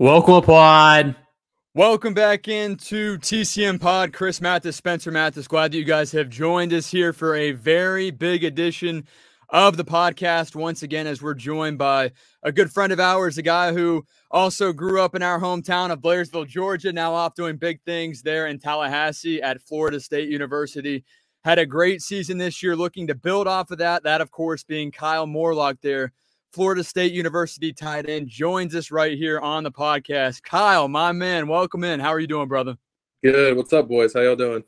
Welcome 0.00 0.40
Pod. 0.40 1.14
Welcome 1.74 2.14
back 2.14 2.48
into 2.48 3.18
TCM 3.18 3.78
Pod. 3.78 4.14
Chris 4.14 4.40
Mathis, 4.40 4.74
Spencer 4.74 5.10
Mathis. 5.10 5.46
Glad 5.46 5.72
that 5.72 5.76
you 5.76 5.84
guys 5.84 6.10
have 6.12 6.30
joined 6.30 6.72
us 6.72 6.90
here 6.90 7.12
for 7.12 7.34
a 7.34 7.52
very 7.52 8.10
big 8.10 8.42
edition 8.42 9.06
of 9.50 9.76
the 9.76 9.84
podcast. 9.84 10.56
Once 10.56 10.82
again, 10.82 11.06
as 11.06 11.20
we're 11.20 11.34
joined 11.34 11.76
by 11.76 12.12
a 12.42 12.50
good 12.50 12.72
friend 12.72 12.94
of 12.94 12.98
ours, 12.98 13.36
a 13.36 13.42
guy 13.42 13.74
who 13.74 14.02
also 14.30 14.72
grew 14.72 15.02
up 15.02 15.14
in 15.14 15.22
our 15.22 15.38
hometown 15.38 15.90
of 15.90 16.00
Blairsville, 16.00 16.48
Georgia, 16.48 16.94
now 16.94 17.12
off 17.12 17.34
doing 17.34 17.58
big 17.58 17.82
things 17.82 18.22
there 18.22 18.46
in 18.46 18.58
Tallahassee 18.58 19.42
at 19.42 19.60
Florida 19.60 20.00
State 20.00 20.30
University. 20.30 21.04
Had 21.44 21.58
a 21.58 21.66
great 21.66 22.00
season 22.00 22.38
this 22.38 22.62
year, 22.62 22.74
looking 22.74 23.06
to 23.08 23.14
build 23.14 23.46
off 23.46 23.70
of 23.70 23.76
that. 23.76 24.04
That, 24.04 24.22
of 24.22 24.30
course, 24.30 24.64
being 24.64 24.92
Kyle 24.92 25.26
Morlock 25.26 25.76
there 25.82 26.14
Florida 26.52 26.82
State 26.82 27.12
University 27.12 27.72
tight 27.72 28.08
end, 28.08 28.28
joins 28.28 28.74
us 28.74 28.90
right 28.90 29.16
here 29.16 29.38
on 29.38 29.62
the 29.62 29.70
podcast. 29.70 30.42
Kyle, 30.42 30.88
my 30.88 31.12
man, 31.12 31.46
welcome 31.46 31.84
in. 31.84 32.00
How 32.00 32.08
are 32.08 32.18
you 32.18 32.26
doing, 32.26 32.48
brother? 32.48 32.76
Good. 33.22 33.56
What's 33.56 33.72
up, 33.72 33.88
boys? 33.88 34.14
How 34.14 34.20
y'all 34.20 34.34
doing? 34.34 34.64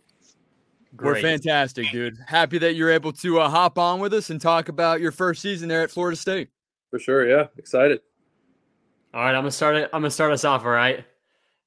Great. 0.94 1.24
We're 1.24 1.28
fantastic, 1.30 1.90
dude. 1.90 2.18
Happy 2.26 2.58
that 2.58 2.74
you're 2.74 2.90
able 2.90 3.12
to 3.14 3.40
uh, 3.40 3.48
hop 3.48 3.78
on 3.78 3.98
with 3.98 4.12
us 4.12 4.30
and 4.30 4.40
talk 4.40 4.68
about 4.68 5.00
your 5.00 5.10
first 5.10 5.42
season 5.42 5.68
there 5.68 5.82
at 5.82 5.90
Florida 5.90 6.16
State. 6.16 6.50
For 6.90 7.00
sure, 7.00 7.28
yeah. 7.28 7.46
Excited. 7.56 8.00
All 9.12 9.22
right, 9.22 9.34
I'm 9.34 9.40
gonna 9.42 9.50
start 9.50 9.76
it. 9.76 9.90
I'm 9.92 10.02
gonna 10.02 10.10
start 10.10 10.32
us 10.32 10.44
off. 10.44 10.64
All 10.64 10.70
right. 10.70 11.04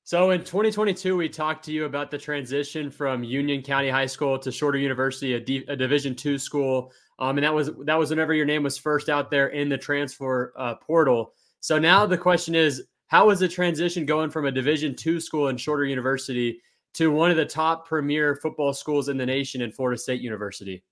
So 0.04 0.32
in 0.32 0.42
2022, 0.42 1.18
we 1.18 1.28
talked 1.28 1.66
to 1.66 1.72
you 1.72 1.86
about 1.86 2.12
the 2.12 2.18
transition 2.18 2.92
from 2.92 3.24
Union 3.24 3.64
County 3.64 3.90
High 3.90 4.06
School 4.06 4.38
to 4.40 4.52
Shorter 4.52 4.78
University, 4.78 5.34
a, 5.34 5.40
D, 5.40 5.66
a 5.68 5.76
Division 5.76 6.16
two 6.16 6.38
school 6.38 6.94
um, 7.20 7.38
and 7.38 7.46
that 7.46 7.54
was 7.54 7.72
that 7.84 7.98
was 7.98 8.10
whenever 8.10 8.34
your 8.34 8.46
name 8.46 8.64
was 8.64 8.78
first 8.78 9.10
out 9.10 9.32
there 9.32 9.48
in 9.48 9.70
the 9.70 9.78
transfer 9.78 10.54
uh, 10.58 10.76
portal. 10.76 11.34
So 11.62 11.80
now 11.80 12.06
the 12.06 12.18
question 12.18 12.56
is, 12.56 12.84
how 13.08 13.28
was 13.28 13.40
the 13.40 13.48
transition 13.48 14.06
going 14.06 14.30
from 14.30 14.46
a 14.46 14.52
Division 14.52 14.96
two 14.96 15.20
school 15.20 15.48
in 15.48 15.58
Shorter 15.58 15.86
University 15.86 16.62
to 16.96 17.12
one 17.12 17.32
of 17.32 17.38
the 17.38 17.46
top 17.46 17.88
premier 17.88 18.36
football 18.36 18.74
schools 18.74 19.10
in 19.10 19.18
the 19.18 19.26
nation 19.26 19.62
in 19.62 19.72
Florida 19.72 20.00
State 20.00 20.22
University? 20.22 20.84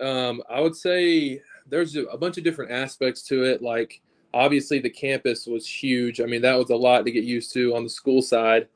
Um, 0.00 0.42
I 0.48 0.60
would 0.60 0.76
say 0.76 1.40
there's 1.66 1.96
a 1.96 2.16
bunch 2.16 2.38
of 2.38 2.44
different 2.44 2.70
aspects 2.70 3.22
to 3.24 3.44
it. 3.44 3.60
Like 3.60 4.00
obviously 4.32 4.78
the 4.78 4.90
campus 4.90 5.46
was 5.46 5.66
huge. 5.66 6.20
I 6.20 6.26
mean 6.26 6.42
that 6.42 6.56
was 6.56 6.70
a 6.70 6.76
lot 6.76 7.04
to 7.04 7.10
get 7.10 7.24
used 7.24 7.52
to 7.54 7.74
on 7.74 7.84
the 7.84 7.90
school 7.90 8.22
side. 8.22 8.68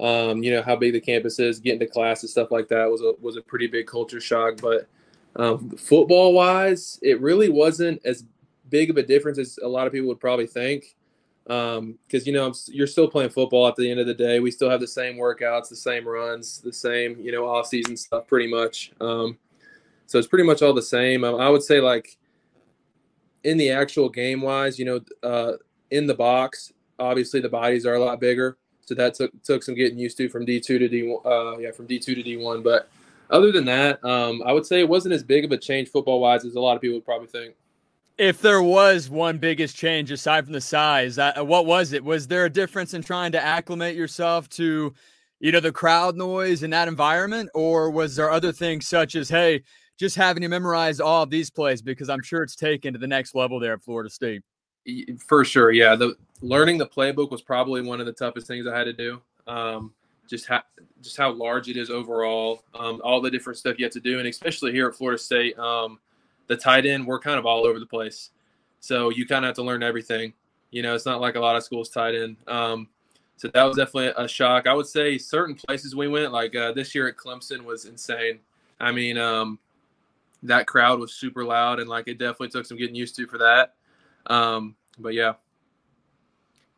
Um, 0.00 0.42
you 0.42 0.50
know 0.52 0.62
how 0.62 0.74
big 0.74 0.94
the 0.94 1.00
campus 1.00 1.38
is, 1.38 1.60
getting 1.60 1.80
to 1.80 1.86
class 1.86 2.22
and 2.22 2.30
stuff 2.30 2.50
like 2.50 2.68
that 2.68 2.90
was 2.90 3.02
a 3.02 3.12
was 3.20 3.36
a 3.36 3.42
pretty 3.42 3.66
big 3.66 3.86
culture 3.86 4.20
shock. 4.20 4.60
But 4.60 4.88
um, 5.36 5.70
football 5.70 6.32
wise, 6.32 6.98
it 7.02 7.20
really 7.20 7.48
wasn't 7.48 8.04
as 8.04 8.24
big 8.68 8.90
of 8.90 8.96
a 8.96 9.02
difference 9.02 9.38
as 9.38 9.58
a 9.62 9.68
lot 9.68 9.86
of 9.86 9.92
people 9.92 10.08
would 10.08 10.20
probably 10.20 10.46
think. 10.46 10.96
Because 11.44 11.78
um, 11.78 11.98
you 12.10 12.32
know 12.32 12.52
you're 12.68 12.86
still 12.86 13.08
playing 13.08 13.30
football 13.30 13.66
at 13.66 13.74
the 13.74 13.90
end 13.90 13.98
of 13.98 14.06
the 14.06 14.14
day. 14.14 14.38
We 14.38 14.50
still 14.50 14.70
have 14.70 14.80
the 14.80 14.86
same 14.86 15.16
workouts, 15.16 15.68
the 15.68 15.76
same 15.76 16.06
runs, 16.06 16.60
the 16.60 16.72
same 16.72 17.18
you 17.20 17.32
know 17.32 17.48
off 17.48 17.66
season 17.66 17.96
stuff, 17.96 18.28
pretty 18.28 18.48
much. 18.48 18.92
Um, 19.00 19.38
so 20.06 20.18
it's 20.18 20.28
pretty 20.28 20.44
much 20.44 20.62
all 20.62 20.72
the 20.72 20.82
same. 20.82 21.24
I 21.24 21.48
would 21.48 21.62
say 21.62 21.80
like 21.80 22.16
in 23.42 23.56
the 23.56 23.70
actual 23.70 24.08
game 24.08 24.40
wise, 24.40 24.78
you 24.78 24.84
know, 24.84 25.00
uh, 25.22 25.54
in 25.90 26.06
the 26.06 26.14
box, 26.14 26.72
obviously 26.98 27.40
the 27.40 27.48
bodies 27.48 27.86
are 27.86 27.94
a 27.94 28.00
lot 28.04 28.20
bigger, 28.20 28.56
so 28.82 28.94
that 28.94 29.14
took 29.14 29.30
took 29.42 29.64
some 29.64 29.74
getting 29.74 29.98
used 29.98 30.16
to 30.18 30.28
from 30.28 30.44
D 30.44 30.60
two 30.60 30.78
to 30.78 30.88
D1, 30.88 31.26
uh, 31.26 31.58
yeah 31.58 31.72
from 31.72 31.86
D 31.86 31.98
two 31.98 32.14
to 32.14 32.22
D 32.22 32.36
one, 32.36 32.62
but 32.62 32.88
other 33.32 33.50
than 33.50 33.64
that, 33.64 34.04
um, 34.04 34.42
I 34.46 34.52
would 34.52 34.66
say 34.66 34.80
it 34.80 34.88
wasn't 34.88 35.14
as 35.14 35.24
big 35.24 35.44
of 35.44 35.50
a 35.50 35.58
change 35.58 35.88
football 35.88 36.20
wise 36.20 36.44
as 36.44 36.54
a 36.54 36.60
lot 36.60 36.76
of 36.76 36.82
people 36.82 36.96
would 36.96 37.04
probably 37.04 37.26
think. 37.26 37.54
If 38.18 38.40
there 38.42 38.62
was 38.62 39.08
one 39.08 39.38
biggest 39.38 39.74
change 39.74 40.10
aside 40.10 40.44
from 40.44 40.52
the 40.52 40.60
size, 40.60 41.18
uh, 41.18 41.32
what 41.38 41.66
was 41.66 41.92
it? 41.92 42.04
Was 42.04 42.28
there 42.28 42.44
a 42.44 42.50
difference 42.50 42.94
in 42.94 43.02
trying 43.02 43.32
to 43.32 43.42
acclimate 43.42 43.96
yourself 43.96 44.48
to, 44.50 44.92
you 45.40 45.50
know, 45.50 45.60
the 45.60 45.72
crowd 45.72 46.14
noise 46.14 46.62
in 46.62 46.70
that 46.70 46.88
environment, 46.88 47.48
or 47.54 47.90
was 47.90 48.14
there 48.14 48.30
other 48.30 48.52
things 48.52 48.86
such 48.86 49.16
as, 49.16 49.28
hey, 49.30 49.62
just 49.98 50.14
having 50.14 50.42
to 50.42 50.48
memorize 50.48 51.00
all 51.00 51.22
of 51.22 51.30
these 51.30 51.50
plays 51.50 51.80
because 51.80 52.08
I'm 52.08 52.22
sure 52.22 52.42
it's 52.42 52.56
taken 52.56 52.92
to 52.92 52.98
the 52.98 53.06
next 53.06 53.34
level 53.34 53.58
there 53.58 53.74
at 53.74 53.82
Florida 53.82 54.10
State. 54.10 54.42
For 55.26 55.44
sure, 55.44 55.70
yeah. 55.70 55.94
The 55.96 56.14
learning 56.42 56.78
the 56.78 56.86
playbook 56.86 57.30
was 57.30 57.40
probably 57.40 57.82
one 57.82 58.00
of 58.00 58.06
the 58.06 58.12
toughest 58.12 58.46
things 58.46 58.66
I 58.66 58.76
had 58.76 58.84
to 58.84 58.92
do. 58.92 59.22
Um, 59.46 59.94
just 60.32 60.46
how 60.46 60.62
just 61.02 61.18
how 61.18 61.30
large 61.30 61.68
it 61.68 61.76
is 61.76 61.90
overall, 61.90 62.64
um, 62.74 63.02
all 63.04 63.20
the 63.20 63.30
different 63.30 63.58
stuff 63.58 63.78
you 63.78 63.84
have 63.84 63.92
to 63.92 64.00
do, 64.00 64.18
and 64.18 64.26
especially 64.26 64.72
here 64.72 64.88
at 64.88 64.94
Florida 64.94 65.18
State, 65.18 65.58
um, 65.58 65.98
the 66.46 66.56
tight 66.56 66.86
end 66.86 67.06
we're 67.06 67.18
kind 67.18 67.38
of 67.38 67.44
all 67.44 67.66
over 67.66 67.78
the 67.78 67.86
place, 67.86 68.30
so 68.80 69.10
you 69.10 69.26
kind 69.26 69.44
of 69.44 69.50
have 69.50 69.56
to 69.56 69.62
learn 69.62 69.82
everything. 69.82 70.32
You 70.70 70.82
know, 70.82 70.94
it's 70.94 71.04
not 71.04 71.20
like 71.20 71.34
a 71.34 71.40
lot 71.40 71.54
of 71.54 71.62
schools 71.62 71.90
tight 71.90 72.14
end. 72.14 72.38
Um, 72.48 72.88
so 73.36 73.48
that 73.48 73.62
was 73.62 73.76
definitely 73.76 74.14
a 74.16 74.26
shock. 74.26 74.66
I 74.66 74.72
would 74.72 74.86
say 74.86 75.18
certain 75.18 75.54
places 75.54 75.94
we 75.94 76.08
went, 76.08 76.32
like 76.32 76.56
uh, 76.56 76.72
this 76.72 76.94
year 76.94 77.08
at 77.08 77.18
Clemson, 77.18 77.62
was 77.64 77.84
insane. 77.84 78.38
I 78.80 78.90
mean, 78.90 79.18
um, 79.18 79.58
that 80.44 80.66
crowd 80.66 80.98
was 80.98 81.12
super 81.12 81.44
loud, 81.44 81.78
and 81.78 81.90
like 81.90 82.08
it 82.08 82.18
definitely 82.18 82.48
took 82.48 82.64
some 82.64 82.78
getting 82.78 82.96
used 82.96 83.16
to 83.16 83.26
for 83.26 83.36
that. 83.36 83.74
Um, 84.26 84.76
but 84.98 85.12
yeah, 85.12 85.34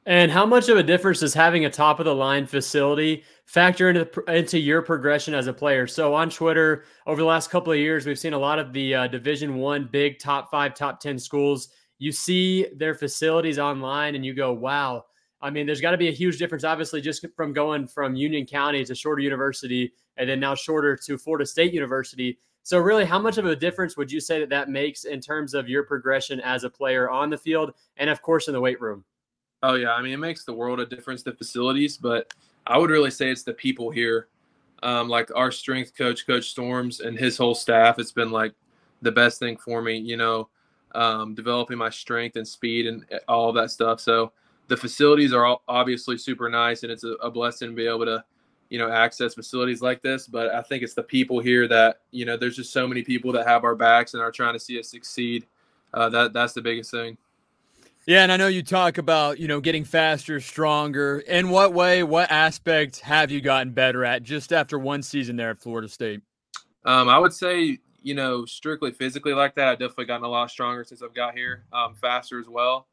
and 0.07 0.31
how 0.31 0.45
much 0.45 0.69
of 0.69 0.77
a 0.77 0.83
difference 0.83 1.21
does 1.21 1.33
having 1.33 1.65
a 1.65 1.71
top 1.71 1.99
of 1.99 2.05
the 2.05 2.15
line 2.15 2.47
facility 2.47 3.25
factor 3.47 3.89
into 3.89 4.09
into 4.29 4.59
your 4.59 4.83
progression 4.83 5.35
as 5.35 5.47
a 5.47 5.53
player? 5.53 5.87
So 5.87 6.15
on 6.15 6.31
Twitter 6.31 6.85
over 7.07 7.21
the 7.21 7.27
last 7.27 7.51
couple 7.51 7.73
of 7.73 7.79
years, 7.79 8.05
we've 8.07 8.19
seen 8.19 8.35
a 8.35 8.39
lot 8.39 8.59
of 8.59 8.73
the 8.73 8.95
uh, 8.95 9.07
Division 9.09 9.57
One 9.57 9.89
big 9.91 10.19
top 10.19 10.51
five, 10.51 10.75
top 10.75 11.01
ten 11.01 11.19
schools. 11.19 11.69
You 11.99 12.13
see 12.13 12.67
their 12.77 12.95
facilities 12.95 13.59
online, 13.59 14.15
and 14.15 14.27
you 14.27 14.35
go, 14.35 14.53
"Wow!" 14.53 15.05
I 15.41 15.51
mean, 15.51 15.67
there's 15.67 15.81
got 15.81 15.93
to 15.93 15.99
be 15.99 16.09
a 16.09 16.13
huge 16.13 16.39
difference, 16.39 16.65
obviously, 16.65 17.01
just 17.01 17.27
from 17.37 17.53
going 17.53 17.87
from 17.87 18.15
Union 18.15 18.47
County 18.47 18.85
to 18.85 18.95
Shorter 18.95 19.23
University, 19.23 19.93
and 20.17 20.29
then 20.29 20.41
now 20.41 20.55
Shorter 20.55 20.97
to 21.07 21.19
Florida 21.19 21.47
State 21.47 21.73
University. 21.73 22.39
So, 22.63 22.79
really, 22.79 23.05
how 23.05 23.19
much 23.19 23.39
of 23.39 23.45
a 23.47 23.57
difference 23.57 23.97
would 23.97 24.11
you 24.11 24.21
say 24.21 24.41
that 24.41 24.49
that 24.51 24.71
makes 24.71 25.05
in 25.05 25.21
terms 25.21 25.55
of 25.55 25.69
your 25.69 25.85
progression 25.85 26.41
as 26.41 26.65
a 26.65 26.71
player 26.71 27.11
on 27.11 27.31
the 27.31 27.39
field, 27.39 27.73
and 27.97 28.11
of 28.11 28.23
course 28.23 28.49
in 28.49 28.55
the 28.55 28.61
weight 28.61 28.81
room? 28.81 29.05
Oh 29.67 29.77
yeah, 29.77 29.95
I 29.95 30.03
mean 30.03 30.13
it 30.13 30.19
makes 30.19 30.45
the 30.45 30.53
world 30.53 30.79
a 30.79 30.85
difference 30.85 31.23
the 31.23 31.33
facilities, 31.33 31.97
but 31.97 32.31
I 32.67 32.77
would 32.77 32.91
really 32.91 33.11
say 33.11 33.31
it's 33.31 33.45
the 33.45 33.55
people 33.55 33.91
here. 33.91 34.29
Um, 34.83 35.09
like 35.09 35.31
our 35.35 35.51
strength 35.51 35.97
coach, 35.97 36.27
Coach 36.27 36.51
Storms, 36.51 37.01
and 37.01 37.19
his 37.19 37.39
whole 37.39 37.55
staff. 37.55 37.99
It's 37.99 38.13
been 38.13 38.31
like 38.31 38.53
the 39.01 39.11
best 39.11 39.39
thing 39.39 39.57
for 39.57 39.81
me, 39.81 39.97
you 39.97 40.19
know, 40.19 40.51
um, 40.95 41.35
developing 41.35 41.79
my 41.79 41.89
strength 41.89 42.37
and 42.37 42.47
speed 42.47 42.87
and 42.87 43.07
eh, 43.11 43.21
all 43.27 43.55
that 43.55 43.71
stuff. 43.71 44.01
So 44.01 44.33
the 44.69 44.77
facilities 44.77 45.33
are 45.33 45.59
obviously 45.67 46.19
super 46.19 46.51
nice, 46.51 46.83
and 46.83 46.93
it's 46.93 47.05
a, 47.05 47.13
a 47.23 47.31
blessing 47.31 47.71
to 47.71 47.75
be 47.75 47.87
able 47.87 48.05
to, 48.05 48.23
you 48.69 48.79
know, 48.79 48.91
access 48.93 49.33
facilities 49.33 49.81
like 49.81 50.03
this. 50.03 50.27
But 50.27 50.55
I 50.55 50.61
think 50.61 50.83
it's 50.83 50.93
the 50.93 51.03
people 51.03 51.41
here 51.41 51.67
that 51.69 52.03
you 52.11 52.27
know. 52.27 52.37
There's 52.37 52.57
just 52.57 52.71
so 52.71 52.87
many 52.87 53.01
people 53.01 53.33
that 53.33 53.47
have 53.47 53.65
our 53.65 53.75
backs 53.75 54.13
and 54.13 54.23
are 54.23 54.31
trying 54.31 54.53
to 54.53 54.61
see 54.61 54.79
us 54.79 54.91
succeed. 54.91 55.47
Uh, 55.95 56.11
that 56.11 56.35
that's 56.35 56.53
the 56.53 56.61
biggest 56.61 56.91
thing. 56.91 57.17
Yeah, 58.07 58.23
and 58.23 58.31
I 58.31 58.37
know 58.37 58.49
you 58.49 58.63
talk 58.63 58.99
about, 58.99 59.39
you 59.39 59.49
know, 59.49 59.61
getting 59.61 59.85
faster, 59.85 60.39
stronger. 60.39 61.21
In 61.21 61.49
what 61.49 61.73
way, 61.73 62.03
what 62.03 62.31
aspects 62.31 63.01
have 63.01 63.31
you 63.31 63.41
gotten 63.41 63.73
better 63.73 64.05
at 64.05 64.23
just 64.23 64.53
after 64.53 64.79
one 64.79 65.03
season 65.03 65.37
there 65.37 65.51
at 65.51 65.59
Florida 65.59 65.89
State? 65.89 66.21
Um, 66.85 67.09
I 67.09 67.19
would 67.19 67.33
say, 67.33 67.79
you 68.03 68.15
know, 68.15 68.45
strictly 68.45 68.93
physically 68.93 69.33
like 69.33 69.55
that, 69.55 69.69
I've 69.69 69.79
definitely 69.79 70.05
gotten 70.05 70.25
a 70.25 70.29
lot 70.29 70.51
stronger 70.51 70.85
since 70.85 71.03
I've 71.03 71.15
got 71.15 71.35
here, 71.35 71.65
um, 71.73 71.95
faster 71.95 72.39
as 72.39 72.47
well. 72.47 72.87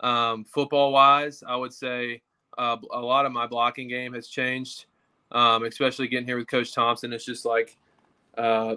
Um, 0.00 0.44
football 0.44 0.92
wise, 0.92 1.44
I 1.46 1.56
would 1.56 1.72
say 1.72 2.22
uh, 2.56 2.78
a 2.90 3.00
lot 3.00 3.26
of 3.26 3.32
my 3.32 3.46
blocking 3.46 3.86
game 3.86 4.14
has 4.14 4.28
changed, 4.28 4.86
um, 5.32 5.64
especially 5.64 6.08
getting 6.08 6.26
here 6.26 6.38
with 6.38 6.48
Coach 6.48 6.74
Thomsen. 6.74 7.12
It's 7.12 7.26
just 7.26 7.44
like 7.44 7.76
uh, 8.38 8.76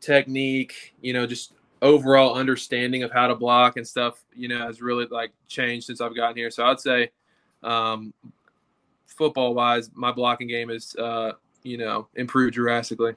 technique, 0.00 0.94
you 1.00 1.12
know, 1.12 1.28
just 1.28 1.52
overall 1.82 2.34
understanding 2.34 3.02
of 3.02 3.10
how 3.10 3.28
to 3.28 3.34
block 3.34 3.76
and 3.76 3.86
stuff, 3.86 4.24
you 4.34 4.48
know, 4.48 4.58
has 4.66 4.80
really 4.80 5.06
like 5.06 5.32
changed 5.46 5.86
since 5.86 6.00
I've 6.00 6.14
gotten 6.16 6.36
here. 6.36 6.50
So 6.50 6.64
I'd 6.64 6.80
say, 6.80 7.10
um, 7.62 8.12
football 9.06 9.54
wise, 9.54 9.90
my 9.94 10.12
blocking 10.12 10.48
game 10.48 10.70
is, 10.70 10.94
uh, 10.96 11.32
you 11.62 11.76
know, 11.76 12.08
improved 12.14 12.54
drastically. 12.54 13.14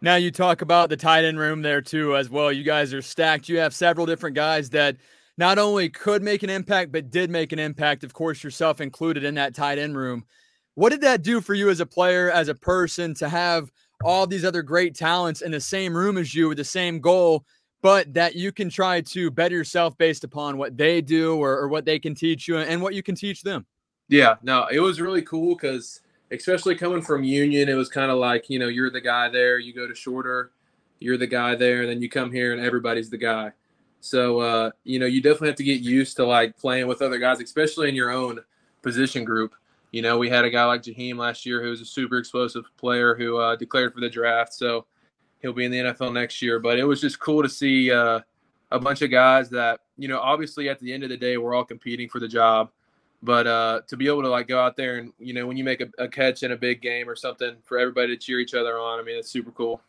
Now 0.00 0.16
you 0.16 0.30
talk 0.30 0.62
about 0.62 0.88
the 0.88 0.96
tight 0.96 1.24
end 1.24 1.38
room 1.38 1.62
there 1.62 1.80
too, 1.80 2.16
as 2.16 2.28
well. 2.28 2.50
You 2.50 2.64
guys 2.64 2.92
are 2.92 3.02
stacked. 3.02 3.48
You 3.48 3.58
have 3.58 3.74
several 3.74 4.06
different 4.06 4.34
guys 4.34 4.70
that 4.70 4.96
not 5.38 5.58
only 5.58 5.88
could 5.88 6.22
make 6.22 6.42
an 6.42 6.50
impact, 6.50 6.92
but 6.92 7.10
did 7.10 7.30
make 7.30 7.52
an 7.52 7.58
impact. 7.58 8.02
Of 8.02 8.12
course, 8.12 8.42
yourself 8.42 8.80
included 8.80 9.24
in 9.24 9.34
that 9.36 9.54
tight 9.54 9.78
end 9.78 9.96
room. 9.96 10.24
What 10.74 10.90
did 10.90 11.02
that 11.02 11.22
do 11.22 11.40
for 11.40 11.54
you 11.54 11.70
as 11.70 11.80
a 11.80 11.86
player, 11.86 12.30
as 12.30 12.48
a 12.48 12.54
person, 12.54 13.14
to 13.14 13.28
have 13.28 13.70
all 14.02 14.26
these 14.26 14.44
other 14.44 14.62
great 14.62 14.94
talents 14.94 15.42
in 15.42 15.52
the 15.52 15.60
same 15.60 15.96
room 15.96 16.18
as 16.18 16.34
you 16.34 16.48
with 16.48 16.58
the 16.58 16.64
same 16.64 16.98
goal? 16.98 17.44
But 17.82 18.14
that 18.14 18.36
you 18.36 18.52
can 18.52 18.70
try 18.70 19.00
to 19.00 19.30
better 19.30 19.56
yourself 19.56 19.98
based 19.98 20.24
upon 20.24 20.56
what 20.56 20.78
they 20.78 21.00
do 21.00 21.36
or, 21.36 21.58
or 21.58 21.68
what 21.68 21.84
they 21.84 21.98
can 21.98 22.14
teach 22.14 22.48
you 22.48 22.56
and 22.56 22.80
what 22.80 22.94
you 22.94 23.02
can 23.02 23.14
teach 23.14 23.42
them. 23.42 23.66
Yeah, 24.08 24.36
no, 24.42 24.66
it 24.70 24.78
was 24.78 25.00
really 25.00 25.22
cool 25.22 25.54
because 25.56 26.00
especially 26.30 26.76
coming 26.76 27.02
from 27.02 27.24
Union, 27.24 27.68
it 27.68 27.74
was 27.74 27.88
kind 27.88 28.10
of 28.10 28.18
like, 28.18 28.48
you 28.48 28.58
know, 28.58 28.68
you're 28.68 28.90
the 28.90 29.00
guy 29.00 29.28
there, 29.28 29.58
you 29.58 29.74
go 29.74 29.86
to 29.86 29.94
shorter, 29.94 30.52
you're 31.00 31.18
the 31.18 31.26
guy 31.26 31.54
there, 31.54 31.80
and 31.82 31.90
then 31.90 32.00
you 32.00 32.08
come 32.08 32.30
here 32.30 32.52
and 32.52 32.62
everybody's 32.64 33.10
the 33.10 33.18
guy. 33.18 33.52
So, 34.00 34.40
uh, 34.40 34.70
you 34.84 34.98
know, 34.98 35.06
you 35.06 35.20
definitely 35.20 35.48
have 35.48 35.56
to 35.56 35.64
get 35.64 35.80
used 35.80 36.16
to 36.16 36.26
like 36.26 36.56
playing 36.56 36.86
with 36.86 37.02
other 37.02 37.18
guys, 37.18 37.40
especially 37.40 37.88
in 37.88 37.94
your 37.94 38.10
own 38.10 38.40
position 38.80 39.24
group. 39.24 39.54
You 39.90 40.02
know, 40.02 40.18
we 40.18 40.30
had 40.30 40.44
a 40.44 40.50
guy 40.50 40.64
like 40.64 40.82
Jaheim 40.82 41.18
last 41.18 41.44
year 41.44 41.62
who 41.62 41.70
was 41.70 41.80
a 41.80 41.84
super 41.84 42.18
explosive 42.18 42.64
player 42.76 43.14
who 43.14 43.36
uh, 43.36 43.56
declared 43.56 43.92
for 43.92 44.00
the 44.00 44.08
draft. 44.08 44.54
So 44.54 44.86
he'll 45.42 45.52
be 45.52 45.64
in 45.64 45.70
the 45.70 45.78
NFL 45.78 46.14
next 46.14 46.40
year. 46.40 46.58
But 46.58 46.78
it 46.78 46.84
was 46.84 47.00
just 47.00 47.20
cool 47.20 47.42
to 47.42 47.48
see 47.48 47.90
uh, 47.90 48.20
a 48.70 48.78
bunch 48.78 49.02
of 49.02 49.10
guys 49.10 49.50
that, 49.50 49.80
you 49.98 50.08
know, 50.08 50.20
obviously 50.20 50.68
at 50.68 50.78
the 50.78 50.92
end 50.92 51.02
of 51.02 51.10
the 51.10 51.16
day, 51.16 51.36
we're 51.36 51.54
all 51.54 51.64
competing 51.64 52.08
for 52.08 52.20
the 52.20 52.28
job. 52.28 52.70
But 53.22 53.46
uh, 53.46 53.80
to 53.86 53.96
be 53.96 54.08
able 54.08 54.22
to 54.22 54.28
like 54.28 54.48
go 54.48 54.60
out 54.60 54.76
there 54.76 54.98
and, 54.98 55.12
you 55.18 55.32
know, 55.32 55.46
when 55.46 55.56
you 55.56 55.62
make 55.62 55.80
a, 55.80 55.88
a 55.98 56.08
catch 56.08 56.42
in 56.42 56.52
a 56.52 56.56
big 56.56 56.80
game 56.80 57.08
or 57.08 57.14
something 57.14 57.56
for 57.62 57.78
everybody 57.78 58.08
to 58.08 58.16
cheer 58.16 58.40
each 58.40 58.54
other 58.54 58.78
on, 58.78 58.98
I 58.98 59.02
mean, 59.02 59.16
it's 59.16 59.30
super 59.30 59.52
cool. 59.52 59.80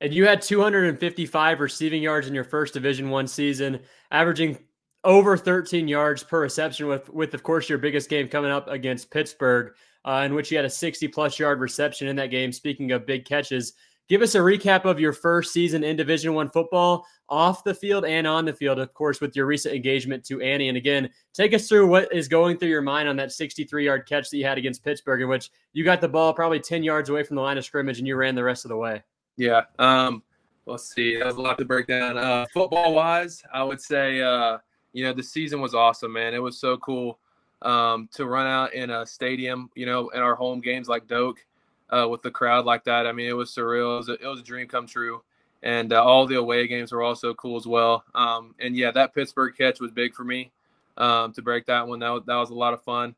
And 0.00 0.12
you 0.12 0.26
had 0.26 0.42
255 0.42 1.60
receiving 1.60 2.02
yards 2.02 2.28
in 2.28 2.34
your 2.34 2.44
first 2.44 2.74
Division 2.74 3.10
One 3.10 3.26
season, 3.26 3.80
averaging 4.10 4.58
over 5.04 5.36
13 5.36 5.88
yards 5.88 6.22
per 6.22 6.40
reception. 6.40 6.86
With 6.86 7.08
with 7.08 7.34
of 7.34 7.42
course 7.42 7.68
your 7.68 7.78
biggest 7.78 8.08
game 8.08 8.28
coming 8.28 8.50
up 8.50 8.68
against 8.68 9.10
Pittsburgh, 9.10 9.72
uh, 10.04 10.22
in 10.24 10.34
which 10.34 10.50
you 10.50 10.56
had 10.56 10.64
a 10.64 10.70
60 10.70 11.08
plus 11.08 11.38
yard 11.38 11.60
reception 11.60 12.06
in 12.06 12.16
that 12.16 12.30
game. 12.30 12.52
Speaking 12.52 12.92
of 12.92 13.06
big 13.06 13.24
catches, 13.24 13.72
give 14.08 14.22
us 14.22 14.34
a 14.34 14.38
recap 14.38 14.84
of 14.84 14.98
your 14.98 15.12
first 15.12 15.52
season 15.52 15.84
in 15.84 15.96
Division 15.96 16.34
One 16.34 16.48
football, 16.48 17.06
off 17.28 17.62
the 17.62 17.74
field 17.74 18.04
and 18.04 18.26
on 18.26 18.44
the 18.44 18.52
field. 18.52 18.78
Of 18.78 18.92
course, 18.94 19.20
with 19.20 19.36
your 19.36 19.46
recent 19.46 19.74
engagement 19.74 20.24
to 20.26 20.40
Annie. 20.40 20.68
And 20.68 20.76
again, 20.76 21.10
take 21.34 21.54
us 21.54 21.68
through 21.68 21.86
what 21.86 22.12
is 22.12 22.28
going 22.28 22.58
through 22.58 22.70
your 22.70 22.82
mind 22.82 23.08
on 23.08 23.16
that 23.16 23.32
63 23.32 23.84
yard 23.84 24.08
catch 24.08 24.30
that 24.30 24.36
you 24.36 24.44
had 24.44 24.58
against 24.58 24.84
Pittsburgh, 24.84 25.22
in 25.22 25.28
which 25.28 25.50
you 25.72 25.84
got 25.84 26.00
the 26.00 26.08
ball 26.08 26.32
probably 26.32 26.60
10 26.60 26.82
yards 26.82 27.10
away 27.10 27.22
from 27.22 27.36
the 27.36 27.42
line 27.42 27.58
of 27.58 27.64
scrimmage 27.64 27.98
and 27.98 28.06
you 28.06 28.16
ran 28.16 28.34
the 28.34 28.44
rest 28.44 28.64
of 28.64 28.70
the 28.70 28.76
way. 28.76 29.02
Yeah. 29.36 29.62
Um, 29.78 30.22
let's 30.66 30.92
see. 30.92 31.18
That 31.18 31.26
was 31.26 31.36
a 31.36 31.40
lot 31.40 31.58
to 31.58 31.64
break 31.64 31.86
down. 31.86 32.16
Uh, 32.16 32.46
football 32.52 32.94
wise, 32.94 33.42
I 33.52 33.62
would 33.62 33.80
say, 33.80 34.20
uh, 34.20 34.58
you 34.92 35.04
know, 35.04 35.12
the 35.12 35.22
season 35.22 35.60
was 35.60 35.74
awesome, 35.74 36.12
man. 36.12 36.34
It 36.34 36.42
was 36.42 36.58
so 36.58 36.76
cool 36.78 37.18
um, 37.62 38.08
to 38.14 38.26
run 38.26 38.46
out 38.46 38.72
in 38.74 38.90
a 38.90 39.06
stadium, 39.06 39.70
you 39.74 39.86
know, 39.86 40.08
in 40.10 40.20
our 40.20 40.34
home 40.34 40.60
games 40.60 40.88
like 40.88 41.06
Doak 41.06 41.44
uh, 41.90 42.06
with 42.08 42.22
the 42.22 42.30
crowd 42.30 42.64
like 42.64 42.84
that. 42.84 43.06
I 43.06 43.12
mean, 43.12 43.28
it 43.28 43.36
was 43.36 43.50
surreal. 43.50 43.94
It 43.94 43.98
was 43.98 44.08
a, 44.08 44.12
it 44.14 44.26
was 44.26 44.40
a 44.40 44.44
dream 44.44 44.68
come 44.68 44.86
true. 44.86 45.22
And 45.62 45.92
uh, 45.92 46.02
all 46.02 46.26
the 46.26 46.36
away 46.36 46.66
games 46.68 46.92
were 46.92 47.02
also 47.02 47.34
cool 47.34 47.56
as 47.56 47.66
well. 47.66 48.04
Um, 48.14 48.54
and 48.60 48.76
yeah, 48.76 48.92
that 48.92 49.14
Pittsburgh 49.14 49.54
catch 49.56 49.80
was 49.80 49.90
big 49.90 50.14
for 50.14 50.24
me 50.24 50.52
um, 50.96 51.32
to 51.32 51.42
break 51.42 51.66
that 51.66 51.86
one. 51.86 51.98
That 51.98 52.10
was, 52.10 52.22
that 52.26 52.36
was 52.36 52.50
a 52.50 52.54
lot 52.54 52.74
of 52.74 52.82
fun. 52.82 53.14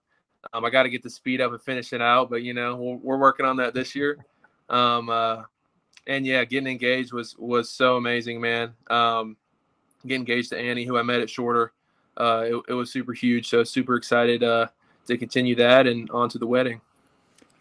Um, 0.52 0.64
I 0.64 0.70
got 0.70 0.84
to 0.84 0.88
get 0.88 1.02
the 1.02 1.10
speed 1.10 1.40
up 1.40 1.52
and 1.52 1.60
finish 1.60 1.92
it 1.92 2.00
out, 2.00 2.30
but 2.30 2.42
you 2.42 2.54
know, 2.54 2.76
we're, 2.76 2.96
we're 2.96 3.18
working 3.18 3.44
on 3.44 3.56
that 3.56 3.74
this 3.74 3.94
year. 3.94 4.24
Um, 4.70 5.10
uh, 5.10 5.42
and 6.06 6.24
yeah, 6.24 6.44
getting 6.44 6.68
engaged 6.68 7.12
was 7.12 7.36
was 7.38 7.70
so 7.70 7.96
amazing, 7.96 8.40
man. 8.40 8.72
Um, 8.88 9.36
getting 10.02 10.22
engaged 10.22 10.50
to 10.50 10.58
Annie, 10.58 10.84
who 10.84 10.96
I 10.96 11.02
met 11.02 11.20
at 11.20 11.28
Shorter, 11.28 11.72
uh, 12.16 12.44
it, 12.46 12.62
it, 12.68 12.72
was 12.74 12.90
super 12.90 13.12
huge. 13.12 13.48
So 13.48 13.64
super 13.64 13.96
excited 13.96 14.42
uh, 14.42 14.68
to 15.06 15.18
continue 15.18 15.54
that 15.56 15.86
and 15.86 16.10
on 16.10 16.28
to 16.30 16.38
the 16.38 16.46
wedding. 16.46 16.80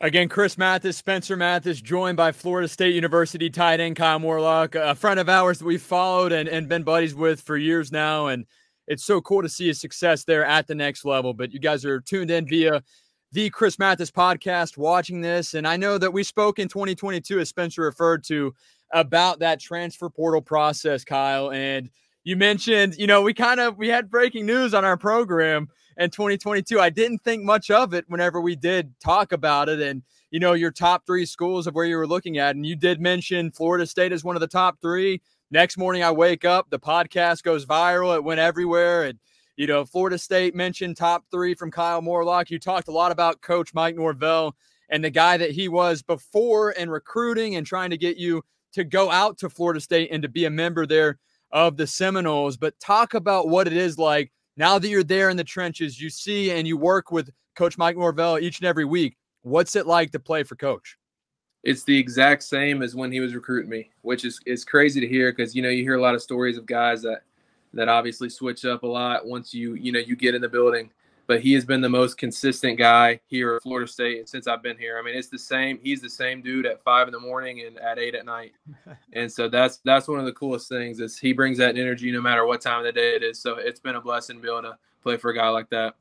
Again, 0.01 0.29
Chris 0.29 0.57
Mathis, 0.57 0.95
Spencer 0.95 1.35
Mathis, 1.35 1.81
joined 1.81 2.15
by 2.15 2.31
Florida 2.31 2.69
State 2.69 2.95
University 2.95 3.49
tight 3.49 3.81
end 3.81 3.97
Kyle 3.97 4.17
Morlock, 4.17 4.75
a 4.75 4.95
friend 4.95 5.19
of 5.19 5.27
ours 5.27 5.59
that 5.59 5.65
we've 5.65 5.81
followed 5.81 6.31
and, 6.31 6.47
and 6.47 6.69
been 6.69 6.83
buddies 6.83 7.13
with 7.13 7.41
for 7.41 7.57
years 7.57 7.91
now. 7.91 8.27
And 8.27 8.45
it's 8.87 9.03
so 9.03 9.19
cool 9.19 9.41
to 9.41 9.49
see 9.49 9.67
his 9.67 9.81
success 9.81 10.23
there 10.23 10.45
at 10.45 10.67
the 10.67 10.75
next 10.75 11.03
level. 11.03 11.33
But 11.33 11.51
you 11.51 11.59
guys 11.59 11.83
are 11.83 11.99
tuned 11.99 12.31
in 12.31 12.47
via 12.47 12.81
the 13.33 13.49
Chris 13.49 13.77
Mathis 13.77 14.09
podcast 14.09 14.77
watching 14.77 15.19
this. 15.19 15.53
And 15.53 15.67
I 15.67 15.75
know 15.75 15.97
that 15.97 16.13
we 16.13 16.23
spoke 16.23 16.59
in 16.59 16.69
2022, 16.69 17.41
as 17.41 17.49
Spencer 17.49 17.81
referred 17.81 18.23
to, 18.25 18.53
about 18.93 19.39
that 19.39 19.59
transfer 19.59 20.09
portal 20.09 20.41
process, 20.41 21.03
Kyle. 21.03 21.51
And 21.51 21.89
you 22.29 22.35
mentioned, 22.35 22.95
you 22.99 23.07
know, 23.07 23.23
we 23.23 23.33
kind 23.33 23.59
of 23.59 23.75
we 23.79 23.87
had 23.87 24.07
breaking 24.07 24.45
news 24.45 24.75
on 24.75 24.85
our 24.85 24.97
program 24.97 25.67
in 25.97 26.11
2022. 26.11 26.79
I 26.79 26.91
didn't 26.91 27.23
think 27.23 27.43
much 27.43 27.71
of 27.71 27.91
it 27.95 28.05
whenever 28.07 28.39
we 28.39 28.55
did 28.55 28.93
talk 28.99 29.31
about 29.31 29.67
it. 29.67 29.81
And, 29.81 30.03
you 30.29 30.39
know, 30.39 30.53
your 30.53 30.69
top 30.69 31.07
three 31.07 31.25
schools 31.25 31.65
of 31.65 31.73
where 31.73 31.85
you 31.85 31.97
were 31.97 32.05
looking 32.05 32.37
at. 32.37 32.55
And 32.55 32.67
you 32.67 32.75
did 32.75 33.01
mention 33.01 33.49
Florida 33.49 33.87
State 33.87 34.11
as 34.11 34.23
one 34.23 34.35
of 34.35 34.41
the 34.41 34.47
top 34.47 34.79
three. 34.79 35.23
Next 35.49 35.75
morning 35.75 36.03
I 36.03 36.11
wake 36.11 36.45
up, 36.45 36.69
the 36.69 36.77
podcast 36.77 37.41
goes 37.41 37.65
viral, 37.65 38.15
it 38.15 38.23
went 38.23 38.39
everywhere. 38.39 39.05
And 39.05 39.17
you 39.57 39.65
know, 39.65 39.83
Florida 39.83 40.19
State 40.19 40.53
mentioned 40.53 40.97
top 40.97 41.25
three 41.31 41.55
from 41.55 41.71
Kyle 41.71 41.99
Morlock. 41.99 42.51
You 42.51 42.59
talked 42.59 42.89
a 42.89 42.93
lot 42.93 43.11
about 43.11 43.41
Coach 43.41 43.73
Mike 43.73 43.95
Norvell 43.95 44.55
and 44.89 45.03
the 45.03 45.09
guy 45.09 45.37
that 45.37 45.49
he 45.49 45.67
was 45.67 46.03
before 46.03 46.75
and 46.77 46.91
recruiting 46.91 47.55
and 47.55 47.65
trying 47.65 47.89
to 47.89 47.97
get 47.97 48.17
you 48.17 48.43
to 48.73 48.83
go 48.83 49.09
out 49.09 49.39
to 49.39 49.49
Florida 49.49 49.79
State 49.79 50.09
and 50.11 50.21
to 50.21 50.29
be 50.29 50.45
a 50.45 50.51
member 50.51 50.85
there 50.85 51.17
of 51.51 51.77
the 51.77 51.87
Seminoles. 51.87 52.57
But 52.57 52.79
talk 52.79 53.13
about 53.13 53.49
what 53.49 53.67
it 53.67 53.73
is 53.73 53.97
like 53.97 54.31
now 54.57 54.77
that 54.77 54.89
you're 54.89 55.03
there 55.03 55.29
in 55.29 55.37
the 55.37 55.43
trenches, 55.43 55.99
you 55.99 56.09
see 56.09 56.51
and 56.51 56.67
you 56.67 56.77
work 56.77 57.11
with 57.11 57.29
Coach 57.55 57.77
Mike 57.77 57.97
Norvell 57.97 58.39
each 58.39 58.59
and 58.59 58.67
every 58.67 58.85
week. 58.85 59.15
What's 59.41 59.75
it 59.75 59.87
like 59.87 60.11
to 60.11 60.19
play 60.19 60.43
for 60.43 60.55
Coach? 60.55 60.97
It's 61.63 61.83
the 61.83 61.97
exact 61.97 62.43
same 62.43 62.81
as 62.81 62.95
when 62.95 63.11
he 63.11 63.19
was 63.19 63.35
recruiting 63.35 63.69
me, 63.69 63.89
which 64.01 64.23
is 64.25 64.39
is 64.45 64.63
crazy 64.63 65.01
to 65.01 65.07
hear 65.07 65.31
because 65.31 65.55
you 65.55 65.61
know 65.61 65.69
you 65.69 65.83
hear 65.83 65.95
a 65.95 66.01
lot 66.01 66.15
of 66.15 66.21
stories 66.21 66.57
of 66.57 66.65
guys 66.65 67.01
that 67.01 67.23
that 67.73 67.89
obviously 67.89 68.29
switch 68.29 68.65
up 68.65 68.83
a 68.83 68.87
lot 68.87 69.25
once 69.25 69.53
you 69.53 69.75
you 69.75 69.91
know 69.91 69.99
you 69.99 70.15
get 70.15 70.35
in 70.35 70.41
the 70.41 70.49
building. 70.49 70.89
But 71.29 71.41
he 71.41 71.53
has 71.53 71.63
been 71.63 71.79
the 71.79 71.89
most 71.89 72.17
consistent 72.17 72.79
guy 72.79 73.19
here 73.27 73.55
at 73.55 73.61
Florida 73.61 73.87
State 73.87 74.27
since 74.27 74.47
I've 74.47 74.63
been 74.63 74.79
here. 74.79 74.97
I 74.97 75.03
mean, 75.03 75.15
it's 75.15 75.27
the 75.27 75.37
same. 75.37 75.77
He's 75.79 76.01
the 76.01 76.09
same 76.09 76.41
dude 76.41 76.65
at 76.65 76.81
five 76.81 77.07
in 77.07 77.11
the 77.11 77.19
morning 77.19 77.61
and 77.67 77.77
at 77.77 77.99
eight 77.99 78.15
at 78.15 78.25
night. 78.25 78.53
and 79.13 79.31
so 79.31 79.47
that's 79.47 79.77
that's 79.85 80.07
one 80.07 80.17
of 80.17 80.25
the 80.25 80.31
coolest 80.31 80.69
things 80.69 80.99
is 80.99 81.19
he 81.19 81.31
brings 81.31 81.59
that 81.59 81.77
energy 81.77 82.11
no 82.11 82.19
matter 82.19 82.47
what 82.47 82.61
time 82.61 82.79
of 82.79 82.83
the 82.83 82.91
day 82.91 83.15
it 83.15 83.21
is. 83.21 83.39
So 83.39 83.57
it's 83.57 83.79
been 83.79 83.95
a 83.95 84.01
blessing 84.01 84.37
to 84.37 84.41
be 84.41 84.47
able 84.47 84.63
to 84.63 84.77
play 85.03 85.17
for 85.17 85.29
a 85.29 85.35
guy 85.35 85.49
like 85.49 85.69
that. 85.69 85.93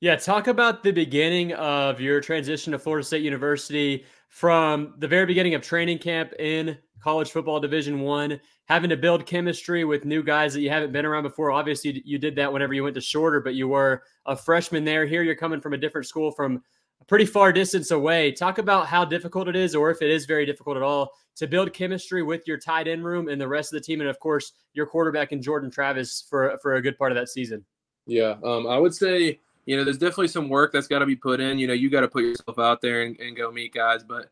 Yeah, 0.00 0.16
talk 0.16 0.48
about 0.48 0.82
the 0.82 0.92
beginning 0.92 1.54
of 1.54 1.98
your 1.98 2.20
transition 2.20 2.72
to 2.72 2.78
Florida 2.78 3.06
State 3.06 3.22
University 3.22 4.04
from 4.28 4.92
the 4.98 5.08
very 5.08 5.24
beginning 5.24 5.54
of 5.54 5.62
training 5.62 5.96
camp 5.98 6.34
in 6.38 6.76
college 7.00 7.30
football 7.30 7.60
division 7.60 8.00
one 8.00 8.40
having 8.66 8.90
to 8.90 8.96
build 8.96 9.26
chemistry 9.26 9.84
with 9.84 10.04
new 10.04 10.22
guys 10.22 10.52
that 10.54 10.60
you 10.60 10.70
haven't 10.70 10.92
been 10.92 11.06
around 11.06 11.22
before. 11.22 11.52
Obviously 11.52 12.02
you 12.04 12.18
did 12.18 12.34
that 12.36 12.52
whenever 12.52 12.74
you 12.74 12.82
went 12.82 12.94
to 12.94 13.00
shorter 13.00 13.40
but 13.40 13.54
you 13.54 13.68
were 13.68 14.02
a 14.26 14.36
freshman 14.36 14.84
there. 14.84 15.06
Here 15.06 15.22
you're 15.22 15.34
coming 15.34 15.60
from 15.60 15.72
a 15.72 15.78
different 15.78 16.06
school 16.06 16.32
from 16.32 16.62
a 17.00 17.04
pretty 17.04 17.26
far 17.26 17.52
distance 17.52 17.90
away. 17.90 18.32
Talk 18.32 18.58
about 18.58 18.86
how 18.86 19.04
difficult 19.04 19.48
it 19.48 19.56
is 19.56 19.74
or 19.74 19.90
if 19.90 20.02
it 20.02 20.10
is 20.10 20.26
very 20.26 20.46
difficult 20.46 20.76
at 20.76 20.82
all 20.82 21.12
to 21.36 21.46
build 21.46 21.72
chemistry 21.72 22.22
with 22.22 22.46
your 22.46 22.58
tight 22.58 22.88
end 22.88 23.04
room 23.04 23.28
and 23.28 23.40
the 23.40 23.48
rest 23.48 23.72
of 23.72 23.80
the 23.80 23.84
team 23.84 24.00
and 24.00 24.08
of 24.08 24.18
course 24.18 24.52
your 24.72 24.86
quarterback 24.86 25.32
and 25.32 25.42
jordan 25.42 25.70
travis 25.70 26.26
for 26.28 26.58
for 26.62 26.74
a 26.74 26.82
good 26.82 26.98
part 26.98 27.12
of 27.12 27.16
that 27.16 27.28
season. 27.28 27.64
Yeah 28.06 28.36
um, 28.42 28.66
i 28.66 28.78
would 28.78 28.94
say 28.94 29.38
you 29.66 29.76
know 29.76 29.84
there's 29.84 29.98
definitely 29.98 30.28
some 30.28 30.48
work 30.48 30.72
that's 30.72 30.86
got 30.86 31.00
to 31.00 31.06
be 31.06 31.16
put 31.16 31.40
in. 31.40 31.58
You 31.58 31.66
know 31.66 31.74
you 31.74 31.90
got 31.90 32.00
to 32.00 32.08
put 32.08 32.22
yourself 32.22 32.58
out 32.58 32.80
there 32.80 33.02
and, 33.02 33.18
and 33.20 33.36
go 33.36 33.50
meet 33.50 33.74
guys 33.74 34.02
but 34.02 34.30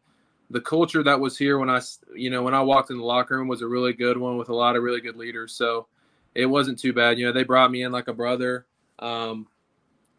the 0.50 0.60
culture 0.60 1.02
that 1.02 1.18
was 1.18 1.36
here 1.36 1.58
when 1.58 1.70
I, 1.70 1.80
you 2.14 2.30
know, 2.30 2.42
when 2.42 2.54
I 2.54 2.60
walked 2.60 2.90
in 2.90 2.98
the 2.98 3.04
locker 3.04 3.36
room 3.36 3.48
was 3.48 3.62
a 3.62 3.66
really 3.66 3.92
good 3.92 4.16
one 4.18 4.36
with 4.36 4.50
a 4.50 4.54
lot 4.54 4.76
of 4.76 4.82
really 4.82 5.00
good 5.00 5.16
leaders. 5.16 5.52
So 5.52 5.86
it 6.34 6.46
wasn't 6.46 6.78
too 6.78 6.92
bad. 6.92 7.18
You 7.18 7.26
know, 7.26 7.32
they 7.32 7.44
brought 7.44 7.70
me 7.70 7.82
in 7.82 7.92
like 7.92 8.08
a 8.08 8.12
brother. 8.12 8.66
Um, 8.98 9.46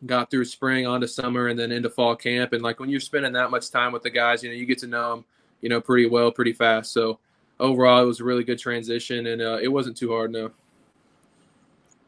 got 0.05 0.29
through 0.29 0.45
spring 0.45 0.85
onto 0.85 1.07
summer 1.07 1.47
and 1.47 1.57
then 1.57 1.71
into 1.71 1.89
fall 1.89 2.15
camp. 2.15 2.53
And 2.53 2.61
like 2.61 2.79
when 2.79 2.89
you're 2.89 2.99
spending 2.99 3.33
that 3.33 3.51
much 3.51 3.71
time 3.71 3.91
with 3.91 4.03
the 4.03 4.09
guys, 4.09 4.43
you 4.43 4.49
know, 4.49 4.55
you 4.55 4.65
get 4.65 4.79
to 4.79 4.87
know 4.87 5.15
them, 5.15 5.25
you 5.61 5.69
know, 5.69 5.81
pretty 5.81 6.07
well, 6.07 6.31
pretty 6.31 6.53
fast. 6.53 6.91
So 6.91 7.19
overall, 7.59 8.03
it 8.03 8.05
was 8.05 8.19
a 8.19 8.23
really 8.23 8.43
good 8.43 8.59
transition 8.59 9.27
and 9.27 9.41
uh, 9.41 9.57
it 9.61 9.67
wasn't 9.67 9.97
too 9.97 10.11
hard. 10.11 10.31
No. 10.31 10.51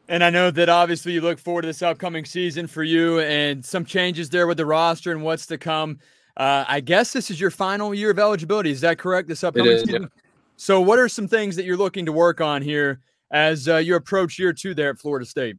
And 0.08 0.24
I 0.24 0.30
know 0.30 0.50
that 0.50 0.68
obviously 0.68 1.12
you 1.12 1.20
look 1.20 1.38
forward 1.38 1.62
to 1.62 1.68
this 1.68 1.82
upcoming 1.82 2.24
season 2.24 2.66
for 2.66 2.82
you 2.82 3.20
and 3.20 3.64
some 3.64 3.84
changes 3.84 4.30
there 4.30 4.46
with 4.46 4.56
the 4.56 4.66
roster 4.66 5.12
and 5.12 5.22
what's 5.22 5.46
to 5.46 5.58
come. 5.58 5.98
Uh, 6.38 6.64
I 6.68 6.80
guess 6.80 7.12
this 7.12 7.30
is 7.30 7.40
your 7.40 7.50
final 7.50 7.92
year 7.92 8.10
of 8.10 8.18
eligibility. 8.18 8.70
Is 8.70 8.80
that 8.82 8.98
correct? 8.98 9.26
This 9.26 9.42
upcoming 9.42 9.72
is, 9.72 9.82
season. 9.82 10.02
Yeah. 10.02 10.08
So, 10.56 10.80
what 10.80 10.98
are 10.98 11.08
some 11.08 11.26
things 11.26 11.56
that 11.56 11.64
you're 11.64 11.76
looking 11.76 12.06
to 12.06 12.12
work 12.12 12.40
on 12.40 12.62
here 12.62 13.00
as 13.32 13.68
uh, 13.68 13.76
you 13.76 13.96
approach 13.96 14.38
year 14.38 14.52
two 14.52 14.74
there 14.74 14.90
at 14.90 14.98
Florida 14.98 15.26
State? 15.26 15.56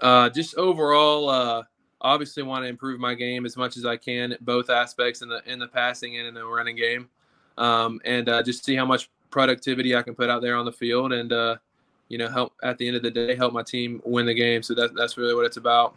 Uh, 0.00 0.28
just 0.28 0.56
overall, 0.56 1.28
uh, 1.28 1.62
obviously 2.00 2.42
want 2.42 2.64
to 2.64 2.68
improve 2.68 2.98
my 2.98 3.14
game 3.14 3.46
as 3.46 3.56
much 3.56 3.76
as 3.76 3.86
I 3.86 3.96
can, 3.96 4.36
both 4.40 4.68
aspects 4.68 5.22
in 5.22 5.28
the 5.28 5.42
in 5.46 5.58
the 5.58 5.68
passing 5.68 6.18
and 6.18 6.26
in 6.26 6.34
the 6.34 6.44
running 6.44 6.76
game, 6.76 7.08
um, 7.56 8.00
and 8.04 8.28
uh, 8.28 8.42
just 8.42 8.64
see 8.64 8.74
how 8.74 8.84
much 8.84 9.10
productivity 9.30 9.94
I 9.94 10.02
can 10.02 10.16
put 10.16 10.28
out 10.28 10.42
there 10.42 10.56
on 10.56 10.64
the 10.64 10.72
field, 10.72 11.12
and 11.12 11.32
uh, 11.32 11.56
you 12.08 12.18
know, 12.18 12.28
help 12.28 12.52
at 12.62 12.76
the 12.76 12.86
end 12.86 12.96
of 12.96 13.02
the 13.02 13.10
day 13.10 13.34
help 13.36 13.52
my 13.52 13.62
team 13.62 14.02
win 14.04 14.26
the 14.26 14.34
game. 14.34 14.62
So 14.62 14.74
that, 14.74 14.94
that's 14.94 15.16
really 15.16 15.34
what 15.34 15.46
it's 15.46 15.56
about. 15.56 15.94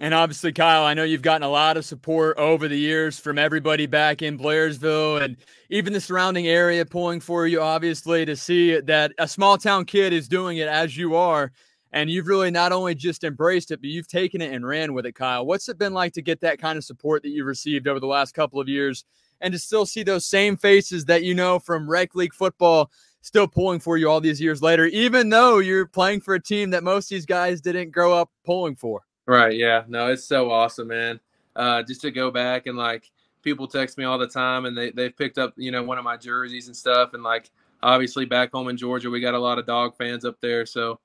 And 0.00 0.14
obviously, 0.14 0.52
Kyle, 0.52 0.84
I 0.84 0.94
know 0.94 1.02
you've 1.02 1.22
gotten 1.22 1.42
a 1.42 1.50
lot 1.50 1.76
of 1.76 1.84
support 1.84 2.38
over 2.38 2.68
the 2.68 2.78
years 2.78 3.18
from 3.18 3.36
everybody 3.36 3.86
back 3.86 4.22
in 4.22 4.38
Blairsville 4.38 5.20
and 5.20 5.36
even 5.70 5.92
the 5.92 6.00
surrounding 6.00 6.46
area 6.46 6.86
pulling 6.86 7.18
for 7.18 7.48
you, 7.48 7.60
obviously, 7.60 8.24
to 8.24 8.36
see 8.36 8.78
that 8.78 9.12
a 9.18 9.26
small 9.26 9.58
town 9.58 9.84
kid 9.86 10.12
is 10.12 10.28
doing 10.28 10.58
it 10.58 10.68
as 10.68 10.96
you 10.96 11.16
are. 11.16 11.50
And 11.90 12.08
you've 12.08 12.28
really 12.28 12.52
not 12.52 12.70
only 12.70 12.94
just 12.94 13.24
embraced 13.24 13.72
it, 13.72 13.80
but 13.80 13.90
you've 13.90 14.06
taken 14.06 14.40
it 14.40 14.52
and 14.52 14.64
ran 14.64 14.92
with 14.92 15.04
it, 15.04 15.16
Kyle. 15.16 15.44
What's 15.44 15.68
it 15.68 15.78
been 15.78 15.94
like 15.94 16.12
to 16.12 16.22
get 16.22 16.40
that 16.42 16.60
kind 16.60 16.78
of 16.78 16.84
support 16.84 17.24
that 17.24 17.30
you've 17.30 17.46
received 17.46 17.88
over 17.88 17.98
the 17.98 18.06
last 18.06 18.34
couple 18.34 18.60
of 18.60 18.68
years 18.68 19.04
and 19.40 19.52
to 19.52 19.58
still 19.58 19.86
see 19.86 20.04
those 20.04 20.24
same 20.24 20.56
faces 20.56 21.06
that 21.06 21.24
you 21.24 21.34
know 21.34 21.58
from 21.58 21.90
rec 21.90 22.14
league 22.14 22.34
football 22.34 22.90
still 23.20 23.48
pulling 23.48 23.80
for 23.80 23.96
you 23.96 24.08
all 24.08 24.20
these 24.20 24.40
years 24.40 24.62
later, 24.62 24.86
even 24.86 25.28
though 25.28 25.58
you're 25.58 25.86
playing 25.86 26.20
for 26.20 26.34
a 26.34 26.42
team 26.42 26.70
that 26.70 26.84
most 26.84 27.06
of 27.06 27.16
these 27.16 27.26
guys 27.26 27.60
didn't 27.60 27.90
grow 27.90 28.12
up 28.12 28.30
pulling 28.44 28.76
for? 28.76 29.02
Right. 29.28 29.54
Yeah. 29.56 29.84
No, 29.88 30.06
it's 30.08 30.24
so 30.24 30.50
awesome, 30.50 30.88
man. 30.88 31.20
Uh, 31.54 31.82
just 31.82 32.00
to 32.00 32.10
go 32.10 32.30
back 32.30 32.66
and 32.66 32.78
like 32.78 33.10
people 33.42 33.68
text 33.68 33.98
me 33.98 34.04
all 34.04 34.16
the 34.16 34.26
time 34.26 34.64
and 34.64 34.76
they, 34.76 34.90
they've 34.90 35.14
picked 35.14 35.36
up, 35.36 35.52
you 35.56 35.70
know, 35.70 35.82
one 35.82 35.98
of 35.98 36.04
my 36.04 36.16
jerseys 36.16 36.68
and 36.68 36.76
stuff. 36.76 37.12
And 37.12 37.22
like, 37.22 37.50
obviously 37.82 38.24
back 38.24 38.52
home 38.52 38.68
in 38.68 38.76
Georgia, 38.78 39.10
we 39.10 39.20
got 39.20 39.34
a 39.34 39.38
lot 39.38 39.58
of 39.58 39.66
dog 39.66 39.94
fans 39.96 40.24
up 40.24 40.40
there. 40.40 40.64
So 40.64 40.98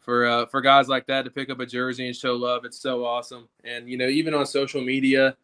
for, 0.00 0.24
uh, 0.24 0.46
for 0.46 0.62
guys 0.62 0.88
like 0.88 1.06
that 1.08 1.26
to 1.26 1.30
pick 1.30 1.50
up 1.50 1.60
a 1.60 1.66
jersey 1.66 2.06
and 2.06 2.16
show 2.16 2.34
love, 2.34 2.64
it's 2.64 2.80
so 2.80 3.04
awesome. 3.04 3.46
And, 3.62 3.90
you 3.90 3.98
know, 3.98 4.08
even 4.08 4.32
on 4.32 4.46
social 4.46 4.80
media, 4.80 5.36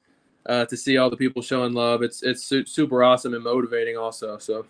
uh, 0.46 0.64
to 0.64 0.76
see 0.76 0.96
all 0.96 1.10
the 1.10 1.16
people 1.18 1.42
showing 1.42 1.74
love, 1.74 2.02
it's, 2.02 2.22
it's 2.22 2.44
su- 2.44 2.64
super 2.66 3.04
awesome 3.04 3.34
and 3.34 3.44
motivating 3.44 3.98
also. 3.98 4.38
So 4.38 4.64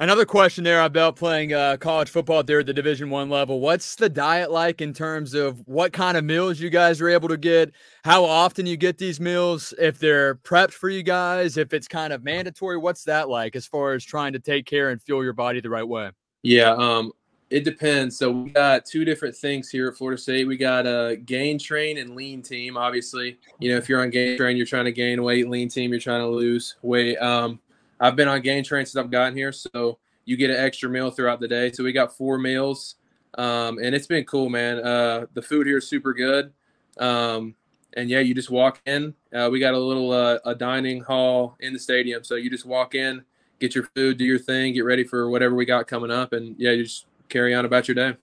Another 0.00 0.24
question 0.24 0.62
there 0.62 0.80
about 0.82 1.16
playing 1.16 1.52
uh, 1.52 1.76
college 1.76 2.08
football 2.08 2.44
there 2.44 2.60
at 2.60 2.66
the 2.66 2.72
Division 2.72 3.10
One 3.10 3.28
level. 3.28 3.58
What's 3.58 3.96
the 3.96 4.08
diet 4.08 4.48
like 4.48 4.80
in 4.80 4.92
terms 4.92 5.34
of 5.34 5.60
what 5.66 5.92
kind 5.92 6.16
of 6.16 6.22
meals 6.22 6.60
you 6.60 6.70
guys 6.70 7.00
are 7.00 7.08
able 7.08 7.28
to 7.28 7.36
get? 7.36 7.72
How 8.04 8.24
often 8.24 8.64
you 8.64 8.76
get 8.76 8.98
these 8.98 9.18
meals? 9.18 9.74
If 9.76 9.98
they're 9.98 10.36
prepped 10.36 10.70
for 10.70 10.88
you 10.88 11.02
guys? 11.02 11.56
If 11.56 11.74
it's 11.74 11.88
kind 11.88 12.12
of 12.12 12.22
mandatory? 12.22 12.76
What's 12.76 13.02
that 13.04 13.28
like 13.28 13.56
as 13.56 13.66
far 13.66 13.94
as 13.94 14.04
trying 14.04 14.32
to 14.34 14.38
take 14.38 14.66
care 14.66 14.90
and 14.90 15.02
fuel 15.02 15.24
your 15.24 15.32
body 15.32 15.60
the 15.60 15.70
right 15.70 15.86
way? 15.86 16.12
Yeah, 16.42 16.76
um, 16.78 17.10
it 17.50 17.64
depends. 17.64 18.16
So 18.16 18.30
we 18.30 18.50
got 18.50 18.86
two 18.86 19.04
different 19.04 19.34
things 19.34 19.68
here 19.68 19.88
at 19.88 19.96
Florida 19.96 20.22
State. 20.22 20.46
We 20.46 20.56
got 20.56 20.86
a 20.86 21.16
gain 21.16 21.58
train 21.58 21.98
and 21.98 22.14
lean 22.14 22.40
team. 22.40 22.76
Obviously, 22.76 23.36
you 23.58 23.72
know 23.72 23.76
if 23.76 23.88
you're 23.88 24.00
on 24.00 24.10
gain 24.10 24.36
train, 24.36 24.56
you're 24.56 24.64
trying 24.64 24.84
to 24.84 24.92
gain 24.92 25.24
weight. 25.24 25.48
Lean 25.48 25.68
team, 25.68 25.90
you're 25.90 25.98
trying 25.98 26.20
to 26.20 26.28
lose 26.28 26.76
weight. 26.82 27.16
Um, 27.16 27.58
I've 28.00 28.16
been 28.16 28.28
on 28.28 28.40
gain 28.40 28.64
train 28.64 28.86
since 28.86 28.96
I've 28.96 29.10
gotten 29.10 29.36
here, 29.36 29.52
so 29.52 29.98
you 30.24 30.36
get 30.36 30.50
an 30.50 30.56
extra 30.56 30.88
meal 30.88 31.10
throughout 31.10 31.40
the 31.40 31.48
day. 31.48 31.72
So 31.72 31.82
we 31.82 31.92
got 31.92 32.16
four 32.16 32.38
meals, 32.38 32.96
um, 33.36 33.78
and 33.78 33.94
it's 33.94 34.06
been 34.06 34.24
cool, 34.24 34.48
man. 34.48 34.78
Uh, 34.78 35.26
the 35.34 35.42
food 35.42 35.66
here 35.66 35.78
is 35.78 35.88
super 35.88 36.12
good, 36.12 36.52
um, 36.98 37.54
and 37.96 38.08
yeah, 38.08 38.20
you 38.20 38.34
just 38.34 38.50
walk 38.50 38.80
in. 38.86 39.14
Uh, 39.34 39.48
we 39.50 39.58
got 39.58 39.74
a 39.74 39.78
little 39.78 40.12
uh, 40.12 40.38
a 40.44 40.54
dining 40.54 41.02
hall 41.02 41.56
in 41.60 41.72
the 41.72 41.78
stadium, 41.78 42.24
so 42.24 42.34
you 42.36 42.50
just 42.50 42.66
walk 42.66 42.94
in, 42.94 43.24
get 43.58 43.74
your 43.74 43.84
food, 43.94 44.18
do 44.18 44.24
your 44.24 44.38
thing, 44.38 44.74
get 44.74 44.84
ready 44.84 45.04
for 45.04 45.30
whatever 45.30 45.54
we 45.54 45.64
got 45.64 45.86
coming 45.86 46.10
up, 46.10 46.32
and 46.32 46.54
yeah, 46.58 46.72
you 46.72 46.84
just 46.84 47.06
carry 47.28 47.54
on 47.54 47.64
about 47.64 47.88
your 47.88 47.94
day. 47.94 48.16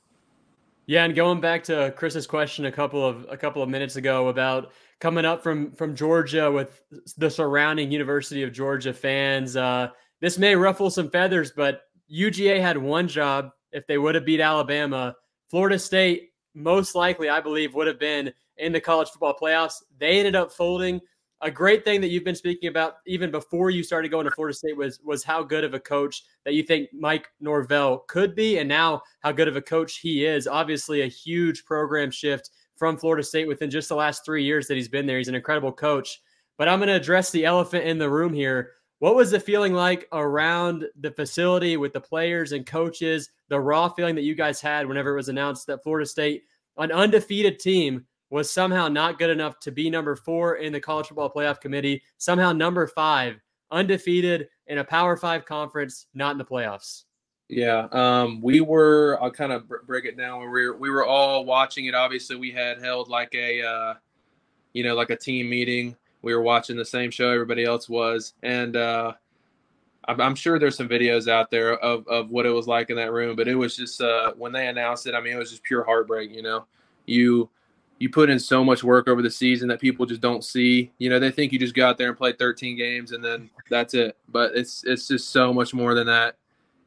Yeah, 0.87 1.03
and 1.03 1.15
going 1.15 1.41
back 1.41 1.63
to 1.65 1.93
Chris's 1.95 2.27
question 2.27 2.65
a 2.65 2.71
couple 2.71 3.03
of 3.03 3.25
a 3.29 3.37
couple 3.37 3.63
of 3.63 3.69
minutes 3.69 3.95
ago 3.95 4.27
about 4.27 4.71
coming 4.99 5.25
up 5.25 5.41
from 5.41 5.71
from 5.71 5.95
Georgia 5.95 6.51
with 6.51 6.83
the 7.17 7.29
surrounding 7.29 7.91
University 7.91 8.43
of 8.43 8.53
Georgia 8.53 8.93
fans. 8.93 9.55
Uh, 9.55 9.89
this 10.21 10.37
may 10.37 10.55
ruffle 10.55 10.89
some 10.89 11.09
feathers, 11.09 11.51
but 11.51 11.81
UGA 12.11 12.61
had 12.61 12.77
one 12.77 13.07
job. 13.07 13.49
If 13.71 13.87
they 13.87 13.97
would 13.97 14.15
have 14.15 14.25
beat 14.25 14.39
Alabama, 14.39 15.15
Florida 15.49 15.79
State 15.79 16.29
most 16.53 16.95
likely, 16.95 17.29
I 17.29 17.41
believe, 17.41 17.73
would 17.73 17.87
have 17.87 17.99
been 17.99 18.31
in 18.57 18.71
the 18.71 18.79
college 18.79 19.09
football 19.09 19.35
playoffs. 19.39 19.83
They 19.99 20.19
ended 20.19 20.35
up 20.35 20.51
folding. 20.51 21.01
A 21.45 21.51
great 21.51 21.83
thing 21.83 22.01
that 22.01 22.07
you've 22.07 22.23
been 22.23 22.33
speaking 22.33 22.69
about 22.69 22.95
even 23.05 23.29
before 23.29 23.69
you 23.69 23.83
started 23.83 24.09
going 24.09 24.25
to 24.25 24.31
Florida 24.31 24.57
State 24.57 24.75
was 24.75 24.99
was 25.03 25.23
how 25.23 25.43
good 25.43 25.63
of 25.63 25.75
a 25.75 25.79
coach 25.79 26.23
that 26.43 26.55
you 26.55 26.63
think 26.63 26.89
Mike 26.91 27.29
Norvell 27.39 27.99
could 28.07 28.33
be, 28.33 28.57
and 28.57 28.67
now 28.67 29.03
how 29.19 29.31
good 29.31 29.47
of 29.47 29.55
a 29.55 29.61
coach 29.61 29.97
he 29.99 30.25
is. 30.25 30.47
Obviously, 30.47 31.01
a 31.01 31.07
huge 31.07 31.63
program 31.63 32.09
shift 32.09 32.49
from 32.77 32.97
Florida 32.97 33.21
State 33.21 33.47
within 33.47 33.69
just 33.69 33.89
the 33.89 33.95
last 33.95 34.25
three 34.25 34.43
years 34.43 34.65
that 34.65 34.73
he's 34.73 34.87
been 34.87 35.05
there. 35.05 35.19
He's 35.19 35.27
an 35.27 35.35
incredible 35.35 35.71
coach. 35.71 36.19
But 36.57 36.67
I'm 36.67 36.79
going 36.79 36.87
to 36.87 36.95
address 36.95 37.29
the 37.29 37.45
elephant 37.45 37.85
in 37.85 37.99
the 37.99 38.09
room 38.09 38.33
here. 38.33 38.71
What 38.97 39.15
was 39.15 39.29
the 39.29 39.39
feeling 39.39 39.73
like 39.73 40.07
around 40.13 40.85
the 40.99 41.11
facility 41.11 41.77
with 41.77 41.93
the 41.93 42.01
players 42.01 42.53
and 42.53 42.65
coaches? 42.65 43.29
The 43.49 43.59
raw 43.59 43.89
feeling 43.89 44.15
that 44.15 44.23
you 44.23 44.33
guys 44.33 44.61
had 44.61 44.87
whenever 44.87 45.11
it 45.11 45.17
was 45.17 45.29
announced 45.29 45.67
that 45.67 45.83
Florida 45.83 46.07
State, 46.07 46.45
an 46.77 46.91
undefeated 46.91 47.59
team, 47.59 48.07
was 48.29 48.51
somehow 48.51 48.87
not 48.87 49.19
good 49.19 49.29
enough 49.29 49.59
to 49.59 49.71
be 49.71 49.89
number 49.89 50.15
four 50.15 50.55
in 50.55 50.73
the 50.73 50.79
college 50.79 51.07
football 51.07 51.31
playoff 51.31 51.61
committee, 51.61 52.01
somehow 52.17 52.51
number 52.51 52.87
five, 52.87 53.39
undefeated 53.71 54.49
in 54.67 54.79
a 54.79 54.83
Power 54.83 55.15
Five 55.15 55.45
conference, 55.45 56.07
not 56.13 56.31
in 56.31 56.37
the 56.37 56.45
playoffs. 56.45 57.03
Yeah, 57.47 57.87
um, 57.91 58.41
we 58.41 58.61
were. 58.61 59.19
I'll 59.21 59.31
kind 59.31 59.51
of 59.51 59.69
break 59.85 60.05
it 60.05 60.17
down. 60.17 60.39
We 60.39 60.47
were 60.47 60.77
we 60.77 60.89
were 60.89 61.05
all 61.05 61.45
watching 61.45 61.85
it. 61.85 61.93
Obviously, 61.93 62.35
we 62.35 62.51
had 62.51 62.81
held 62.81 63.07
like 63.07 63.35
a, 63.35 63.61
uh, 63.61 63.93
you 64.73 64.83
know, 64.83 64.95
like 64.95 65.11
a 65.11 65.15
team 65.15 65.49
meeting. 65.49 65.95
We 66.23 66.33
were 66.33 66.41
watching 66.41 66.75
the 66.75 66.85
same 66.85 67.11
show 67.11 67.29
everybody 67.29 67.63
else 67.63 67.87
was, 67.87 68.33
and 68.41 68.75
uh, 68.75 69.13
I'm, 70.07 70.33
sure 70.33 70.57
there's 70.57 70.75
some 70.75 70.89
videos 70.89 71.27
out 71.27 71.51
there 71.51 71.77
of 71.77 72.07
of 72.07 72.31
what 72.31 72.47
it 72.47 72.49
was 72.49 72.67
like 72.67 72.89
in 72.89 72.95
that 72.95 73.11
room. 73.11 73.35
But 73.35 73.47
it 73.47 73.53
was 73.53 73.75
just 73.75 74.01
uh, 74.01 74.33
when 74.35 74.51
they 74.51 74.67
announced 74.67 75.05
it. 75.05 75.13
I 75.13 75.21
mean, 75.21 75.33
it 75.33 75.39
was 75.39 75.51
just 75.51 75.61
pure 75.61 75.83
heartbreak. 75.83 76.31
You 76.31 76.41
know, 76.41 76.65
you 77.05 77.47
you 77.99 78.09
put 78.09 78.29
in 78.29 78.39
so 78.39 78.63
much 78.63 78.83
work 78.83 79.07
over 79.07 79.21
the 79.21 79.31
season 79.31 79.67
that 79.69 79.79
people 79.79 80.05
just 80.05 80.21
don't 80.21 80.43
see. 80.43 80.91
You 80.97 81.09
know, 81.09 81.19
they 81.19 81.31
think 81.31 81.53
you 81.53 81.59
just 81.59 81.73
go 81.73 81.87
out 81.87 81.97
there 81.97 82.09
and 82.09 82.17
play 82.17 82.33
13 82.33 82.77
games 82.77 83.13
and 83.13 83.23
then 83.23 83.49
that's 83.69 83.93
it. 83.93 84.17
But 84.29 84.51
it's 84.55 84.83
it's 84.83 85.07
just 85.07 85.29
so 85.29 85.53
much 85.53 85.73
more 85.73 85.93
than 85.93 86.07
that 86.07 86.35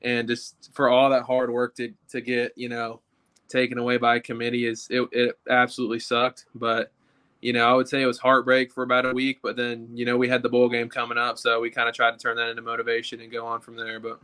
and 0.02 0.28
just 0.28 0.70
for 0.72 0.88
all 0.88 1.10
that 1.10 1.22
hard 1.22 1.50
work 1.50 1.74
to 1.76 1.92
to 2.08 2.20
get 2.20 2.52
you 2.56 2.68
know 2.68 3.00
taken 3.48 3.78
away 3.78 3.96
by 3.96 4.16
a 4.16 4.20
committee 4.20 4.66
is 4.66 4.86
it, 4.90 5.08
it 5.12 5.38
absolutely 5.48 5.98
sucked 5.98 6.46
but 6.54 6.92
you 7.40 7.52
know 7.52 7.68
i 7.68 7.72
would 7.72 7.88
say 7.88 8.02
it 8.02 8.06
was 8.06 8.18
heartbreak 8.18 8.72
for 8.72 8.82
about 8.82 9.06
a 9.06 9.12
week 9.12 9.38
but 9.42 9.56
then 9.56 9.88
you 9.92 10.04
know 10.04 10.16
we 10.16 10.28
had 10.28 10.42
the 10.42 10.48
bowl 10.48 10.68
game 10.68 10.88
coming 10.88 11.18
up 11.18 11.38
so 11.38 11.60
we 11.60 11.70
kind 11.70 11.88
of 11.88 11.94
tried 11.94 12.12
to 12.12 12.18
turn 12.18 12.36
that 12.36 12.48
into 12.48 12.62
motivation 12.62 13.20
and 13.20 13.32
go 13.32 13.46
on 13.46 13.60
from 13.60 13.76
there 13.76 13.98
but 13.98 14.20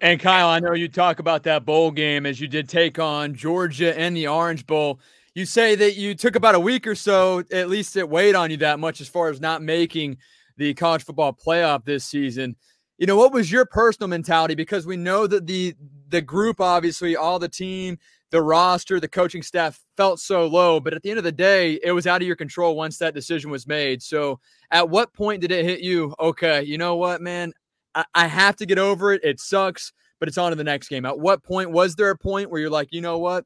and 0.00 0.18
kyle 0.20 0.48
i 0.48 0.58
know 0.58 0.72
you 0.72 0.88
talk 0.88 1.18
about 1.18 1.42
that 1.42 1.64
bowl 1.64 1.90
game 1.90 2.26
as 2.26 2.40
you 2.40 2.48
did 2.48 2.68
take 2.68 2.98
on 2.98 3.34
georgia 3.34 3.96
and 3.98 4.16
the 4.16 4.26
orange 4.26 4.66
bowl 4.66 4.98
you 5.38 5.46
say 5.46 5.74
that 5.74 5.96
you 5.96 6.14
took 6.14 6.36
about 6.36 6.54
a 6.54 6.60
week 6.60 6.86
or 6.86 6.94
so 6.94 7.42
at 7.52 7.68
least 7.68 7.96
it 7.96 8.08
weighed 8.08 8.34
on 8.34 8.50
you 8.50 8.56
that 8.58 8.78
much 8.78 9.00
as 9.00 9.08
far 9.08 9.28
as 9.28 9.40
not 9.40 9.62
making 9.62 10.16
the 10.56 10.74
college 10.74 11.04
football 11.04 11.32
playoff 11.32 11.84
this 11.84 12.04
season 12.04 12.56
you 12.98 13.06
know, 13.06 13.16
what 13.16 13.32
was 13.32 13.50
your 13.50 13.64
personal 13.64 14.08
mentality? 14.08 14.56
Because 14.56 14.84
we 14.84 14.96
know 14.96 15.26
that 15.26 15.46
the 15.46 15.74
the 16.08 16.20
group, 16.20 16.60
obviously, 16.60 17.16
all 17.16 17.38
the 17.38 17.48
team, 17.48 17.98
the 18.30 18.42
roster, 18.42 18.98
the 18.98 19.08
coaching 19.08 19.42
staff 19.42 19.80
felt 19.96 20.18
so 20.20 20.46
low, 20.46 20.80
but 20.80 20.92
at 20.92 21.02
the 21.02 21.10
end 21.10 21.18
of 21.18 21.24
the 21.24 21.32
day, 21.32 21.78
it 21.84 21.92
was 21.92 22.06
out 22.06 22.20
of 22.20 22.26
your 22.26 22.36
control 22.36 22.76
once 22.76 22.98
that 22.98 23.14
decision 23.14 23.50
was 23.50 23.66
made. 23.66 24.02
So, 24.02 24.40
at 24.72 24.90
what 24.90 25.14
point 25.14 25.40
did 25.40 25.52
it 25.52 25.64
hit 25.64 25.80
you? 25.80 26.14
Okay, 26.18 26.62
you 26.64 26.76
know 26.76 26.96
what, 26.96 27.22
man, 27.22 27.52
I, 27.94 28.04
I 28.14 28.26
have 28.26 28.56
to 28.56 28.66
get 28.66 28.78
over 28.78 29.12
it. 29.12 29.22
It 29.22 29.38
sucks, 29.38 29.92
but 30.18 30.28
it's 30.28 30.38
on 30.38 30.50
to 30.50 30.56
the 30.56 30.64
next 30.64 30.88
game. 30.88 31.04
At 31.06 31.20
what 31.20 31.44
point 31.44 31.70
was 31.70 31.94
there 31.94 32.10
a 32.10 32.18
point 32.18 32.50
where 32.50 32.60
you're 32.60 32.68
like, 32.68 32.88
you 32.90 33.00
know 33.00 33.18
what? 33.18 33.44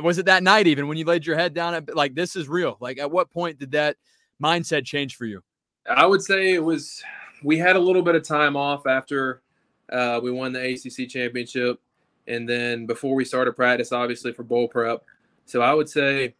Was 0.00 0.18
it 0.18 0.26
that 0.26 0.42
night 0.42 0.66
even 0.66 0.86
when 0.86 0.96
you 0.96 1.04
laid 1.04 1.26
your 1.26 1.36
head 1.36 1.54
down? 1.54 1.74
At, 1.74 1.94
like, 1.94 2.14
this 2.14 2.36
is 2.36 2.48
real. 2.48 2.76
Like, 2.80 2.98
at 2.98 3.10
what 3.10 3.30
point 3.30 3.58
did 3.58 3.72
that 3.72 3.96
mindset 4.42 4.84
change 4.84 5.16
for 5.16 5.24
you? 5.24 5.42
I 5.88 6.06
would 6.06 6.22
say 6.22 6.54
it 6.54 6.62
was 6.62 7.02
we 7.42 7.58
had 7.58 7.76
a 7.76 7.80
little 7.80 8.02
bit 8.02 8.14
of 8.14 8.22
time 8.22 8.56
off 8.56 8.86
after 8.86 9.42
uh, 9.90 10.20
we 10.22 10.30
won 10.30 10.52
the 10.52 10.60
ACC 10.60 11.08
championship, 11.08 11.80
and 12.26 12.48
then 12.48 12.86
before 12.86 13.14
we 13.14 13.24
started 13.24 13.54
practice, 13.54 13.92
obviously 13.92 14.32
for 14.32 14.42
bowl 14.42 14.68
prep. 14.68 15.02
So 15.46 15.60
I 15.60 15.74
would 15.74 15.88
say 15.88 16.34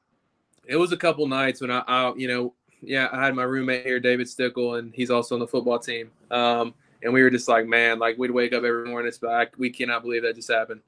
it 0.66 0.76
was 0.76 0.92
a 0.92 0.96
couple 0.96 1.26
nights 1.26 1.60
when 1.60 1.70
I, 1.70 1.82
I 1.86 2.14
you 2.14 2.28
know, 2.28 2.54
yeah, 2.80 3.08
I 3.12 3.24
had 3.24 3.34
my 3.34 3.42
roommate 3.42 3.84
here, 3.84 4.00
David 4.00 4.28
Stickle, 4.28 4.76
and 4.76 4.94
he's 4.94 5.10
also 5.10 5.34
on 5.34 5.40
the 5.40 5.46
football 5.46 5.78
team. 5.78 6.10
Um, 6.30 6.74
and 7.02 7.12
we 7.12 7.22
were 7.22 7.30
just 7.30 7.48
like, 7.48 7.66
man, 7.66 7.98
like 7.98 8.16
we'd 8.16 8.30
wake 8.30 8.52
up 8.52 8.62
every 8.64 8.88
morning, 8.88 9.08
it's 9.08 9.22
like 9.22 9.54
we 9.58 9.70
cannot 9.70 10.02
believe 10.02 10.22
that 10.22 10.36
just 10.36 10.50
happened. 10.50 10.80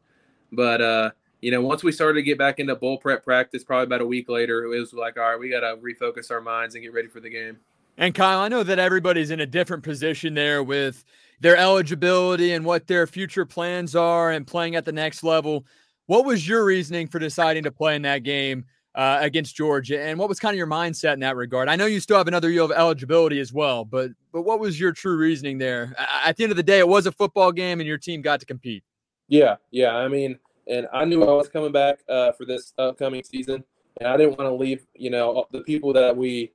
But 0.53 0.81
uh, 0.81 1.11
you 1.45 1.51
know, 1.51 1.61
once 1.61 1.85
we 1.85 1.93
started 1.93 2.15
to 2.15 2.23
get 2.23 2.39
back 2.39 2.59
into 2.59 2.75
bull 2.75 2.97
prep 2.97 3.23
practice, 3.23 3.63
probably 3.63 3.85
about 3.85 4.01
a 4.01 4.07
week 4.07 4.31
later, 4.31 4.65
it 4.65 4.79
was 4.79 4.95
like, 4.95 5.19
all 5.19 5.25
right, 5.25 5.39
we 5.39 5.51
got 5.51 5.61
to 5.61 5.77
refocus 5.77 6.31
our 6.31 6.41
minds 6.41 6.75
and 6.75 6.83
get 6.83 6.95
ready 6.95 7.07
for 7.07 7.21
the 7.21 7.29
game. 7.29 7.59
And 7.99 8.15
Kyle, 8.15 8.39
I 8.39 8.49
know 8.49 8.63
that 8.63 8.79
everybody's 8.79 9.31
in 9.31 9.41
a 9.41 9.47
different 9.47 9.83
position 9.83 10.33
there 10.33 10.63
with 10.63 11.05
their 11.41 11.55
eligibility 11.55 12.53
and 12.53 12.65
what 12.65 12.87
their 12.87 13.07
future 13.07 13.45
plans 13.45 13.95
are 13.95 14.31
and 14.31 14.47
playing 14.47 14.75
at 14.75 14.87
the 14.87 14.93
next 14.93 15.23
level. 15.23 15.67
What 16.07 16.25
was 16.25 16.49
your 16.49 16.65
reasoning 16.65 17.09
for 17.09 17.19
deciding 17.19 17.65
to 17.65 17.71
play 17.71 17.95
in 17.95 18.01
that 18.03 18.23
game 18.23 18.65
uh, 18.95 19.19
against 19.21 19.55
Georgia, 19.55 20.01
and 20.01 20.19
what 20.19 20.31
was 20.31 20.41
kind 20.41 20.55
of 20.55 20.57
your 20.57 20.67
mindset 20.67 21.13
in 21.13 21.21
that 21.21 21.37
regard? 21.37 21.69
I 21.69 21.77
know 21.77 21.85
you 21.85 22.01
still 22.01 22.17
have 22.17 22.29
another 22.29 22.49
year 22.49 22.63
of 22.63 22.73
eligibility 22.73 23.39
as 23.41 23.53
well, 23.53 23.85
but 23.85 24.13
but 24.33 24.43
what 24.43 24.61
was 24.61 24.81
your 24.81 24.93
true 24.93 25.19
reasoning 25.19 25.59
there? 25.59 25.95
At 26.25 26.39
the 26.39 26.45
end 26.45 26.53
of 26.53 26.57
the 26.57 26.63
day, 26.63 26.79
it 26.79 26.89
was 26.89 27.07
a 27.07 27.13
football 27.13 27.53
game, 27.53 27.81
and 27.81 27.87
your 27.87 27.99
team 27.99 28.23
got 28.23 28.41
to 28.41 28.47
compete. 28.47 28.83
Yeah, 29.29 29.57
yeah. 29.71 29.97
I 29.97 30.09
mean, 30.09 30.39
and 30.67 30.87
I 30.93 31.05
knew 31.05 31.23
I 31.23 31.33
was 31.33 31.49
coming 31.49 31.73
back 31.73 32.01
uh, 32.09 32.33
for 32.33 32.45
this 32.47 32.73
upcoming 32.79 33.23
season, 33.25 33.65
and 34.01 34.09
I 34.09 34.17
didn't 34.17 34.39
want 34.39 34.51
to 34.51 34.55
leave. 34.55 34.87
You 34.95 35.11
know, 35.11 35.47
the 35.51 35.61
people 35.61 35.93
that 35.93 36.17
we 36.17 36.53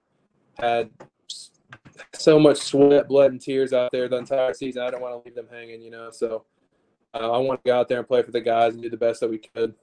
had 0.58 0.89
so 2.13 2.39
much 2.39 2.58
sweat, 2.58 3.08
blood, 3.08 3.32
and 3.32 3.42
tears 3.42 3.74
out 3.74 3.92
there 3.92 4.08
the 4.08 4.18
entire 4.18 4.54
season. 4.54 4.82
I 4.82 4.89
don't 4.89 5.01
want 5.01 5.13
to 5.13 5.28
leave 5.28 5.36
them 5.36 5.48
hanging, 5.51 5.82
you 5.82 5.92
know. 5.92 6.10
So 6.12 6.46
uh, 7.13 7.32
I 7.32 7.38
want 7.38 7.63
to 7.63 7.70
go 7.70 7.78
out 7.78 7.88
there 7.88 8.00
and 8.00 8.08
play 8.08 8.24
for 8.24 8.32
the 8.32 8.42
guys 8.42 8.74
and 8.74 8.82
do 8.82 8.89
the 8.89 8.98
best 8.98 9.20
that 9.22 9.30
we 9.30 9.39
could. 9.39 9.74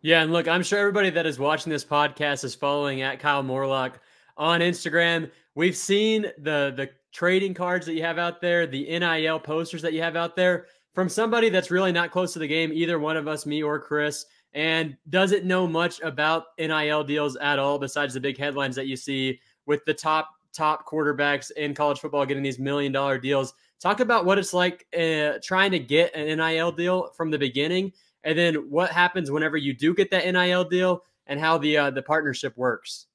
Yeah, 0.00 0.22
and 0.22 0.32
look, 0.32 0.48
I'm 0.48 0.64
sure 0.64 0.80
everybody 0.80 1.10
that 1.10 1.26
is 1.26 1.38
watching 1.38 1.70
this 1.70 1.84
podcast 1.84 2.42
is 2.44 2.54
following 2.54 3.02
at 3.02 3.20
Kyle 3.20 3.42
Morlock 3.42 4.00
on 4.36 4.60
Instagram. 4.60 5.30
We've 5.54 5.76
seen 5.76 6.22
the 6.38 6.72
the 6.76 6.90
trading 7.12 7.54
cards 7.54 7.86
that 7.86 7.94
you 7.94 8.02
have 8.02 8.18
out 8.18 8.40
there, 8.40 8.66
the 8.66 8.98
NIL 8.98 9.38
posters 9.38 9.82
that 9.82 9.92
you 9.92 10.02
have 10.02 10.16
out 10.16 10.34
there 10.34 10.66
from 10.92 11.08
somebody 11.08 11.48
that's 11.48 11.70
really 11.70 11.92
not 11.92 12.10
close 12.10 12.32
to 12.34 12.38
the 12.38 12.46
game, 12.46 12.72
either 12.72 12.98
one 12.98 13.16
of 13.16 13.28
us, 13.28 13.46
me 13.46 13.62
or 13.62 13.78
Chris. 13.80 14.26
and 14.54 14.96
doesn't 15.08 15.44
know 15.46 15.66
much 15.66 16.00
about 16.02 16.44
NIL 16.58 17.02
deals 17.04 17.36
at 17.36 17.58
all, 17.58 17.78
besides 17.78 18.12
the 18.12 18.20
big 18.20 18.36
headlines 18.36 18.76
that 18.76 18.86
you 18.86 18.96
see 18.96 19.40
with 19.66 19.84
the 19.86 19.94
top 19.94 20.28
top 20.52 20.86
quarterbacks 20.86 21.50
in 21.52 21.74
college 21.74 21.98
football 22.00 22.26
getting 22.26 22.42
these 22.42 22.58
million 22.58 22.92
dollar 22.92 23.18
deals. 23.18 23.54
Talk 23.80 24.00
about 24.00 24.26
what 24.26 24.38
it's 24.38 24.52
like 24.52 24.86
uh, 24.96 25.38
trying 25.42 25.70
to 25.70 25.78
get 25.78 26.14
an 26.14 26.38
NIL 26.38 26.70
deal 26.70 27.10
from 27.16 27.30
the 27.30 27.38
beginning, 27.38 27.92
and 28.24 28.38
then 28.38 28.54
what 28.70 28.90
happens 28.90 29.30
whenever 29.30 29.56
you 29.56 29.72
do 29.72 29.94
get 29.94 30.10
that 30.10 30.30
NIL 30.30 30.64
deal, 30.64 31.02
and 31.26 31.40
how 31.40 31.58
the 31.58 31.76
uh, 31.76 31.90
the 31.90 32.02
partnership 32.02 32.56
works. 32.56 33.06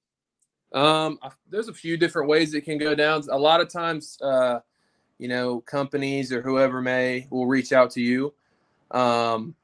Um, 0.73 1.19
there's 1.49 1.69
a 1.69 1.73
few 1.73 1.95
different 1.97 2.27
ways 2.27 2.53
it 2.53 2.61
can 2.61 2.77
go 2.77 2.95
down. 2.95 3.23
A 3.29 3.37
lot 3.37 3.61
of 3.61 3.69
times, 3.69 4.19
uh, 4.21 4.59
you 5.19 5.27
know, 5.27 5.61
companies 5.61 6.31
or 6.31 6.41
whoever 6.41 6.81
may 6.81 7.27
will 7.29 7.47
reach 7.47 7.73
out 7.73 7.91
to 7.91 8.01
you. 8.01 8.33
Um, 8.91 9.55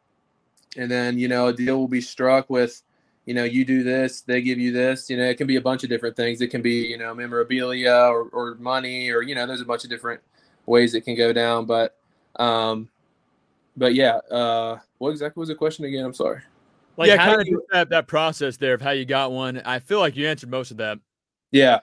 and 0.77 0.89
then, 0.89 1.19
you 1.19 1.27
know, 1.27 1.47
a 1.47 1.53
deal 1.53 1.77
will 1.77 1.87
be 1.87 2.01
struck 2.01 2.49
with, 2.49 2.81
you 3.25 3.33
know, 3.33 3.43
you 3.43 3.63
do 3.63 3.83
this, 3.83 4.21
they 4.21 4.41
give 4.41 4.59
you 4.59 4.71
this. 4.71 5.09
You 5.09 5.17
know, 5.17 5.25
it 5.25 5.37
can 5.37 5.47
be 5.47 5.57
a 5.57 5.61
bunch 5.61 5.83
of 5.83 5.89
different 5.89 6.15
things. 6.15 6.41
It 6.41 6.47
can 6.47 6.61
be, 6.61 6.87
you 6.87 6.97
know, 6.97 7.13
memorabilia 7.13 7.93
or, 7.93 8.23
or 8.29 8.55
money 8.55 9.09
or, 9.11 9.21
you 9.21 9.35
know, 9.35 9.45
there's 9.45 9.61
a 9.61 9.65
bunch 9.65 9.83
of 9.83 9.89
different 9.89 10.21
ways 10.65 10.93
it 10.93 11.01
can 11.01 11.15
go 11.15 11.31
down. 11.31 11.65
But, 11.65 11.95
um, 12.37 12.89
but 13.77 13.93
yeah, 13.93 14.17
uh, 14.31 14.79
what 14.97 15.11
exactly 15.11 15.39
was 15.39 15.49
the 15.49 15.55
question 15.55 15.85
again? 15.85 16.03
I'm 16.03 16.13
sorry. 16.13 16.41
Like 16.97 17.07
yeah, 17.07 17.17
kind 17.17 17.41
of 17.41 17.47
you, 17.47 17.63
that, 17.71 17.89
that 17.89 18.07
process 18.07 18.57
there 18.57 18.73
of 18.73 18.81
how 18.81 18.91
you 18.91 19.05
got 19.05 19.31
one. 19.31 19.61
I 19.65 19.79
feel 19.79 19.99
like 19.99 20.15
you 20.15 20.27
answered 20.27 20.49
most 20.49 20.71
of 20.71 20.77
that. 20.77 20.99
Yeah. 21.51 21.79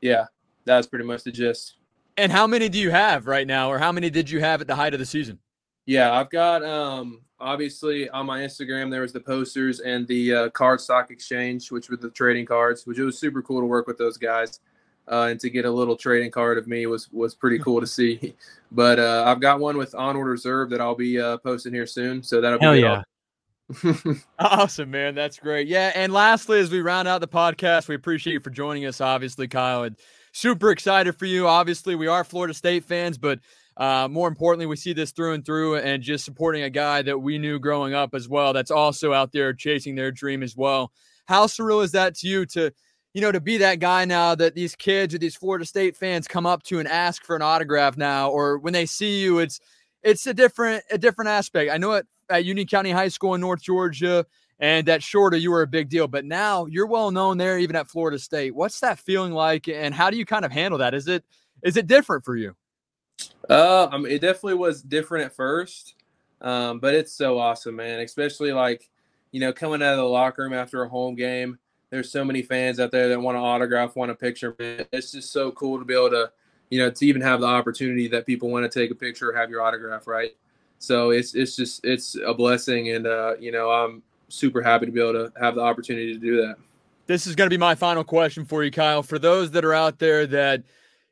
Yeah. 0.00 0.26
That's 0.64 0.86
pretty 0.86 1.04
much 1.04 1.22
the 1.22 1.32
gist. 1.32 1.74
And 2.16 2.30
how 2.30 2.46
many 2.46 2.68
do 2.68 2.78
you 2.78 2.90
have 2.90 3.26
right 3.26 3.46
now, 3.46 3.70
or 3.70 3.78
how 3.78 3.92
many 3.92 4.10
did 4.10 4.30
you 4.30 4.40
have 4.40 4.60
at 4.60 4.66
the 4.66 4.74
height 4.74 4.94
of 4.94 5.00
the 5.00 5.06
season? 5.06 5.38
Yeah, 5.86 6.12
I've 6.12 6.30
got 6.30 6.64
um 6.64 7.20
obviously 7.40 8.08
on 8.10 8.26
my 8.26 8.40
Instagram 8.40 8.90
there 8.90 9.02
was 9.02 9.12
the 9.12 9.20
posters 9.20 9.80
and 9.80 10.06
the 10.06 10.34
uh, 10.34 10.48
card 10.50 10.80
stock 10.80 11.10
exchange, 11.10 11.70
which 11.70 11.90
were 11.90 11.96
the 11.96 12.10
trading 12.10 12.46
cards, 12.46 12.86
which 12.86 12.98
it 12.98 13.04
was 13.04 13.18
super 13.18 13.42
cool 13.42 13.60
to 13.60 13.66
work 13.66 13.86
with 13.86 13.98
those 13.98 14.16
guys. 14.16 14.60
Uh, 15.06 15.28
and 15.30 15.38
to 15.38 15.50
get 15.50 15.66
a 15.66 15.70
little 15.70 15.96
trading 15.96 16.30
card 16.30 16.56
of 16.56 16.66
me 16.66 16.86
was 16.86 17.12
was 17.12 17.34
pretty 17.34 17.58
cool 17.58 17.80
to 17.80 17.86
see. 17.86 18.34
But 18.72 18.98
uh, 18.98 19.22
I've 19.24 19.38
got 19.38 19.60
one 19.60 19.76
with 19.76 19.94
onward 19.94 20.26
reserve 20.26 20.68
that 20.70 20.80
I'll 20.80 20.96
be 20.96 21.20
uh, 21.20 21.36
posting 21.38 21.72
here 21.72 21.86
soon. 21.86 22.24
So 22.24 22.40
that'll 22.40 22.58
Hell 22.58 22.72
be 22.72 22.80
yeah. 22.80 23.02
awesome, 24.40 24.90
man. 24.90 25.14
That's 25.14 25.38
great. 25.38 25.68
Yeah. 25.68 25.92
And 25.94 26.12
lastly, 26.12 26.58
as 26.58 26.72
we 26.72 26.80
round 26.80 27.06
out 27.06 27.20
the 27.20 27.28
podcast, 27.28 27.86
we 27.86 27.94
appreciate 27.94 28.32
you 28.32 28.40
for 28.40 28.50
joining 28.50 28.84
us, 28.86 29.00
obviously, 29.00 29.46
Kyle. 29.46 29.84
And 29.84 29.96
super 30.34 30.70
excited 30.70 31.16
for 31.16 31.26
you. 31.26 31.46
Obviously, 31.46 31.94
we 31.94 32.08
are 32.08 32.24
Florida 32.24 32.52
State 32.52 32.84
fans, 32.84 33.16
but 33.16 33.38
uh, 33.76 34.08
more 34.10 34.28
importantly, 34.28 34.66
we 34.66 34.76
see 34.76 34.92
this 34.92 35.12
through 35.12 35.32
and 35.32 35.46
through 35.46 35.76
and 35.76 36.02
just 36.02 36.24
supporting 36.24 36.64
a 36.64 36.70
guy 36.70 37.02
that 37.02 37.18
we 37.18 37.38
knew 37.38 37.58
growing 37.58 37.94
up 37.94 38.14
as 38.14 38.28
well 38.28 38.52
that's 38.52 38.70
also 38.70 39.12
out 39.12 39.32
there 39.32 39.52
chasing 39.52 39.94
their 39.94 40.10
dream 40.10 40.42
as 40.42 40.56
well. 40.56 40.92
How 41.26 41.46
surreal 41.46 41.82
is 41.82 41.92
that 41.92 42.16
to 42.16 42.28
you 42.28 42.46
to, 42.46 42.72
you 43.14 43.20
know, 43.20 43.32
to 43.32 43.40
be 43.40 43.56
that 43.58 43.78
guy 43.78 44.04
now 44.04 44.34
that 44.34 44.54
these 44.54 44.74
kids 44.74 45.14
or 45.14 45.18
these 45.18 45.36
Florida 45.36 45.64
State 45.64 45.96
fans 45.96 46.28
come 46.28 46.46
up 46.46 46.62
to 46.64 46.80
and 46.80 46.88
ask 46.88 47.24
for 47.24 47.36
an 47.36 47.42
autograph 47.42 47.96
now, 47.96 48.28
or 48.28 48.58
when 48.58 48.72
they 48.72 48.86
see 48.86 49.20
you, 49.20 49.38
it's 49.38 49.60
it's 50.02 50.26
a 50.26 50.34
different 50.34 50.84
a 50.90 50.98
different 50.98 51.30
aspect. 51.30 51.70
I 51.72 51.78
know 51.78 51.92
it 51.92 52.06
at 52.28 52.44
Union 52.44 52.66
County 52.66 52.90
High 52.90 53.08
School 53.08 53.34
in 53.34 53.40
North 53.40 53.62
Georgia 53.62 54.26
and 54.60 54.88
at 54.88 55.02
Shorter, 55.02 55.36
you 55.36 55.50
were 55.50 55.62
a 55.62 55.66
big 55.66 55.88
deal, 55.88 56.06
but 56.06 56.24
now 56.24 56.66
you're 56.66 56.86
well 56.86 57.10
known 57.10 57.38
there, 57.38 57.58
even 57.58 57.76
at 57.76 57.88
Florida 57.88 58.18
State. 58.18 58.54
What's 58.54 58.80
that 58.80 58.98
feeling 58.98 59.32
like, 59.32 59.68
and 59.68 59.94
how 59.94 60.10
do 60.10 60.16
you 60.16 60.24
kind 60.24 60.44
of 60.44 60.52
handle 60.52 60.78
that? 60.78 60.94
Is 60.94 61.08
it 61.08 61.24
is 61.62 61.76
it 61.76 61.86
different 61.86 62.24
for 62.24 62.36
you? 62.36 62.54
Uh, 63.48 63.88
I 63.90 63.98
mean, 63.98 64.12
it 64.12 64.20
definitely 64.20 64.54
was 64.54 64.82
different 64.82 65.26
at 65.26 65.34
first, 65.34 65.94
um, 66.40 66.78
but 66.78 66.94
it's 66.94 67.12
so 67.12 67.38
awesome, 67.38 67.76
man. 67.76 68.00
Especially 68.00 68.52
like 68.52 68.88
you 69.32 69.40
know 69.40 69.52
coming 69.52 69.82
out 69.82 69.92
of 69.92 69.98
the 69.98 70.04
locker 70.04 70.42
room 70.42 70.52
after 70.52 70.82
a 70.82 70.88
home 70.88 71.14
game. 71.14 71.58
There's 71.90 72.10
so 72.10 72.24
many 72.24 72.42
fans 72.42 72.80
out 72.80 72.90
there 72.90 73.08
that 73.08 73.20
want 73.20 73.36
to 73.36 73.40
autograph, 73.40 73.94
want 73.94 74.10
a 74.10 74.14
picture. 74.14 74.54
Man. 74.58 74.84
It's 74.92 75.12
just 75.12 75.32
so 75.32 75.52
cool 75.52 75.78
to 75.78 75.84
be 75.84 75.94
able 75.94 76.10
to, 76.10 76.32
you 76.70 76.80
know, 76.80 76.90
to 76.90 77.06
even 77.06 77.22
have 77.22 77.40
the 77.40 77.46
opportunity 77.46 78.08
that 78.08 78.26
people 78.26 78.50
want 78.50 78.70
to 78.70 78.80
take 78.80 78.90
a 78.90 78.96
picture 78.96 79.32
have 79.32 79.50
your 79.50 79.62
autograph, 79.62 80.06
right? 80.06 80.32
So 80.78 81.10
it's 81.10 81.34
it's 81.34 81.56
just 81.56 81.84
it's 81.84 82.16
a 82.24 82.34
blessing, 82.34 82.90
and 82.90 83.06
uh, 83.06 83.34
you 83.38 83.52
know 83.52 83.70
I'm 83.70 84.02
super 84.28 84.62
happy 84.62 84.86
to 84.86 84.92
be 84.92 85.00
able 85.00 85.12
to 85.12 85.32
have 85.40 85.54
the 85.54 85.60
opportunity 85.60 86.12
to 86.12 86.18
do 86.18 86.36
that. 86.40 86.56
This 87.06 87.26
is 87.26 87.34
going 87.34 87.46
to 87.46 87.54
be 87.54 87.58
my 87.58 87.74
final 87.74 88.04
question 88.04 88.44
for 88.44 88.64
you, 88.64 88.70
Kyle. 88.70 89.02
For 89.02 89.18
those 89.18 89.50
that 89.50 89.64
are 89.64 89.74
out 89.74 89.98
there 89.98 90.26
that 90.26 90.62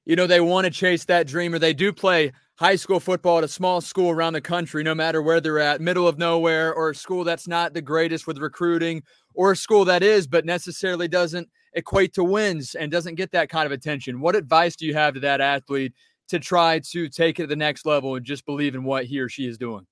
you 0.07 0.17
know 0.17 0.27
they 0.27 0.41
want 0.41 0.65
to 0.65 0.71
chase 0.71 1.05
that 1.05 1.27
dream, 1.27 1.55
or 1.55 1.59
they 1.59 1.75
do 1.75 1.93
play 1.93 2.33
high 2.57 2.77
school 2.77 3.01
football 3.01 3.39
at 3.39 3.45
a 3.45 3.49
small 3.49 3.81
school 3.81 4.11
around 4.11 4.33
the 4.33 4.41
country, 4.41 4.83
no 4.83 4.95
matter 4.95 5.21
where 5.21 5.41
they're 5.41 5.59
at, 5.59 5.81
middle 5.81 6.09
of 6.09 6.19
nowhere, 6.19 6.73
or 6.75 6.91
a 6.91 6.95
school 6.95 7.25
that's 7.25 7.49
not 7.49 7.75
the 7.75 7.83
greatest 7.83 8.27
with 8.27 8.39
recruiting, 8.39 9.03
or 9.35 9.53
a 9.53 9.57
school 9.57 9.85
that 9.85 10.03
is, 10.03 10.27
but 10.27 10.45
necessarily 10.45 11.09
doesn't 11.09 11.49
equate 11.75 12.13
to 12.15 12.25
wins 12.25 12.75
and 12.75 12.93
doesn't 12.93 13.15
get 13.15 13.31
that 13.33 13.49
kind 13.49 13.67
of 13.67 13.73
attention. 13.73 14.21
What 14.21 14.37
advice 14.37 14.77
do 14.77 14.87
you 14.87 14.95
have 14.95 15.15
to 15.15 15.21
that 15.21 15.41
athlete 15.41 15.93
to 16.29 16.39
try 16.39 16.79
to 16.91 17.09
take 17.09 17.39
it 17.39 17.45
to 17.45 17.47
the 17.49 17.57
next 17.57 17.85
level 17.87 18.15
and 18.15 18.25
just 18.25 18.47
believe 18.47 18.75
in 18.75 18.85
what 18.85 19.07
he 19.07 19.21
or 19.21 19.29
she 19.29 19.47
is 19.47 19.59
doing? 19.59 19.87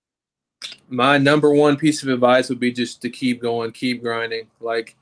My 0.89 1.19
number 1.19 1.53
one 1.53 1.77
piece 1.77 2.03
of 2.03 2.09
advice 2.09 2.49
would 2.49 2.61
be 2.61 2.73
just 2.73 3.01
to 3.03 3.11
keep 3.11 3.41
going, 3.41 3.73
keep 3.73 4.03
grinding. 4.03 4.49
Like, 4.61 4.97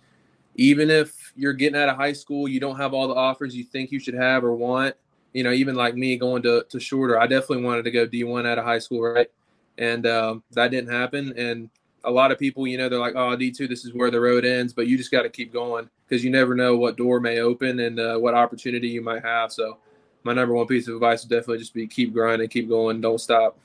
even 0.57 0.91
if 0.91 1.33
you're 1.37 1.53
getting 1.53 1.81
out 1.81 1.89
of 1.89 1.97
high 1.97 2.13
school, 2.13 2.49
you 2.49 2.61
don't 2.61 2.77
have 2.77 2.93
all 2.93 3.09
the 3.09 3.15
offers 3.15 3.57
you 3.57 3.65
think 3.65 3.91
you 3.91 4.01
should 4.01 4.15
have 4.15 4.45
or 4.45 4.55
want. 4.55 4.95
You 5.33 5.45
know, 5.45 5.53
even 5.53 5.75
like 5.75 5.95
me 5.95 6.17
going 6.17 6.43
to, 6.43 6.65
to 6.69 6.81
shorter, 6.81 7.19
I 7.19 7.27
definitely 7.27 7.65
wanted 7.65 7.85
to 7.85 7.91
go 7.91 8.07
D1 8.07 8.47
out 8.47 8.59
of 8.59 8.65
high 8.65 8.79
school, 8.79 9.03
right? 9.03 9.31
And 9.79 10.07
um, 10.07 10.43
that 10.53 10.71
didn't 10.71 10.91
happen. 10.91 11.33
And 11.37 11.71
a 12.05 12.11
lot 12.11 12.33
of 12.33 12.39
people, 12.39 12.67
you 12.67 12.77
know, 12.77 12.89
they're 12.89 12.99
like, 12.99 13.15
oh, 13.15 13.37
D2, 13.37 13.69
this 13.69 13.85
is 13.85 13.95
where 13.95 14.11
the 14.11 14.21
road 14.21 14.45
ends. 14.45 14.73
But 14.73 14.89
you 14.89 14.97
just 14.97 15.11
got 15.11 15.23
to 15.23 15.29
keep 15.29 15.53
going 15.53 15.89
because 16.07 16.25
you 16.25 16.31
never 16.31 16.55
know 16.55 16.77
what 16.77 16.97
door 16.97 17.21
may 17.21 17.41
open 17.41 17.81
and 17.81 18.01
uh, 18.01 18.17
what 18.17 18.35
opportunity 18.35 18.89
you 18.89 19.03
might 19.03 19.25
have. 19.25 19.53
So, 19.53 19.79
my 20.25 20.33
number 20.33 20.55
one 20.55 20.67
piece 20.67 20.89
of 20.89 20.95
advice 20.95 21.23
would 21.23 21.31
definitely 21.31 21.59
just 21.59 21.73
be 21.73 21.87
keep 21.87 22.13
grinding, 22.13 22.49
keep 22.49 22.69
going, 22.69 23.01
don't 23.01 23.21
stop. 23.21 23.57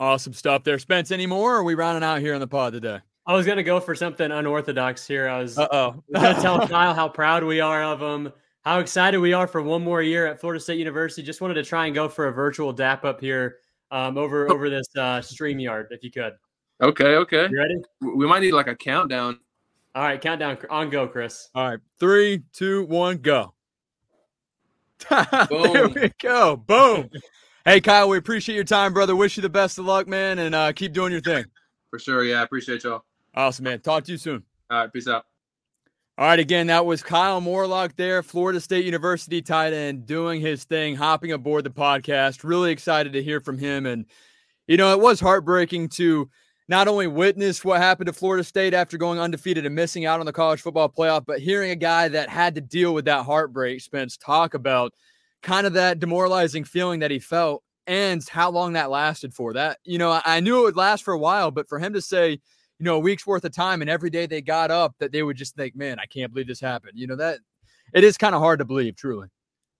Awesome 0.00 0.32
stuff 0.32 0.64
there. 0.64 0.78
Spence, 0.78 1.10
any 1.10 1.26
more? 1.26 1.54
are 1.54 1.64
we 1.64 1.74
rounding 1.74 2.02
out 2.02 2.20
here 2.20 2.34
on 2.34 2.40
the 2.40 2.46
pod 2.46 2.72
today? 2.72 2.98
I 3.26 3.34
was 3.34 3.46
gonna 3.46 3.62
go 3.62 3.80
for 3.80 3.94
something 3.94 4.30
unorthodox 4.30 5.06
here. 5.06 5.28
I 5.28 5.38
was 5.40 5.56
Uh-oh. 5.56 6.02
gonna 6.14 6.40
tell 6.40 6.66
Kyle 6.68 6.94
how 6.94 7.08
proud 7.08 7.44
we 7.44 7.60
are 7.60 7.82
of 7.82 8.02
him, 8.02 8.32
how 8.64 8.80
excited 8.80 9.18
we 9.18 9.32
are 9.32 9.46
for 9.46 9.62
one 9.62 9.82
more 9.82 10.02
year 10.02 10.26
at 10.26 10.40
Florida 10.40 10.60
State 10.60 10.78
University. 10.78 11.22
Just 11.22 11.40
wanted 11.40 11.54
to 11.54 11.64
try 11.64 11.86
and 11.86 11.94
go 11.94 12.08
for 12.08 12.26
a 12.26 12.32
virtual 12.32 12.72
dap 12.72 13.04
up 13.04 13.20
here 13.20 13.58
um, 13.90 14.18
over 14.18 14.50
over 14.50 14.68
this 14.68 14.86
uh, 14.96 15.20
StreamYard, 15.20 15.86
if 15.90 16.02
you 16.02 16.10
could. 16.10 16.34
Okay, 16.82 17.14
okay. 17.16 17.48
You 17.50 17.58
ready? 17.58 17.76
We 18.00 18.26
might 18.26 18.40
need 18.40 18.52
like 18.52 18.66
a 18.66 18.76
countdown. 18.76 19.38
All 19.94 20.02
right, 20.02 20.20
countdown 20.20 20.58
on 20.70 20.90
go, 20.90 21.06
Chris. 21.06 21.48
All 21.54 21.70
right, 21.70 21.78
three, 22.00 22.42
two, 22.52 22.84
one, 22.86 23.18
go. 23.18 23.54
there 25.10 25.88
we 25.88 26.10
go. 26.20 26.56
Boom. 26.56 27.10
Hey, 27.64 27.80
Kyle, 27.80 28.08
we 28.08 28.18
appreciate 28.18 28.54
your 28.54 28.64
time, 28.64 28.92
brother. 28.92 29.16
Wish 29.16 29.36
you 29.36 29.42
the 29.42 29.48
best 29.48 29.78
of 29.78 29.84
luck, 29.84 30.06
man, 30.06 30.38
and 30.38 30.54
uh, 30.54 30.72
keep 30.72 30.92
doing 30.92 31.12
your 31.12 31.20
thing. 31.20 31.44
For 31.90 31.98
sure. 31.98 32.24
Yeah, 32.24 32.40
I 32.40 32.42
appreciate 32.42 32.84
y'all. 32.84 33.04
Awesome, 33.34 33.64
man. 33.64 33.80
Talk 33.80 34.04
to 34.04 34.12
you 34.12 34.18
soon. 34.18 34.42
All 34.70 34.78
right. 34.78 34.92
Peace 34.92 35.08
out. 35.08 35.24
All 36.16 36.28
right, 36.28 36.38
again, 36.38 36.68
that 36.68 36.86
was 36.86 37.02
Kyle 37.02 37.40
Morlock 37.40 37.96
there, 37.96 38.22
Florida 38.22 38.60
State 38.60 38.84
University 38.84 39.42
tight 39.42 39.72
end, 39.72 40.06
doing 40.06 40.40
his 40.40 40.62
thing, 40.62 40.94
hopping 40.94 41.32
aboard 41.32 41.64
the 41.64 41.70
podcast. 41.70 42.44
Really 42.44 42.70
excited 42.70 43.14
to 43.14 43.22
hear 43.22 43.40
from 43.40 43.58
him. 43.58 43.84
And, 43.84 44.06
you 44.68 44.76
know, 44.76 44.92
it 44.92 45.00
was 45.00 45.18
heartbreaking 45.18 45.88
to 45.88 46.30
not 46.68 46.86
only 46.86 47.08
witness 47.08 47.64
what 47.64 47.80
happened 47.80 48.06
to 48.06 48.12
Florida 48.12 48.44
State 48.44 48.74
after 48.74 48.96
going 48.96 49.18
undefeated 49.18 49.66
and 49.66 49.74
missing 49.74 50.06
out 50.06 50.20
on 50.20 50.26
the 50.26 50.32
college 50.32 50.60
football 50.62 50.88
playoff, 50.88 51.26
but 51.26 51.40
hearing 51.40 51.72
a 51.72 51.76
guy 51.76 52.06
that 52.06 52.28
had 52.28 52.54
to 52.54 52.60
deal 52.60 52.94
with 52.94 53.06
that 53.06 53.24
heartbreak, 53.24 53.80
Spence, 53.80 54.16
talk 54.16 54.54
about 54.54 54.94
kind 55.44 55.66
of 55.66 55.74
that 55.74 56.00
demoralizing 56.00 56.64
feeling 56.64 57.00
that 57.00 57.10
he 57.10 57.18
felt 57.18 57.62
and 57.86 58.26
how 58.28 58.50
long 58.50 58.72
that 58.72 58.90
lasted 58.90 59.32
for. 59.34 59.52
That, 59.52 59.78
you 59.84 59.98
know, 59.98 60.20
I 60.24 60.40
knew 60.40 60.60
it 60.60 60.62
would 60.62 60.76
last 60.76 61.04
for 61.04 61.12
a 61.12 61.18
while, 61.18 61.50
but 61.50 61.68
for 61.68 61.78
him 61.78 61.92
to 61.92 62.00
say, 62.00 62.30
you 62.30 62.84
know, 62.84 62.96
a 62.96 63.00
week's 63.00 63.26
worth 63.26 63.44
of 63.44 63.54
time 63.54 63.82
and 63.82 63.90
every 63.90 64.10
day 64.10 64.26
they 64.26 64.40
got 64.40 64.70
up 64.70 64.94
that 64.98 65.12
they 65.12 65.22
would 65.22 65.36
just 65.36 65.54
think, 65.54 65.76
man, 65.76 65.98
I 66.00 66.06
can't 66.06 66.32
believe 66.32 66.48
this 66.48 66.60
happened. 66.60 66.92
You 66.94 67.06
know, 67.06 67.16
that 67.16 67.38
it 67.92 68.02
is 68.02 68.18
kind 68.18 68.34
of 68.34 68.40
hard 68.40 68.58
to 68.58 68.64
believe, 68.64 68.96
truly. 68.96 69.28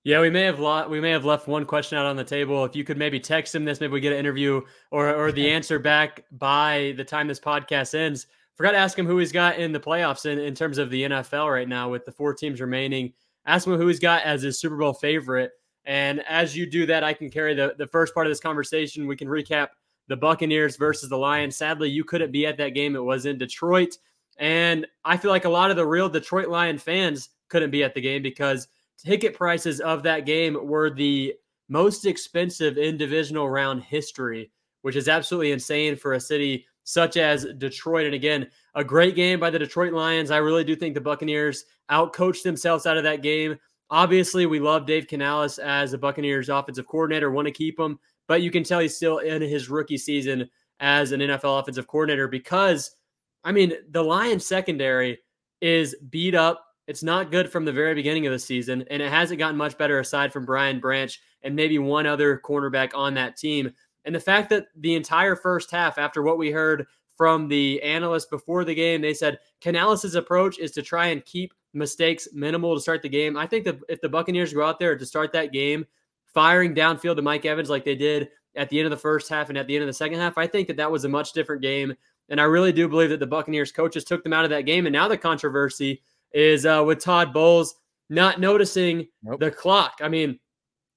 Yeah, 0.04 0.20
we 0.20 0.28
may 0.28 0.42
have 0.42 0.60
lo- 0.60 0.86
we 0.86 1.00
may 1.00 1.10
have 1.10 1.24
left 1.24 1.48
one 1.48 1.64
question 1.64 1.96
out 1.96 2.04
on 2.04 2.16
the 2.16 2.24
table. 2.24 2.62
If 2.66 2.76
you 2.76 2.84
could 2.84 2.98
maybe 2.98 3.18
text 3.18 3.54
him 3.54 3.64
this, 3.64 3.80
maybe 3.80 3.94
we 3.94 4.00
get 4.00 4.12
an 4.12 4.18
interview 4.18 4.60
or 4.90 5.14
or 5.14 5.32
the 5.32 5.50
answer 5.52 5.78
back 5.78 6.24
by 6.32 6.92
the 6.98 7.04
time 7.04 7.26
this 7.26 7.40
podcast 7.40 7.94
ends. 7.94 8.26
Forgot 8.54 8.72
to 8.72 8.78
ask 8.78 8.98
him 8.98 9.06
who 9.06 9.18
he's 9.18 9.32
got 9.32 9.58
in 9.58 9.72
the 9.72 9.80
playoffs 9.80 10.26
in, 10.26 10.38
in 10.38 10.54
terms 10.54 10.78
of 10.78 10.90
the 10.90 11.04
NFL 11.04 11.50
right 11.50 11.68
now 11.68 11.88
with 11.88 12.04
the 12.04 12.12
four 12.12 12.34
teams 12.34 12.60
remaining. 12.60 13.14
Ask 13.46 13.66
him 13.66 13.76
who 13.76 13.86
he's 13.86 14.00
got 14.00 14.22
as 14.22 14.42
his 14.42 14.58
Super 14.58 14.76
Bowl 14.76 14.94
favorite. 14.94 15.52
And 15.84 16.20
as 16.26 16.56
you 16.56 16.64
do 16.68 16.86
that, 16.86 17.04
I 17.04 17.12
can 17.12 17.30
carry 17.30 17.54
the, 17.54 17.74
the 17.76 17.86
first 17.86 18.14
part 18.14 18.26
of 18.26 18.30
this 18.30 18.40
conversation. 18.40 19.06
We 19.06 19.16
can 19.16 19.28
recap 19.28 19.68
the 20.08 20.16
Buccaneers 20.16 20.76
versus 20.76 21.08
the 21.10 21.18
Lions. 21.18 21.56
Sadly, 21.56 21.90
you 21.90 22.04
couldn't 22.04 22.32
be 22.32 22.46
at 22.46 22.56
that 22.58 22.70
game. 22.70 22.96
It 22.96 23.04
was 23.04 23.26
in 23.26 23.38
Detroit. 23.38 23.96
And 24.38 24.86
I 25.04 25.16
feel 25.16 25.30
like 25.30 25.44
a 25.44 25.50
lot 25.50 25.70
of 25.70 25.76
the 25.76 25.86
real 25.86 26.08
Detroit 26.08 26.48
Lion 26.48 26.78
fans 26.78 27.30
couldn't 27.48 27.70
be 27.70 27.84
at 27.84 27.94
the 27.94 28.00
game 28.00 28.22
because 28.22 28.68
ticket 28.98 29.34
prices 29.34 29.80
of 29.80 30.02
that 30.02 30.26
game 30.26 30.56
were 30.66 30.90
the 30.90 31.34
most 31.68 32.06
expensive 32.06 32.78
in 32.78 32.96
divisional 32.96 33.48
round 33.48 33.82
history, 33.82 34.50
which 34.82 34.96
is 34.96 35.08
absolutely 35.08 35.52
insane 35.52 35.96
for 35.96 36.14
a 36.14 36.20
city 36.20 36.66
such 36.84 37.16
as 37.16 37.46
Detroit. 37.58 38.06
And 38.06 38.14
again, 38.14 38.48
a 38.74 38.84
great 38.84 39.16
game 39.16 39.40
by 39.40 39.50
the 39.50 39.58
Detroit 39.58 39.92
Lions. 39.92 40.30
I 40.30 40.36
really 40.36 40.64
do 40.64 40.76
think 40.76 40.94
the 40.94 41.00
Buccaneers 41.00 41.64
outcoached 41.90 42.42
themselves 42.42 42.86
out 42.86 42.96
of 42.96 43.04
that 43.04 43.22
game. 43.22 43.58
Obviously, 43.90 44.46
we 44.46 44.60
love 44.60 44.86
Dave 44.86 45.06
Canales 45.06 45.58
as 45.58 45.92
a 45.92 45.98
Buccaneers 45.98 46.48
offensive 46.48 46.86
coordinator, 46.86 47.30
want 47.30 47.46
to 47.46 47.52
keep 47.52 47.78
him, 47.78 47.98
but 48.28 48.42
you 48.42 48.50
can 48.50 48.64
tell 48.64 48.80
he's 48.80 48.96
still 48.96 49.18
in 49.18 49.42
his 49.42 49.68
rookie 49.68 49.98
season 49.98 50.48
as 50.80 51.12
an 51.12 51.20
NFL 51.20 51.60
offensive 51.60 51.86
coordinator 51.86 52.28
because, 52.28 52.96
I 53.44 53.52
mean, 53.52 53.74
the 53.90 54.02
Lions 54.02 54.46
secondary 54.46 55.18
is 55.60 55.94
beat 56.10 56.34
up. 56.34 56.64
It's 56.86 57.02
not 57.02 57.30
good 57.30 57.50
from 57.50 57.64
the 57.64 57.72
very 57.72 57.94
beginning 57.94 58.26
of 58.26 58.32
the 58.32 58.38
season, 58.38 58.84
and 58.90 59.00
it 59.00 59.10
hasn't 59.10 59.38
gotten 59.38 59.56
much 59.56 59.78
better 59.78 60.00
aside 60.00 60.32
from 60.32 60.44
Brian 60.44 60.80
Branch 60.80 61.18
and 61.42 61.54
maybe 61.54 61.78
one 61.78 62.06
other 62.06 62.40
cornerback 62.44 62.94
on 62.94 63.14
that 63.14 63.36
team. 63.36 63.72
And 64.04 64.14
the 64.14 64.20
fact 64.20 64.50
that 64.50 64.66
the 64.76 64.94
entire 64.94 65.36
first 65.36 65.70
half, 65.70 65.98
after 65.98 66.22
what 66.22 66.38
we 66.38 66.50
heard 66.50 66.86
from 67.16 67.48
the 67.48 67.82
analysts 67.82 68.26
before 68.26 68.64
the 68.64 68.74
game, 68.74 69.00
they 69.00 69.14
said 69.14 69.38
Canales' 69.60 70.14
approach 70.14 70.58
is 70.58 70.72
to 70.72 70.82
try 70.82 71.08
and 71.08 71.24
keep 71.24 71.54
mistakes 71.72 72.28
minimal 72.32 72.74
to 72.74 72.80
start 72.80 73.02
the 73.02 73.08
game. 73.08 73.36
I 73.36 73.46
think 73.46 73.64
that 73.64 73.78
if 73.88 74.00
the 74.00 74.08
Buccaneers 74.08 74.52
go 74.52 74.64
out 74.64 74.78
there 74.78 74.96
to 74.96 75.06
start 75.06 75.32
that 75.32 75.52
game, 75.52 75.86
firing 76.32 76.74
downfield 76.74 77.16
to 77.16 77.22
Mike 77.22 77.46
Evans 77.46 77.70
like 77.70 77.84
they 77.84 77.94
did 77.94 78.28
at 78.56 78.68
the 78.68 78.78
end 78.78 78.86
of 78.86 78.90
the 78.90 78.96
first 78.96 79.28
half 79.28 79.48
and 79.48 79.58
at 79.58 79.66
the 79.66 79.74
end 79.74 79.82
of 79.82 79.86
the 79.86 79.92
second 79.92 80.18
half, 80.18 80.36
I 80.36 80.46
think 80.46 80.68
that 80.68 80.76
that 80.76 80.90
was 80.90 81.04
a 81.04 81.08
much 81.08 81.32
different 81.32 81.62
game. 81.62 81.94
And 82.28 82.40
I 82.40 82.44
really 82.44 82.72
do 82.72 82.88
believe 82.88 83.10
that 83.10 83.20
the 83.20 83.26
Buccaneers 83.26 83.72
coaches 83.72 84.04
took 84.04 84.22
them 84.22 84.32
out 84.32 84.44
of 84.44 84.50
that 84.50 84.62
game. 84.62 84.86
And 84.86 84.92
now 84.92 85.08
the 85.08 85.18
controversy 85.18 86.02
is 86.32 86.66
uh, 86.66 86.82
with 86.84 86.98
Todd 86.98 87.32
Bowles 87.32 87.74
not 88.08 88.40
noticing 88.40 89.08
nope. 89.22 89.40
the 89.40 89.50
clock. 89.50 89.98
I 90.02 90.08
mean, 90.08 90.38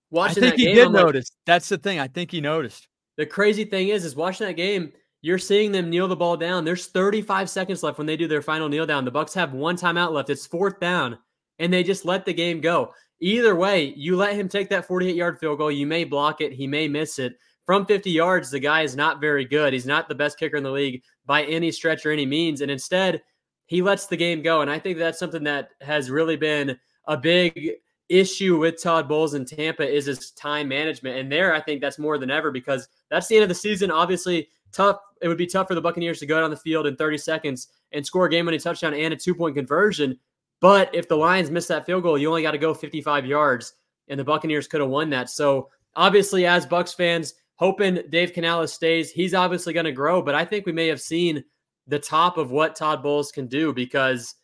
watching 0.09 0.43
I 0.43 0.49
think 0.49 0.59
he 0.59 0.65
game, 0.67 0.75
did 0.75 0.91
notice. 0.91 1.31
That's 1.45 1.69
the 1.69 1.77
thing. 1.77 1.99
I 1.99 2.07
think 2.07 2.31
he 2.31 2.41
noticed. 2.41 2.87
The 3.17 3.25
crazy 3.25 3.65
thing 3.65 3.89
is, 3.89 4.05
is 4.05 4.15
watching 4.15 4.47
that 4.47 4.53
game, 4.53 4.91
you're 5.21 5.39
seeing 5.39 5.71
them 5.71 5.89
kneel 5.89 6.07
the 6.07 6.15
ball 6.15 6.37
down. 6.37 6.63
There's 6.63 6.87
35 6.87 7.49
seconds 7.49 7.83
left 7.83 7.97
when 7.97 8.07
they 8.07 8.17
do 8.17 8.27
their 8.27 8.41
final 8.41 8.69
kneel 8.69 8.85
down. 8.85 9.05
The 9.05 9.11
Bucks 9.11 9.33
have 9.33 9.53
one 9.53 9.75
timeout 9.75 10.11
left. 10.11 10.29
It's 10.29 10.45
fourth 10.45 10.79
down, 10.79 11.17
and 11.59 11.73
they 11.73 11.83
just 11.83 12.05
let 12.05 12.25
the 12.25 12.33
game 12.33 12.61
go. 12.61 12.93
Either 13.19 13.55
way, 13.55 13.93
you 13.95 14.15
let 14.15 14.35
him 14.35 14.47
take 14.47 14.69
that 14.69 14.85
48 14.85 15.15
yard 15.15 15.39
field 15.39 15.57
goal. 15.57 15.71
You 15.71 15.87
may 15.87 16.03
block 16.03 16.41
it. 16.41 16.53
He 16.53 16.67
may 16.67 16.87
miss 16.87 17.17
it. 17.17 17.35
From 17.65 17.85
50 17.85 18.11
yards, 18.11 18.49
the 18.51 18.59
guy 18.59 18.83
is 18.83 18.95
not 18.95 19.19
very 19.19 19.43
good. 19.43 19.73
He's 19.73 19.85
not 19.85 20.07
the 20.07 20.15
best 20.15 20.39
kicker 20.39 20.55
in 20.55 20.63
the 20.63 20.71
league 20.71 21.01
by 21.25 21.43
any 21.43 21.71
stretch 21.71 22.05
or 22.05 22.11
any 22.11 22.25
means. 22.25 22.61
And 22.61 22.71
instead, 22.71 23.21
he 23.65 23.81
lets 23.81 24.05
the 24.05 24.15
game 24.15 24.41
go. 24.41 24.61
And 24.61 24.71
I 24.71 24.79
think 24.79 24.97
that's 24.97 25.19
something 25.19 25.43
that 25.43 25.69
has 25.81 26.09
really 26.09 26.37
been 26.37 26.79
a 27.07 27.17
big 27.17 27.71
issue 28.07 28.57
with 28.57 28.81
Todd 28.81 29.09
Bowles 29.09 29.33
in 29.33 29.43
Tampa 29.43 29.85
is 29.85 30.05
his 30.05 30.31
time 30.31 30.69
management. 30.69 31.17
And 31.17 31.29
there, 31.29 31.53
I 31.53 31.59
think 31.59 31.81
that's 31.81 31.99
more 31.99 32.17
than 32.17 32.31
ever 32.31 32.51
because 32.51 32.87
that's 33.09 33.27
the 33.27 33.35
end 33.35 33.43
of 33.43 33.49
the 33.49 33.55
season. 33.55 33.91
Obviously, 33.91 34.49
tough. 34.71 34.97
It 35.21 35.27
would 35.27 35.37
be 35.37 35.47
tough 35.47 35.67
for 35.67 35.75
the 35.75 35.81
Buccaneers 35.81 36.19
to 36.19 36.25
go 36.25 36.39
down 36.39 36.49
the 36.51 36.57
field 36.57 36.85
in 36.85 36.95
30 36.95 37.17
seconds 37.17 37.69
and 37.91 38.05
score 38.05 38.25
a 38.25 38.29
game-winning 38.29 38.59
touchdown 38.59 38.93
and 38.93 39.13
a 39.13 39.17
two-point 39.17 39.55
conversion. 39.55 40.19
But 40.59 40.93
if 40.93 41.07
the 41.07 41.17
Lions 41.17 41.49
miss 41.49 41.67
that 41.67 41.85
field 41.85 42.03
goal, 42.03 42.17
you 42.17 42.29
only 42.29 42.41
got 42.41 42.51
to 42.51 42.57
go 42.57 42.73
55 42.73 43.25
yards, 43.25 43.73
and 44.07 44.19
the 44.19 44.23
Buccaneers 44.23 44.67
could 44.67 44.81
have 44.81 44.89
won 44.89 45.09
that. 45.11 45.29
So 45.29 45.69
obviously, 45.95 46.45
as 46.45 46.65
Bucks 46.65 46.93
fans, 46.93 47.33
hoping 47.55 48.01
Dave 48.09 48.33
Canales 48.33 48.73
stays, 48.73 49.11
he's 49.11 49.33
obviously 49.33 49.73
going 49.73 49.85
to 49.85 49.91
grow. 49.91 50.21
But 50.21 50.35
I 50.35 50.45
think 50.45 50.65
we 50.65 50.71
may 50.71 50.87
have 50.87 51.01
seen 51.01 51.43
the 51.87 51.99
top 51.99 52.37
of 52.37 52.51
what 52.51 52.75
Todd 52.75 53.01
Bowles 53.01 53.31
can 53.31 53.47
do 53.47 53.73
because 53.73 54.35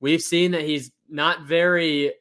we've 0.00 0.22
seen 0.22 0.50
that 0.52 0.62
he's 0.62 0.90
not 1.08 1.46
very 1.46 2.12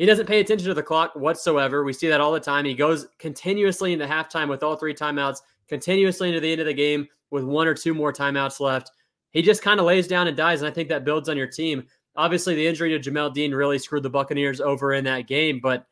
he 0.00 0.06
doesn't 0.06 0.24
pay 0.24 0.40
attention 0.40 0.66
to 0.66 0.72
the 0.72 0.82
clock 0.82 1.14
whatsoever. 1.14 1.84
We 1.84 1.92
see 1.92 2.08
that 2.08 2.22
all 2.22 2.32
the 2.32 2.40
time. 2.40 2.64
He 2.64 2.74
goes 2.74 3.06
continuously 3.18 3.92
into 3.92 4.06
halftime 4.06 4.48
with 4.48 4.62
all 4.62 4.74
three 4.74 4.94
timeouts, 4.94 5.42
continuously 5.68 6.28
into 6.28 6.40
the 6.40 6.50
end 6.50 6.62
of 6.62 6.66
the 6.66 6.72
game 6.72 7.06
with 7.30 7.44
one 7.44 7.66
or 7.66 7.74
two 7.74 7.92
more 7.92 8.10
timeouts 8.10 8.60
left. 8.60 8.92
He 9.32 9.42
just 9.42 9.60
kind 9.60 9.78
of 9.78 9.84
lays 9.84 10.08
down 10.08 10.26
and 10.26 10.34
dies, 10.34 10.62
and 10.62 10.70
I 10.70 10.72
think 10.72 10.88
that 10.88 11.04
builds 11.04 11.28
on 11.28 11.36
your 11.36 11.48
team. 11.48 11.86
Obviously, 12.16 12.54
the 12.54 12.66
injury 12.66 12.98
to 12.98 13.10
Jamel 13.10 13.34
Dean 13.34 13.52
really 13.52 13.78
screwed 13.78 14.02
the 14.02 14.08
Buccaneers 14.08 14.58
over 14.62 14.94
in 14.94 15.04
that 15.04 15.26
game, 15.26 15.60
but 15.62 15.84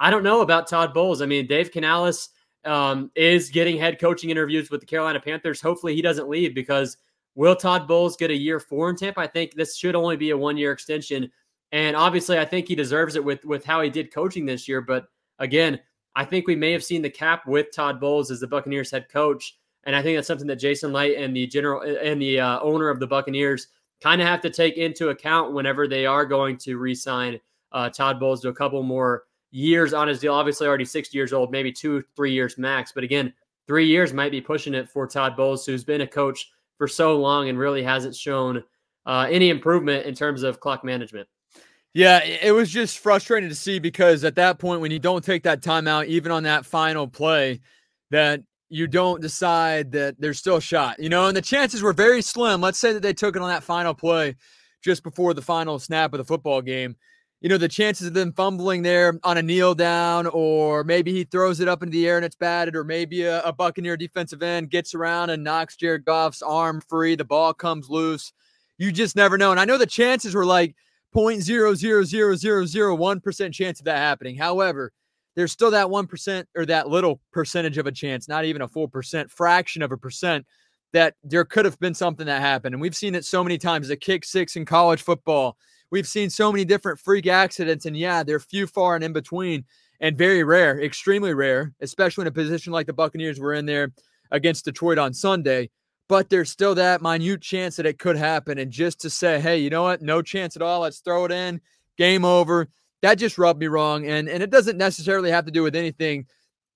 I 0.00 0.10
don't 0.10 0.24
know 0.24 0.40
about 0.40 0.66
Todd 0.66 0.92
Bowles. 0.92 1.22
I 1.22 1.26
mean, 1.26 1.46
Dave 1.46 1.70
Canales 1.70 2.30
um, 2.64 3.12
is 3.14 3.48
getting 3.48 3.78
head 3.78 4.00
coaching 4.00 4.30
interviews 4.30 4.72
with 4.72 4.80
the 4.80 4.86
Carolina 4.86 5.20
Panthers. 5.20 5.60
Hopefully, 5.60 5.94
he 5.94 6.02
doesn't 6.02 6.28
leave 6.28 6.52
because 6.52 6.96
will 7.36 7.54
Todd 7.54 7.86
Bowles 7.86 8.16
get 8.16 8.32
a 8.32 8.36
year 8.36 8.58
four 8.58 8.90
in 8.90 8.96
Tampa? 8.96 9.20
I 9.20 9.28
think 9.28 9.54
this 9.54 9.76
should 9.76 9.94
only 9.94 10.16
be 10.16 10.30
a 10.30 10.36
one 10.36 10.56
year 10.56 10.72
extension 10.72 11.30
and 11.72 11.96
obviously, 11.96 12.38
I 12.38 12.44
think 12.44 12.68
he 12.68 12.74
deserves 12.74 13.16
it 13.16 13.24
with 13.24 13.44
with 13.44 13.64
how 13.64 13.80
he 13.80 13.90
did 13.90 14.12
coaching 14.12 14.46
this 14.46 14.68
year. 14.68 14.80
But 14.80 15.06
again, 15.38 15.80
I 16.14 16.24
think 16.24 16.46
we 16.46 16.54
may 16.54 16.72
have 16.72 16.84
seen 16.84 17.02
the 17.02 17.10
cap 17.10 17.46
with 17.46 17.74
Todd 17.74 17.98
Bowles 17.98 18.30
as 18.30 18.40
the 18.40 18.46
Buccaneers 18.46 18.90
head 18.90 19.08
coach, 19.08 19.58
and 19.84 19.96
I 19.96 20.02
think 20.02 20.16
that's 20.16 20.28
something 20.28 20.46
that 20.48 20.56
Jason 20.56 20.92
Licht 20.92 21.18
and 21.18 21.34
the 21.34 21.46
general 21.46 21.80
and 21.80 22.20
the 22.20 22.40
uh, 22.40 22.60
owner 22.60 22.90
of 22.90 23.00
the 23.00 23.06
Buccaneers 23.06 23.68
kind 24.02 24.20
of 24.20 24.28
have 24.28 24.40
to 24.42 24.50
take 24.50 24.76
into 24.76 25.08
account 25.08 25.52
whenever 25.52 25.88
they 25.88 26.06
are 26.06 26.26
going 26.26 26.58
to 26.58 26.76
re-sign 26.76 27.40
uh, 27.70 27.88
Todd 27.88 28.20
Bowles 28.20 28.42
to 28.42 28.48
a 28.48 28.54
couple 28.54 28.82
more 28.82 29.24
years 29.50 29.94
on 29.94 30.08
his 30.08 30.18
deal. 30.18 30.34
Obviously, 30.34 30.66
already 30.66 30.84
60 30.84 31.16
years 31.16 31.32
old, 31.32 31.50
maybe 31.52 31.72
two, 31.72 32.04
three 32.16 32.32
years 32.32 32.58
max. 32.58 32.92
But 32.92 33.04
again, 33.04 33.32
three 33.66 33.86
years 33.86 34.12
might 34.12 34.32
be 34.32 34.40
pushing 34.40 34.74
it 34.74 34.90
for 34.90 35.06
Todd 35.06 35.36
Bowles, 35.36 35.64
who's 35.64 35.84
been 35.84 36.00
a 36.00 36.06
coach 36.06 36.50
for 36.76 36.88
so 36.88 37.16
long 37.16 37.48
and 37.48 37.58
really 37.58 37.82
hasn't 37.82 38.16
shown 38.16 38.62
uh, 39.06 39.26
any 39.30 39.50
improvement 39.50 40.04
in 40.04 40.14
terms 40.14 40.42
of 40.42 40.60
clock 40.60 40.84
management. 40.84 41.28
Yeah, 41.94 42.24
it 42.24 42.52
was 42.52 42.70
just 42.70 43.00
frustrating 43.00 43.50
to 43.50 43.54
see 43.54 43.78
because 43.78 44.24
at 44.24 44.36
that 44.36 44.58
point, 44.58 44.80
when 44.80 44.90
you 44.90 44.98
don't 44.98 45.22
take 45.22 45.42
that 45.42 45.60
timeout, 45.60 46.06
even 46.06 46.32
on 46.32 46.42
that 46.44 46.64
final 46.64 47.06
play, 47.06 47.60
that 48.10 48.40
you 48.70 48.86
don't 48.86 49.20
decide 49.20 49.92
that 49.92 50.18
there's 50.18 50.38
still 50.38 50.56
a 50.56 50.60
shot, 50.60 50.98
you 50.98 51.10
know, 51.10 51.26
and 51.26 51.36
the 51.36 51.42
chances 51.42 51.82
were 51.82 51.92
very 51.92 52.22
slim. 52.22 52.62
Let's 52.62 52.78
say 52.78 52.94
that 52.94 53.02
they 53.02 53.12
took 53.12 53.36
it 53.36 53.42
on 53.42 53.48
that 53.48 53.62
final 53.62 53.92
play 53.92 54.36
just 54.82 55.02
before 55.02 55.34
the 55.34 55.42
final 55.42 55.78
snap 55.78 56.14
of 56.14 56.18
the 56.18 56.24
football 56.24 56.62
game. 56.62 56.96
You 57.42 57.50
know, 57.50 57.58
the 57.58 57.68
chances 57.68 58.06
of 58.06 58.14
them 58.14 58.32
fumbling 58.32 58.82
there 58.82 59.18
on 59.24 59.36
a 59.36 59.42
kneel 59.42 59.74
down, 59.74 60.26
or 60.28 60.84
maybe 60.84 61.12
he 61.12 61.24
throws 61.24 61.60
it 61.60 61.68
up 61.68 61.82
into 61.82 61.92
the 61.92 62.08
air 62.08 62.16
and 62.16 62.24
it's 62.24 62.36
batted, 62.36 62.74
or 62.74 62.84
maybe 62.84 63.24
a, 63.24 63.42
a 63.42 63.52
Buccaneer 63.52 63.98
defensive 63.98 64.42
end 64.42 64.70
gets 64.70 64.94
around 64.94 65.28
and 65.28 65.44
knocks 65.44 65.76
Jared 65.76 66.06
Goff's 66.06 66.40
arm 66.40 66.80
free. 66.88 67.16
The 67.16 67.24
ball 67.24 67.52
comes 67.52 67.90
loose. 67.90 68.32
You 68.78 68.92
just 68.92 69.16
never 69.16 69.36
know. 69.36 69.50
And 69.50 69.60
I 69.60 69.66
know 69.66 69.76
the 69.76 69.86
chances 69.86 70.34
were 70.34 70.46
like, 70.46 70.74
0.0000001% 71.14 73.52
chance 73.52 73.80
of 73.80 73.84
that 73.84 73.98
happening. 73.98 74.36
However, 74.36 74.92
there's 75.34 75.52
still 75.52 75.70
that 75.70 75.86
1% 75.86 76.44
or 76.56 76.66
that 76.66 76.88
little 76.88 77.20
percentage 77.32 77.78
of 77.78 77.86
a 77.86 77.92
chance, 77.92 78.28
not 78.28 78.44
even 78.44 78.60
a 78.62 78.68
full 78.68 78.88
percent, 78.88 79.30
fraction 79.30 79.82
of 79.82 79.92
a 79.92 79.96
percent 79.96 80.44
that 80.92 81.14
there 81.24 81.44
could 81.44 81.64
have 81.64 81.78
been 81.80 81.94
something 81.94 82.26
that 82.26 82.42
happened. 82.42 82.74
And 82.74 82.82
we've 82.82 82.96
seen 82.96 83.14
it 83.14 83.24
so 83.24 83.42
many 83.42 83.56
times 83.56 83.88
a 83.90 83.96
kick 83.96 84.24
six 84.24 84.56
in 84.56 84.66
college 84.66 85.02
football. 85.02 85.56
We've 85.90 86.06
seen 86.06 86.30
so 86.30 86.52
many 86.52 86.64
different 86.64 87.00
freak 87.00 87.26
accidents. 87.26 87.86
And 87.86 87.96
yeah, 87.96 88.22
they're 88.22 88.40
few, 88.40 88.66
far, 88.66 88.94
and 88.94 89.04
in 89.04 89.12
between, 89.12 89.64
and 90.00 90.18
very 90.18 90.44
rare, 90.44 90.82
extremely 90.82 91.32
rare, 91.32 91.72
especially 91.80 92.22
in 92.22 92.28
a 92.28 92.32
position 92.32 92.72
like 92.72 92.86
the 92.86 92.92
Buccaneers 92.92 93.40
were 93.40 93.54
in 93.54 93.66
there 93.66 93.92
against 94.30 94.64
Detroit 94.64 94.98
on 94.98 95.14
Sunday 95.14 95.70
but 96.08 96.30
there's 96.30 96.50
still 96.50 96.74
that 96.74 97.02
minute 97.02 97.40
chance 97.40 97.76
that 97.76 97.86
it 97.86 97.98
could 97.98 98.16
happen. 98.16 98.58
And 98.58 98.70
just 98.70 99.00
to 99.00 99.10
say, 99.10 99.40
hey, 99.40 99.58
you 99.58 99.70
know 99.70 99.82
what? 99.82 100.02
No 100.02 100.22
chance 100.22 100.56
at 100.56 100.62
all. 100.62 100.80
Let's 100.80 101.00
throw 101.00 101.24
it 101.24 101.32
in. 101.32 101.60
Game 101.96 102.24
over. 102.24 102.68
That 103.02 103.16
just 103.16 103.38
rubbed 103.38 103.60
me 103.60 103.66
wrong. 103.66 104.06
And 104.06 104.28
and 104.28 104.42
it 104.42 104.50
doesn't 104.50 104.78
necessarily 104.78 105.30
have 105.30 105.46
to 105.46 105.50
do 105.50 105.62
with 105.62 105.76
anything 105.76 106.26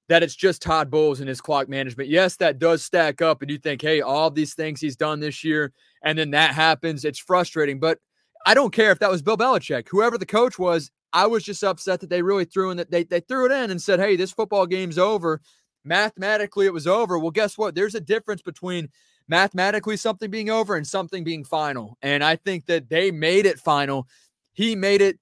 that 0.09 0.23
it's 0.23 0.37
just 0.37 0.63
Todd 0.63 0.91
Bowles 0.91 1.21
and 1.21 1.29
his 1.29 1.41
clock 1.41 1.69
management. 1.69 2.09
Yes, 2.09 2.37
that 2.37 2.59
does 2.59 2.85
stack 2.85 3.21
up, 3.21 3.43
and 3.43 3.51
you 3.51 3.59
think, 3.59 3.83
hey, 3.83 4.01
all 4.01 4.31
these 4.31 4.55
things 4.55 4.81
he's 4.81 4.97
done 4.97 5.19
this 5.21 5.43
year, 5.43 5.73
and 6.03 6.17
then 6.17 6.31
that 6.31 6.55
happens. 6.55 7.05
It's 7.05 7.19
frustrating. 7.19 7.81
But 7.81 7.99
I 8.47 8.55
don't 8.55 8.73
care 8.73 8.93
if 8.93 9.01
that 9.01 9.11
was 9.11 9.23
Bill 9.23 9.37
Belichick, 9.37 9.89
whoever 9.91 10.17
the 10.17 10.27
coach 10.27 10.59
was. 10.59 10.91
I 11.13 11.27
was 11.27 11.43
just 11.43 11.65
upset 11.65 12.01
that 12.01 12.11
they 12.11 12.23
really 12.23 12.45
threw 12.45 12.71
in 12.71 12.77
that 12.77 12.91
they, 12.91 13.05
they 13.05 13.21
threw 13.21 13.47
it 13.47 13.53
in 13.53 13.71
and 13.71 13.81
said, 13.81 13.99
hey, 13.99 14.17
this 14.17 14.33
football 14.33 14.67
game's 14.67 14.99
over. 14.99 15.41
Mathematically, 15.85 16.67
it 16.67 16.73
was 16.73 16.87
over. 16.87 17.19
Well, 17.19 17.31
guess 17.31 17.57
what? 17.57 17.75
There's 17.75 17.95
a 17.95 18.01
difference 18.01 18.43
between 18.43 18.89
mathematically 19.29 19.97
something 19.97 20.31
being 20.31 20.51
over 20.51 20.77
and 20.77 20.87
something 20.87 21.25
being 21.25 21.45
final. 21.45 21.99
And 22.03 22.23
I 22.23 22.37
think 22.37 22.67
that 22.67 22.89
they 22.89 23.11
made 23.11 23.47
it 23.47 23.59
final. 23.59 24.07
He 24.53 24.77
made 24.77 25.01
it 25.03 25.19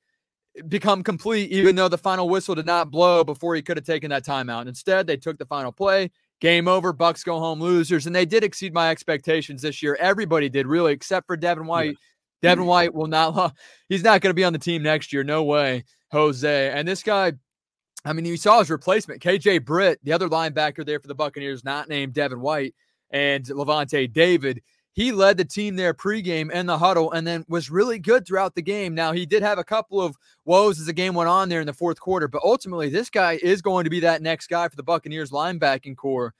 become 0.68 1.02
complete, 1.02 1.50
even 1.50 1.74
though 1.74 1.88
the 1.88 1.98
final 1.98 2.28
whistle 2.28 2.54
did 2.54 2.66
not 2.66 2.90
blow 2.90 3.24
before 3.24 3.54
he 3.54 3.62
could 3.62 3.76
have 3.76 3.86
taken 3.86 4.10
that 4.10 4.24
timeout. 4.24 4.68
Instead, 4.68 5.06
they 5.06 5.16
took 5.16 5.38
the 5.38 5.46
final 5.46 5.72
play. 5.72 6.10
Game 6.40 6.68
over. 6.68 6.92
Bucks 6.92 7.24
go 7.24 7.38
home 7.38 7.60
losers, 7.60 8.06
and 8.06 8.14
they 8.14 8.26
did 8.26 8.44
exceed 8.44 8.74
my 8.74 8.90
expectations 8.90 9.62
this 9.62 9.82
year. 9.82 9.96
Everybody 9.98 10.48
did, 10.48 10.66
really, 10.66 10.92
except 10.92 11.26
for 11.26 11.36
Devin 11.36 11.66
White. 11.66 11.96
Yeah. 12.42 12.50
Devin 12.50 12.66
White 12.66 12.92
will 12.92 13.06
not. 13.06 13.54
He's 13.88 14.04
not 14.04 14.20
going 14.20 14.30
to 14.30 14.34
be 14.34 14.44
on 14.44 14.52
the 14.52 14.58
team 14.58 14.82
next 14.82 15.12
year. 15.12 15.24
No 15.24 15.44
way, 15.44 15.84
Jose. 16.12 16.70
And 16.70 16.86
this 16.86 17.02
guy, 17.02 17.32
I 18.04 18.12
mean, 18.12 18.26
you 18.26 18.36
saw 18.36 18.58
his 18.58 18.70
replacement, 18.70 19.22
KJ 19.22 19.64
Britt, 19.64 19.98
the 20.02 20.12
other 20.12 20.28
linebacker 20.28 20.84
there 20.84 21.00
for 21.00 21.08
the 21.08 21.14
Buccaneers, 21.14 21.64
not 21.64 21.88
named 21.88 22.12
Devin 22.12 22.40
White 22.40 22.74
and 23.14 23.44
Lavonte 23.46 24.12
David. 24.12 24.60
He 24.92 25.10
led 25.10 25.38
the 25.38 25.44
team 25.44 25.76
there 25.76 25.94
pregame 25.94 26.50
and 26.52 26.68
the 26.68 26.78
huddle 26.78 27.10
and 27.12 27.26
then 27.26 27.44
was 27.48 27.70
really 27.70 27.98
good 27.98 28.26
throughout 28.26 28.54
the 28.54 28.62
game. 28.62 28.94
Now, 28.94 29.12
he 29.12 29.24
did 29.24 29.42
have 29.42 29.58
a 29.58 29.64
couple 29.64 30.00
of 30.00 30.16
woes 30.44 30.78
as 30.78 30.86
the 30.86 30.92
game 30.92 31.14
went 31.14 31.28
on 31.28 31.48
there 31.48 31.60
in 31.60 31.66
the 31.66 31.72
fourth 31.72 31.98
quarter, 31.98 32.28
but 32.28 32.42
ultimately, 32.44 32.90
this 32.90 33.10
guy 33.10 33.38
is 33.42 33.62
going 33.62 33.84
to 33.84 33.90
be 33.90 34.00
that 34.00 34.22
next 34.22 34.48
guy 34.48 34.68
for 34.68 34.76
the 34.76 34.82
Buccaneers 34.82 35.30
linebacking 35.30 35.96
core. 35.96 36.34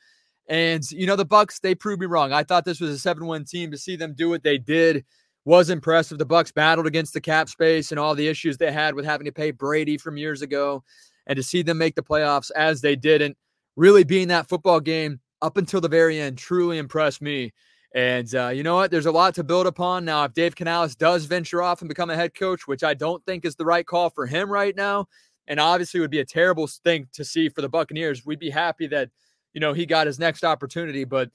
And 0.47 0.89
you 0.91 1.07
know, 1.07 1.17
the 1.17 1.25
Bucks, 1.25 1.61
they 1.61 1.75
proved 1.75 2.01
me 2.01 2.07
wrong. 2.07 2.33
I 2.33 2.43
thought 2.43 2.65
this 2.65 2.81
was 2.81 2.91
a 2.91 2.99
7 2.99 3.25
1 3.25 3.45
team. 3.45 3.71
To 3.71 3.79
see 3.79 3.97
them 3.97 4.13
do 4.13 4.29
what 4.29 4.43
they 4.43 4.59
did 4.59 5.05
was 5.45 5.71
impressive. 5.71 6.19
The 6.19 6.27
Bucks 6.27 6.53
battled 6.53 6.87
against 6.87 7.15
the 7.15 7.21
cap 7.21 7.49
space 7.49 7.91
and 7.91 7.99
all 7.99 8.15
the 8.15 8.29
issues 8.29 8.57
they 8.57 8.73
had 8.73 8.95
with 8.95 9.05
having 9.05 9.25
to 9.25 9.33
pay 9.33 9.53
Brady 9.53 9.97
from 9.97 10.17
years 10.17 10.43
ago. 10.43 10.85
And 11.27 11.37
to 11.37 11.43
see 11.43 11.63
them 11.63 11.79
make 11.79 11.95
the 11.95 12.03
playoffs 12.03 12.51
as 12.55 12.83
they 12.83 12.95
did 12.95 13.23
and 13.23 13.35
really 13.77 14.05
being 14.05 14.29
that 14.29 14.49
football 14.49 14.81
game 14.81 15.21
up 15.45 15.57
until 15.57 15.81
the 15.81 15.89
very 15.89 16.21
end, 16.21 16.39
truly 16.39 16.79
impressed 16.79 17.23
me. 17.23 17.53
And 17.95 18.33
uh, 18.35 18.49
you 18.49 18.63
know 18.63 18.75
what? 18.75 18.91
There's 18.91 19.07
a 19.07 19.13
lot 19.13 19.35
to 19.37 19.45
build 19.45 19.67
upon. 19.67 20.05
Now, 20.05 20.25
if 20.25 20.35
Dave 20.35 20.57
Canales 20.57 20.97
does 20.97 21.27
venture 21.27 21.63
off 21.63 21.81
and 21.81 21.89
become 21.89 22.11
a 22.11 22.17
head 22.17 22.35
coach, 22.35 22.67
which 22.67 22.83
I 22.83 22.95
don't 22.95 23.25
think 23.25 23.45
is 23.45 23.55
the 23.55 23.65
right 23.65 23.87
call 23.87 24.11
for 24.11 24.27
him 24.27 24.51
right 24.51 24.75
now, 24.75 25.07
and 25.47 25.61
obviously 25.61 26.01
would 26.01 26.11
be 26.11 26.21
a 26.21 26.25
terrible 26.25 26.67
thing 26.67 27.07
to 27.13 27.25
see 27.25 27.49
for 27.49 27.63
the 27.63 27.69
Buccaneers, 27.69 28.27
we'd 28.27 28.41
be 28.41 28.51
happy 28.51 28.87
that 28.89 29.11
you 29.55 29.61
know, 29.61 29.73
he 29.73 29.87
got 29.87 30.07
his 30.07 30.19
next 30.19 30.45
opportunity. 30.45 31.05
But 31.05 31.31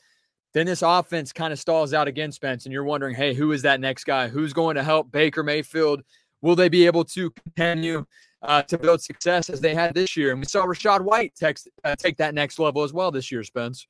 then 0.53 0.65
this 0.65 0.83
offense 0.83 1.33
kind 1.33 1.51
of 1.51 1.59
stalls 1.59 1.93
out 1.93 2.07
again, 2.07 2.31
Spence, 2.31 2.65
and 2.65 2.73
you're 2.73 2.83
wondering, 2.83 3.15
hey, 3.15 3.33
who 3.33 3.51
is 3.53 3.61
that 3.63 3.79
next 3.79 4.03
guy? 4.03 4.27
Who's 4.27 4.53
going 4.53 4.75
to 4.75 4.83
help 4.83 5.11
Baker 5.11 5.41
Mayfield? 5.41 6.03
Will 6.41 6.55
they 6.55 6.69
be 6.69 6.85
able 6.85 7.05
to 7.05 7.31
continue 7.31 8.05
uh, 8.41 8.61
to 8.63 8.77
build 8.77 9.01
success 9.01 9.49
as 9.49 9.61
they 9.61 9.73
had 9.73 9.95
this 9.95 10.15
year? 10.15 10.31
And 10.31 10.39
we 10.39 10.45
saw 10.45 10.65
Rachaad 10.65 11.01
White 11.01 11.33
text, 11.35 11.69
uh, 11.83 11.95
take 11.95 12.17
that 12.17 12.33
next 12.33 12.59
level 12.59 12.83
as 12.83 12.93
well 12.93 13.11
this 13.11 13.31
year, 13.31 13.43
Spence. 13.43 13.87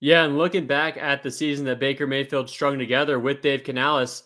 Yeah, 0.00 0.24
and 0.24 0.38
looking 0.38 0.66
back 0.66 0.96
at 0.96 1.22
the 1.22 1.30
season 1.30 1.64
that 1.66 1.80
Baker 1.80 2.06
Mayfield 2.06 2.48
strung 2.48 2.78
together 2.78 3.18
with 3.18 3.42
Dave 3.42 3.64
Canales, 3.64 4.22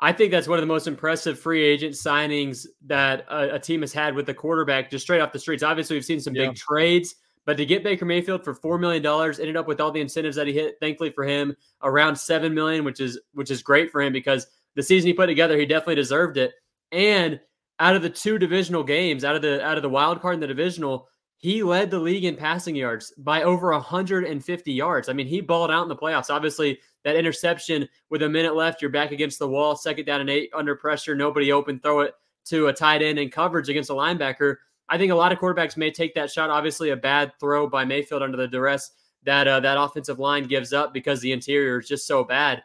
I 0.00 0.12
think 0.12 0.30
that's 0.30 0.46
one 0.46 0.58
of 0.58 0.62
the 0.62 0.66
most 0.66 0.86
impressive 0.86 1.38
free 1.38 1.64
agent 1.64 1.94
signings 1.94 2.66
that 2.86 3.24
a, 3.30 3.54
a 3.54 3.58
team 3.58 3.80
has 3.80 3.92
had 3.92 4.14
with 4.14 4.26
the 4.26 4.34
quarterback 4.34 4.90
just 4.90 5.04
straight 5.04 5.20
off 5.20 5.32
the 5.32 5.38
streets. 5.38 5.62
Obviously, 5.62 5.96
we've 5.96 6.04
seen 6.04 6.20
some 6.20 6.34
yeah. 6.34 6.48
big 6.48 6.56
trades 6.56 7.14
but 7.46 7.56
to 7.58 7.66
get 7.66 7.84
Baker 7.84 8.04
Mayfield 8.04 8.42
for 8.42 8.54
four 8.54 8.78
million 8.78 9.02
dollars, 9.02 9.38
ended 9.38 9.56
up 9.56 9.68
with 9.68 9.80
all 9.80 9.90
the 9.90 10.00
incentives 10.00 10.36
that 10.36 10.46
he 10.46 10.52
hit. 10.52 10.76
Thankfully 10.80 11.10
for 11.10 11.24
him, 11.24 11.54
around 11.82 12.16
seven 12.16 12.54
million, 12.54 12.84
which 12.84 13.00
is 13.00 13.20
which 13.32 13.50
is 13.50 13.62
great 13.62 13.90
for 13.90 14.00
him 14.00 14.12
because 14.12 14.46
the 14.74 14.82
season 14.82 15.08
he 15.08 15.14
put 15.14 15.26
together, 15.26 15.58
he 15.58 15.66
definitely 15.66 15.96
deserved 15.96 16.36
it. 16.36 16.52
And 16.90 17.40
out 17.80 17.96
of 17.96 18.02
the 18.02 18.10
two 18.10 18.38
divisional 18.38 18.82
games, 18.82 19.24
out 19.24 19.36
of 19.36 19.42
the 19.42 19.64
out 19.64 19.76
of 19.76 19.82
the 19.82 19.90
wild 19.90 20.22
card 20.22 20.34
in 20.34 20.40
the 20.40 20.46
divisional, 20.46 21.08
he 21.44 21.62
led 21.62 21.90
the 21.90 21.98
league 21.98 22.24
in 22.24 22.36
passing 22.36 22.74
yards 22.74 23.12
by 23.18 23.42
over 23.42 23.70
150 23.70 24.72
yards. 24.72 25.10
I 25.10 25.12
mean, 25.12 25.26
he 25.26 25.42
balled 25.42 25.70
out 25.70 25.82
in 25.82 25.90
the 25.90 25.94
playoffs. 25.94 26.30
Obviously, 26.30 26.80
that 27.02 27.16
interception 27.16 27.86
with 28.08 28.22
a 28.22 28.28
minute 28.30 28.56
left, 28.56 28.80
you're 28.80 28.90
back 28.90 29.10
against 29.10 29.38
the 29.38 29.46
wall, 29.46 29.76
second 29.76 30.06
down 30.06 30.22
and 30.22 30.30
eight 30.30 30.48
under 30.54 30.74
pressure, 30.74 31.14
nobody 31.14 31.52
open, 31.52 31.80
throw 31.80 32.00
it 32.00 32.14
to 32.46 32.68
a 32.68 32.72
tight 32.72 33.02
end 33.02 33.18
in 33.18 33.28
coverage 33.28 33.68
against 33.68 33.90
a 33.90 33.92
linebacker. 33.92 34.56
I 34.88 34.96
think 34.96 35.12
a 35.12 35.14
lot 35.14 35.32
of 35.32 35.38
quarterbacks 35.38 35.76
may 35.76 35.90
take 35.90 36.14
that 36.14 36.30
shot. 36.30 36.48
Obviously, 36.48 36.88
a 36.88 36.96
bad 36.96 37.30
throw 37.38 37.68
by 37.68 37.84
Mayfield 37.84 38.22
under 38.22 38.38
the 38.38 38.48
duress 38.48 38.92
that 39.24 39.46
uh, 39.46 39.60
that 39.60 39.76
offensive 39.78 40.18
line 40.18 40.44
gives 40.44 40.72
up 40.72 40.94
because 40.94 41.20
the 41.20 41.32
interior 41.32 41.78
is 41.78 41.86
just 41.86 42.06
so 42.06 42.24
bad. 42.24 42.62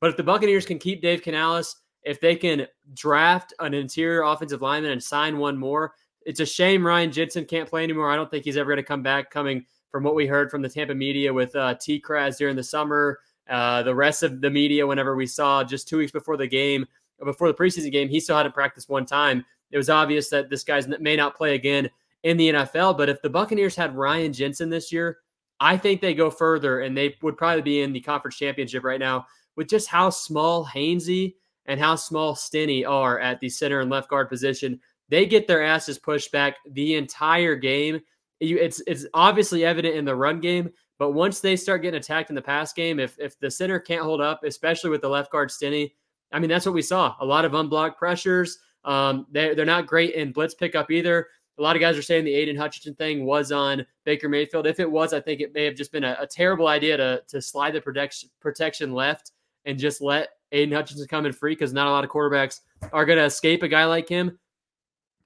But 0.00 0.08
if 0.08 0.16
the 0.16 0.22
Buccaneers 0.22 0.64
can 0.64 0.78
keep 0.78 1.02
Dave 1.02 1.20
Canales, 1.20 1.76
if 2.02 2.18
they 2.18 2.36
can 2.36 2.66
draft 2.94 3.52
an 3.58 3.74
interior 3.74 4.22
offensive 4.22 4.62
lineman 4.62 4.92
and 4.92 5.02
sign 5.02 5.36
one 5.36 5.58
more, 5.58 5.92
it's 6.26 6.40
a 6.40 6.46
shame 6.46 6.86
Ryan 6.86 7.12
Jensen 7.12 7.44
can't 7.44 7.68
play 7.68 7.84
anymore. 7.84 8.10
I 8.10 8.16
don't 8.16 8.30
think 8.30 8.44
he's 8.44 8.56
ever 8.56 8.70
going 8.70 8.76
to 8.76 8.82
come 8.82 9.02
back. 9.02 9.30
Coming 9.30 9.64
from 9.90 10.04
what 10.04 10.14
we 10.14 10.26
heard 10.26 10.50
from 10.50 10.62
the 10.62 10.68
Tampa 10.68 10.94
media 10.94 11.32
with 11.32 11.54
uh, 11.54 11.74
T. 11.74 12.00
Kraz 12.00 12.38
during 12.38 12.56
the 12.56 12.62
summer, 12.62 13.20
uh, 13.48 13.82
the 13.82 13.94
rest 13.94 14.22
of 14.22 14.40
the 14.40 14.50
media, 14.50 14.86
whenever 14.86 15.16
we 15.16 15.26
saw 15.26 15.62
just 15.62 15.88
two 15.88 15.98
weeks 15.98 16.12
before 16.12 16.36
the 16.36 16.46
game, 16.46 16.86
before 17.24 17.48
the 17.48 17.54
preseason 17.54 17.92
game, 17.92 18.08
he 18.08 18.20
still 18.20 18.36
hadn't 18.36 18.54
practiced 18.54 18.88
one 18.88 19.04
time 19.04 19.44
it 19.72 19.78
was 19.78 19.90
obvious 19.90 20.28
that 20.28 20.50
this 20.50 20.62
guy 20.62 20.80
may 21.00 21.16
not 21.16 21.34
play 21.34 21.54
again 21.54 21.90
in 22.22 22.36
the 22.36 22.50
NFL. 22.52 22.96
But 22.96 23.08
if 23.08 23.20
the 23.22 23.30
Buccaneers 23.30 23.74
had 23.74 23.96
Ryan 23.96 24.32
Jensen 24.32 24.70
this 24.70 24.92
year, 24.92 25.18
I 25.58 25.76
think 25.76 26.00
they 26.00 26.14
go 26.14 26.30
further 26.30 26.80
and 26.80 26.96
they 26.96 27.16
would 27.22 27.36
probably 27.36 27.62
be 27.62 27.80
in 27.80 27.92
the 27.92 28.00
conference 28.00 28.36
championship 28.36 28.84
right 28.84 29.00
now 29.00 29.26
with 29.56 29.68
just 29.68 29.88
how 29.88 30.10
small 30.10 30.64
Hainsey 30.64 31.34
and 31.66 31.80
how 31.80 31.96
small 31.96 32.34
Stinnie 32.34 32.84
are 32.84 33.18
at 33.18 33.40
the 33.40 33.48
center 33.48 33.80
and 33.80 33.90
left 33.90 34.10
guard 34.10 34.28
position. 34.28 34.78
They 35.12 35.26
get 35.26 35.46
their 35.46 35.62
asses 35.62 35.98
pushed 35.98 36.32
back 36.32 36.56
the 36.70 36.94
entire 36.94 37.54
game. 37.54 38.00
It's 38.40 38.82
it's 38.86 39.04
obviously 39.12 39.62
evident 39.62 39.94
in 39.94 40.06
the 40.06 40.16
run 40.16 40.40
game, 40.40 40.70
but 40.98 41.10
once 41.10 41.40
they 41.40 41.54
start 41.54 41.82
getting 41.82 42.00
attacked 42.00 42.30
in 42.30 42.34
the 42.34 42.40
pass 42.40 42.72
game, 42.72 42.98
if 42.98 43.18
if 43.20 43.38
the 43.38 43.50
center 43.50 43.78
can't 43.78 44.04
hold 44.04 44.22
up, 44.22 44.42
especially 44.42 44.88
with 44.88 45.02
the 45.02 45.10
left 45.10 45.30
guard 45.30 45.50
Stinnie, 45.50 45.94
I 46.32 46.38
mean 46.38 46.48
that's 46.48 46.64
what 46.64 46.74
we 46.74 46.80
saw. 46.80 47.14
A 47.20 47.26
lot 47.26 47.44
of 47.44 47.52
unblocked 47.52 47.98
pressures. 47.98 48.58
Um, 48.86 49.26
they, 49.30 49.54
they're 49.54 49.66
not 49.66 49.86
great 49.86 50.14
in 50.14 50.32
blitz 50.32 50.54
pickup 50.54 50.90
either. 50.90 51.28
A 51.58 51.62
lot 51.62 51.76
of 51.76 51.80
guys 51.80 51.98
are 51.98 52.02
saying 52.02 52.24
the 52.24 52.32
Aidan 52.32 52.56
Hutchinson 52.56 52.94
thing 52.94 53.26
was 53.26 53.52
on 53.52 53.84
Baker 54.06 54.30
Mayfield. 54.30 54.66
If 54.66 54.80
it 54.80 54.90
was, 54.90 55.12
I 55.12 55.20
think 55.20 55.42
it 55.42 55.52
may 55.52 55.66
have 55.66 55.74
just 55.74 55.92
been 55.92 56.04
a, 56.04 56.16
a 56.20 56.26
terrible 56.26 56.68
idea 56.68 56.96
to, 56.96 57.22
to 57.28 57.42
slide 57.42 57.74
the 57.74 57.82
protection, 57.82 58.30
protection 58.40 58.92
left 58.92 59.32
and 59.66 59.78
just 59.78 60.00
let 60.00 60.30
Aidan 60.52 60.74
Hutchinson 60.74 61.06
come 61.06 61.26
in 61.26 61.34
free 61.34 61.52
because 61.52 61.74
not 61.74 61.86
a 61.86 61.90
lot 61.90 62.02
of 62.02 62.08
quarterbacks 62.08 62.60
are 62.94 63.04
going 63.04 63.18
to 63.18 63.26
escape 63.26 63.62
a 63.62 63.68
guy 63.68 63.84
like 63.84 64.08
him. 64.08 64.38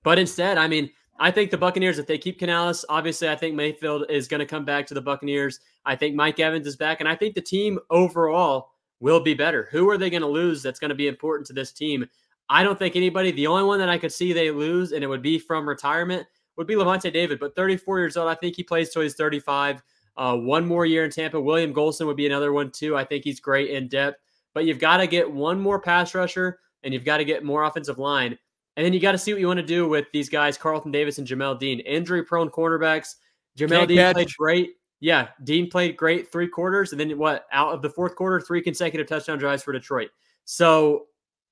But 0.07 0.21
instead, 0.21 0.57
I 0.57 0.69
mean, 0.69 0.89
I 1.19 1.33
think 1.33 1.51
the 1.51 1.59
Buccaneers, 1.59 1.99
if 1.99 2.07
they 2.07 2.17
keep 2.17 2.39
Canales, 2.39 2.85
obviously, 2.89 3.29
I 3.29 3.35
think 3.35 3.57
Mayfield 3.57 4.05
is 4.09 4.29
going 4.29 4.39
to 4.39 4.47
come 4.47 4.65
back 4.65 4.87
to 4.87 4.95
the 4.95 5.01
Buccaneers. 5.01 5.59
I 5.85 5.97
think 5.97 6.15
Mike 6.15 6.39
Evans 6.39 6.65
is 6.69 6.77
back, 6.77 7.01
and 7.01 7.09
I 7.09 7.17
think 7.17 7.35
the 7.35 7.41
team 7.41 7.81
overall 7.91 8.71
will 9.01 9.19
be 9.19 9.35
better. 9.35 9.67
Who 9.73 9.91
are 9.91 9.99
they 9.99 10.09
going 10.09 10.23
to 10.23 10.29
lose 10.29 10.63
that's 10.63 10.79
going 10.79 10.91
to 10.91 10.95
be 10.95 11.09
important 11.09 11.49
to 11.49 11.55
this 11.55 11.73
team? 11.73 12.07
I 12.49 12.63
don't 12.63 12.79
think 12.79 12.95
anybody, 12.95 13.33
the 13.33 13.49
only 13.49 13.65
one 13.65 13.81
that 13.81 13.89
I 13.89 13.99
could 13.99 14.13
see 14.13 14.33
they 14.33 14.53
lose, 14.53 14.93
and 14.93 15.03
it 15.03 15.09
would 15.09 15.23
be 15.23 15.41
from 15.41 15.69
retirement, 15.69 16.25
would 16.57 16.69
be 16.69 16.77
Lavonte 16.77 17.13
David. 17.13 17.41
But 17.41 17.57
34 17.57 17.99
years 17.99 18.17
old, 18.17 18.29
I 18.29 18.37
think 18.37 18.55
he 18.55 18.63
plays 18.63 18.91
till 18.91 19.03
he's 19.03 19.17
35. 19.17 19.83
Uh, 20.17 20.37
one 20.37 20.65
more 20.65 20.87
year 20.87 21.05
in 21.05 21.11
Tampa. 21.11 21.41
William 21.41 21.75
Gholston 21.75 22.07
would 22.07 22.17
be 22.17 22.27
another 22.27 22.53
one, 22.53 22.71
too. 22.71 22.97
I 22.97 23.03
think 23.03 23.25
he's 23.25 23.41
great 23.41 23.71
in 23.71 23.89
depth. 23.89 24.21
But 24.55 24.67
you've 24.67 24.79
got 24.79 24.99
to 24.99 25.09
get 25.09 25.29
one 25.29 25.61
more 25.61 25.81
pass 25.81 26.15
rusher, 26.15 26.61
and 26.85 26.95
you've 26.95 27.05
got 27.05 27.17
to 27.17 27.25
get 27.25 27.43
more 27.43 27.65
offensive 27.65 27.99
line. 27.99 28.39
And 28.77 28.85
then 28.85 28.93
you 28.93 29.01
got 29.01 29.13
to 29.13 29.19
see 29.19 29.33
what 29.33 29.41
you 29.41 29.47
want 29.47 29.59
to 29.59 29.67
do 29.67 29.89
with 29.89 30.07
these 30.13 30.29
guys, 30.29 30.59
Carlton 30.59 30.93
Davis 30.93 31.19
and 31.19 31.27
Jamel 31.27 31.59
Dean. 31.59 31.81
Injury 31.81 32.23
prone 32.23 32.51
cornerbacks. 32.51 33.17
Jamel 33.59 33.71
Can't 33.71 33.89
Dean 33.89 33.99
catch. 33.99 34.15
played 34.15 34.35
great. 34.39 34.71
Yeah, 35.01 35.29
Dean 35.45 35.71
played 35.71 35.97
great 35.97 36.31
three 36.31 36.49
quarters. 36.49 36.93
And 36.93 37.01
then 37.01 37.17
what? 37.19 37.47
Out 37.53 37.73
of 37.73 37.83
the 37.83 37.91
fourth 37.91 38.17
quarter, 38.17 38.41
three 38.41 38.63
consecutive 38.63 39.07
touchdown 39.07 39.39
drives 39.39 39.63
for 39.63 39.73
Detroit. 39.73 40.11
So 40.45 41.07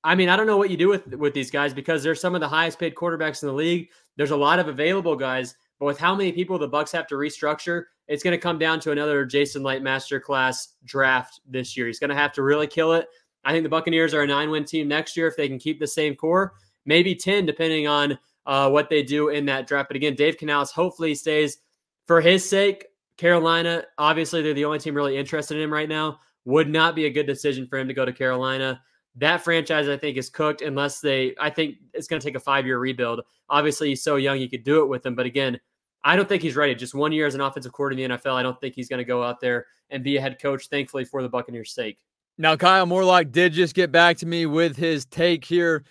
I 0.04 0.14
mean, 0.14 0.28
I 0.28 0.36
don't 0.36 0.46
know 0.46 0.58
what 0.58 0.70
you 0.70 0.76
do 0.76 0.88
with 0.88 1.06
with 1.14 1.32
these 1.32 1.50
guys 1.50 1.72
because 1.72 2.02
they're 2.02 2.14
some 2.14 2.34
of 2.34 2.42
the 2.42 2.48
highest 2.48 2.78
paid 2.78 2.94
quarterbacks 2.94 3.42
in 3.42 3.48
the 3.48 3.54
league. 3.54 3.88
There's 4.16 4.32
a 4.32 4.36
lot 4.36 4.58
of 4.58 4.68
available 4.68 5.16
guys, 5.16 5.56
but 5.80 5.86
with 5.86 5.98
how 5.98 6.14
many 6.14 6.30
people 6.30 6.58
the 6.58 6.68
Bucks 6.68 6.92
have 6.92 7.06
to 7.08 7.14
restructure, 7.14 7.84
it's 8.06 8.22
going 8.22 8.32
to 8.32 8.38
come 8.38 8.58
down 8.58 8.80
to 8.80 8.92
another 8.92 9.24
Jason 9.24 9.62
Licht 9.62 9.82
masterclass 9.82 10.68
draft 10.84 11.40
this 11.48 11.74
year. 11.74 11.86
He's 11.86 11.98
going 11.98 12.10
to 12.10 12.16
have 12.16 12.32
to 12.34 12.42
really 12.42 12.66
kill 12.66 12.92
it. 12.92 13.08
I 13.46 13.52
think 13.52 13.62
the 13.62 13.70
Buccaneers 13.70 14.12
are 14.12 14.22
a 14.22 14.26
nine 14.26 14.50
win 14.50 14.64
team 14.64 14.88
next 14.88 15.16
year 15.16 15.26
if 15.26 15.36
they 15.36 15.48
can 15.48 15.58
keep 15.58 15.80
the 15.80 15.86
same 15.86 16.14
core, 16.14 16.52
maybe 16.86 17.14
ten 17.14 17.46
depending 17.46 17.86
on 17.86 18.18
uh, 18.46 18.68
what 18.70 18.90
they 18.90 19.02
do 19.02 19.28
in 19.28 19.46
that 19.46 19.66
draft. 19.66 19.88
But 19.88 19.96
again, 19.96 20.14
Dave 20.14 20.36
Canales 20.36 20.70
hopefully 20.70 21.14
stays 21.14 21.58
for 22.06 22.20
his 22.20 22.48
sake. 22.48 22.86
Carolina, 23.16 23.84
obviously, 23.98 24.42
they're 24.42 24.54
the 24.54 24.64
only 24.64 24.78
team 24.78 24.94
really 24.94 25.16
interested 25.16 25.56
in 25.56 25.62
him 25.62 25.72
right 25.72 25.88
now. 25.88 26.18
Would 26.44 26.68
not 26.68 26.94
be 26.94 27.06
a 27.06 27.10
good 27.10 27.26
decision 27.26 27.66
for 27.66 27.78
him 27.78 27.88
to 27.88 27.94
go 27.94 28.04
to 28.04 28.12
Carolina 28.12 28.80
that 29.16 29.42
franchise 29.42 29.88
I 29.88 29.96
think 29.96 30.16
is 30.16 30.28
cooked 30.28 30.62
unless 30.62 31.00
they 31.00 31.34
I 31.40 31.50
think 31.50 31.76
it's 31.92 32.06
going 32.06 32.20
to 32.20 32.26
take 32.26 32.36
a 32.36 32.44
5-year 32.44 32.78
rebuild. 32.78 33.20
Obviously 33.48 33.88
he's 33.90 34.02
so 34.02 34.16
young 34.16 34.38
you 34.38 34.48
could 34.48 34.64
do 34.64 34.82
it 34.82 34.88
with 34.88 35.04
him, 35.06 35.14
but 35.14 35.26
again, 35.26 35.58
I 36.02 36.16
don't 36.16 36.28
think 36.28 36.42
he's 36.42 36.56
ready. 36.56 36.74
Just 36.74 36.94
1 36.94 37.12
year 37.12 37.26
as 37.26 37.34
an 37.34 37.40
offensive 37.40 37.72
coordinator 37.72 38.04
in 38.06 38.10
the 38.10 38.18
NFL, 38.18 38.34
I 38.34 38.42
don't 38.42 38.60
think 38.60 38.74
he's 38.74 38.88
going 38.88 38.98
to 38.98 39.04
go 39.04 39.22
out 39.22 39.40
there 39.40 39.66
and 39.90 40.02
be 40.02 40.16
a 40.16 40.20
head 40.20 40.40
coach 40.40 40.68
thankfully 40.68 41.04
for 41.04 41.22
the 41.22 41.28
Buccaneers' 41.28 41.72
sake. 41.72 41.98
Now 42.36 42.56
Kyle 42.56 42.86
Morlock 42.86 43.30
did 43.30 43.52
just 43.52 43.74
get 43.74 43.92
back 43.92 44.16
to 44.18 44.26
me 44.26 44.46
with 44.46 44.76
his 44.76 45.06
take 45.06 45.44
here 45.44 45.84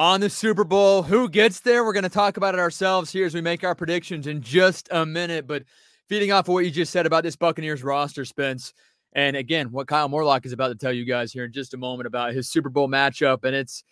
on 0.00 0.18
the 0.18 0.30
Super 0.30 0.64
Bowl. 0.64 1.02
Who 1.02 1.28
gets 1.28 1.60
there? 1.60 1.84
We're 1.84 1.92
going 1.92 2.04
to 2.04 2.08
talk 2.08 2.38
about 2.38 2.54
it 2.54 2.58
ourselves 2.58 3.12
here 3.12 3.26
as 3.26 3.34
we 3.34 3.42
make 3.42 3.62
our 3.62 3.74
predictions 3.74 4.26
in 4.26 4.40
just 4.40 4.88
a 4.90 5.04
minute, 5.04 5.46
but 5.46 5.62
feeding 6.08 6.32
off 6.32 6.48
of 6.48 6.54
what 6.54 6.64
you 6.64 6.70
just 6.70 6.90
said 6.90 7.04
about 7.04 7.22
this 7.22 7.36
Buccaneers 7.36 7.84
roster, 7.84 8.24
Spence. 8.24 8.72
And 9.12 9.36
again, 9.36 9.70
what 9.70 9.88
Kyle 9.88 10.08
Morlock 10.08 10.46
is 10.46 10.52
about 10.52 10.68
to 10.68 10.74
tell 10.74 10.92
you 10.92 11.04
guys 11.04 11.34
here 11.34 11.44
in 11.44 11.52
just 11.52 11.74
a 11.74 11.76
moment 11.76 12.06
about 12.06 12.32
his 12.32 12.48
Super 12.48 12.70
Bowl 12.70 12.88
matchup. 12.88 13.44
And 13.44 13.54
it's 13.54 13.84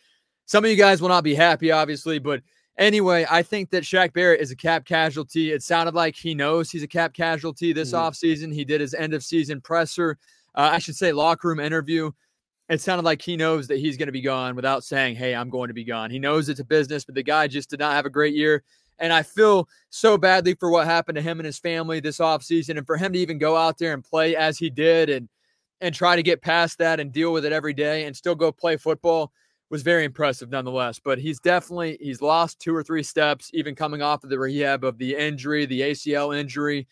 some 0.46 0.64
of 0.64 0.70
you 0.70 0.78
guys 0.78 1.02
will 1.02 1.10
not 1.10 1.24
be 1.24 1.34
happy, 1.34 1.70
obviously, 1.70 2.18
but 2.18 2.40
anyway, 2.78 3.26
I 3.30 3.42
think 3.42 3.68
that 3.70 3.84
Shaq 3.84 4.14
Barrett 4.14 4.40
is 4.40 4.50
a 4.50 4.56
cap 4.56 4.86
casualty. 4.86 5.52
It 5.52 5.62
sounded 5.62 5.94
like 5.94 6.16
he 6.16 6.34
knows 6.34 6.70
he's 6.70 6.82
a 6.82 6.88
cap 6.88 7.12
casualty 7.12 7.74
this 7.74 7.92
mm-hmm. 7.92 8.08
offseason. 8.08 8.54
He 8.54 8.64
did 8.64 8.80
his 8.80 8.94
end 8.94 9.12
of 9.12 9.22
season 9.22 9.60
presser, 9.60 10.16
uh, 10.54 10.70
I 10.72 10.78
should 10.78 10.96
say, 10.96 11.12
locker 11.12 11.48
room 11.48 11.60
interview. 11.60 12.12
It 12.68 12.82
sounded 12.82 13.04
like 13.04 13.22
he 13.22 13.36
knows 13.36 13.66
that 13.68 13.78
he's 13.78 13.96
going 13.96 14.08
to 14.08 14.12
be 14.12 14.20
gone 14.20 14.54
without 14.54 14.84
saying, 14.84 15.16
Hey, 15.16 15.34
I'm 15.34 15.48
going 15.48 15.68
to 15.68 15.74
be 15.74 15.84
gone. 15.84 16.10
He 16.10 16.18
knows 16.18 16.48
it's 16.48 16.60
a 16.60 16.64
business, 16.64 17.04
but 17.04 17.14
the 17.14 17.22
guy 17.22 17.48
just 17.48 17.70
did 17.70 17.80
not 17.80 17.94
have 17.94 18.06
a 18.06 18.10
great 18.10 18.34
year. 18.34 18.62
And 18.98 19.12
I 19.12 19.22
feel 19.22 19.68
so 19.90 20.18
badly 20.18 20.54
for 20.54 20.70
what 20.70 20.86
happened 20.86 21.16
to 21.16 21.22
him 21.22 21.38
and 21.38 21.46
his 21.46 21.58
family 21.58 22.00
this 22.00 22.18
offseason 22.18 22.76
and 22.76 22.86
for 22.86 22.96
him 22.96 23.12
to 23.12 23.18
even 23.18 23.38
go 23.38 23.56
out 23.56 23.78
there 23.78 23.94
and 23.94 24.04
play 24.04 24.36
as 24.36 24.58
he 24.58 24.70
did 24.70 25.08
and 25.08 25.28
and 25.80 25.94
try 25.94 26.16
to 26.16 26.24
get 26.24 26.42
past 26.42 26.78
that 26.78 26.98
and 26.98 27.12
deal 27.12 27.32
with 27.32 27.44
it 27.44 27.52
every 27.52 27.72
day 27.72 28.04
and 28.04 28.16
still 28.16 28.34
go 28.34 28.50
play 28.50 28.76
football 28.76 29.30
was 29.70 29.82
very 29.82 30.04
impressive 30.04 30.50
nonetheless. 30.50 30.98
But 30.98 31.18
he's 31.18 31.38
definitely 31.38 31.96
he's 32.00 32.20
lost 32.20 32.58
two 32.58 32.74
or 32.74 32.82
three 32.82 33.02
steps, 33.02 33.50
even 33.54 33.74
coming 33.76 34.02
off 34.02 34.24
of 34.24 34.30
the 34.30 34.38
rehab 34.38 34.84
of 34.84 34.98
the 34.98 35.16
injury, 35.16 35.64
the 35.64 35.80
ACL 35.80 36.36
injury. 36.36 36.86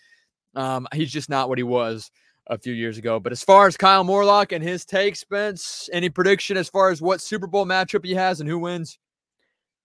Um, 0.54 0.86
he's 0.94 1.12
just 1.12 1.28
not 1.28 1.48
what 1.48 1.58
he 1.58 1.64
was 1.64 2.10
a 2.48 2.58
few 2.58 2.72
years 2.72 2.98
ago. 2.98 3.18
But 3.18 3.32
as 3.32 3.42
far 3.42 3.66
as 3.66 3.76
Kyle 3.76 4.04
Morlock 4.04 4.52
and 4.52 4.62
his 4.62 4.84
take, 4.84 5.16
Spence, 5.16 5.88
any 5.92 6.08
prediction 6.08 6.56
as 6.56 6.68
far 6.68 6.90
as 6.90 7.02
what 7.02 7.20
Super 7.20 7.46
Bowl 7.46 7.66
matchup 7.66 8.04
he 8.04 8.14
has 8.14 8.40
and 8.40 8.48
who 8.48 8.58
wins? 8.58 8.98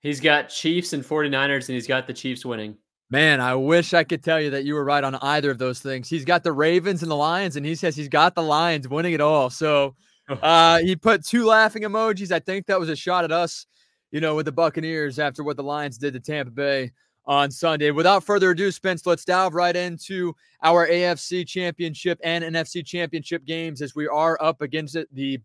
He's 0.01 0.19
got 0.19 0.49
Chiefs 0.49 0.93
and 0.93 1.03
49ers, 1.03 1.69
and 1.69 1.75
he's 1.75 1.87
got 1.87 2.07
the 2.07 2.13
Chiefs 2.13 2.45
winning. 2.45 2.75
Man, 3.11 3.41
I 3.41 3.55
wish 3.55 3.93
I 3.93 4.03
could 4.03 4.23
tell 4.23 4.39
you 4.39 4.49
that 4.51 4.63
you 4.63 4.73
were 4.73 4.85
right 4.85 5.03
on 5.03 5.15
either 5.15 5.51
of 5.51 5.57
those 5.57 5.79
things. 5.79 6.09
He's 6.09 6.25
got 6.25 6.43
the 6.43 6.53
Ravens 6.53 7.01
and 7.01 7.11
the 7.11 7.15
Lions, 7.15 7.55
and 7.55 7.65
he 7.65 7.75
says 7.75 7.95
he's 7.95 8.07
got 8.07 8.35
the 8.35 8.41
Lions 8.41 8.87
winning 8.87 9.13
it 9.13 9.21
all. 9.21 9.49
So 9.49 9.95
uh, 10.41 10.79
he 10.79 10.95
put 10.95 11.25
two 11.25 11.45
laughing 11.45 11.83
emojis. 11.83 12.31
I 12.31 12.39
think 12.39 12.67
that 12.67 12.79
was 12.79 12.89
a 12.89 12.95
shot 12.95 13.25
at 13.25 13.31
us, 13.31 13.65
you 14.11 14.21
know, 14.21 14.35
with 14.35 14.45
the 14.45 14.51
Buccaneers 14.51 15.19
after 15.19 15.43
what 15.43 15.57
the 15.57 15.63
Lions 15.63 15.97
did 15.97 16.13
to 16.13 16.19
Tampa 16.19 16.51
Bay 16.51 16.91
on 17.25 17.51
Sunday. 17.51 17.91
Without 17.91 18.23
further 18.23 18.51
ado, 18.51 18.71
Spence, 18.71 19.05
let's 19.05 19.25
dive 19.25 19.53
right 19.53 19.75
into 19.75 20.35
our 20.63 20.87
AFC 20.87 21.47
Championship 21.47 22.19
and 22.23 22.43
NFC 22.43 22.85
Championship 22.85 23.45
games 23.45 23.81
as 23.81 23.95
we 23.95 24.07
are 24.07 24.37
up 24.41 24.61
against 24.61 24.95
it. 24.95 25.07
The 25.13 25.39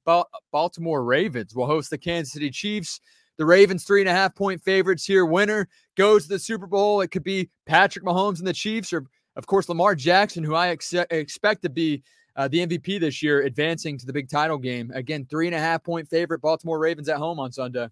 Baltimore 0.53 1.05
Ravens 1.05 1.55
will 1.55 1.67
host 1.67 1.91
the 1.91 1.99
Kansas 1.99 2.33
City 2.33 2.51
Chiefs. 2.51 3.01
The 3.39 3.45
Ravens, 3.45 3.85
three 3.85 4.01
and 4.01 4.09
a 4.09 4.13
half 4.13 4.35
point 4.35 4.63
favorites 4.63 5.05
here. 5.05 5.27
Winner 5.27 5.69
goes 5.97 6.23
to 6.25 6.31
the 6.31 6.39
Super 6.39 6.67
Bowl. 6.67 7.03
It 7.03 7.09
could 7.09 7.25
be 7.25 7.51
Patrick 7.67 8.05
Mahomes 8.05 8.39
and 8.39 8.47
the 8.47 8.53
Chiefs, 8.53 8.93
or, 8.95 9.05
of 9.37 9.47
course, 9.47 9.69
Lamar 9.69 9.95
Jackson, 9.95 10.43
who 10.43 10.55
I 10.55 10.69
ex- 10.69 10.95
expect 10.95 11.63
to 11.63 11.69
be 11.69 12.03
uh, 12.37 12.49
the 12.49 12.67
MVP 12.67 12.99
this 12.99 13.23
year, 13.23 13.43
advancing 13.43 13.99
to 13.99 14.07
the 14.07 14.13
big 14.13 14.31
title 14.31 14.57
game. 14.57 14.91
Again, 14.95 15.27
three 15.29 15.47
and 15.47 15.55
a 15.55 15.59
half 15.59 15.85
point 15.85 16.09
favorite. 16.09 16.41
Baltimore 16.41 16.79
Ravens 16.79 17.09
at 17.11 17.19
home 17.19 17.39
on 17.39 17.53
Sunday. 17.53 17.89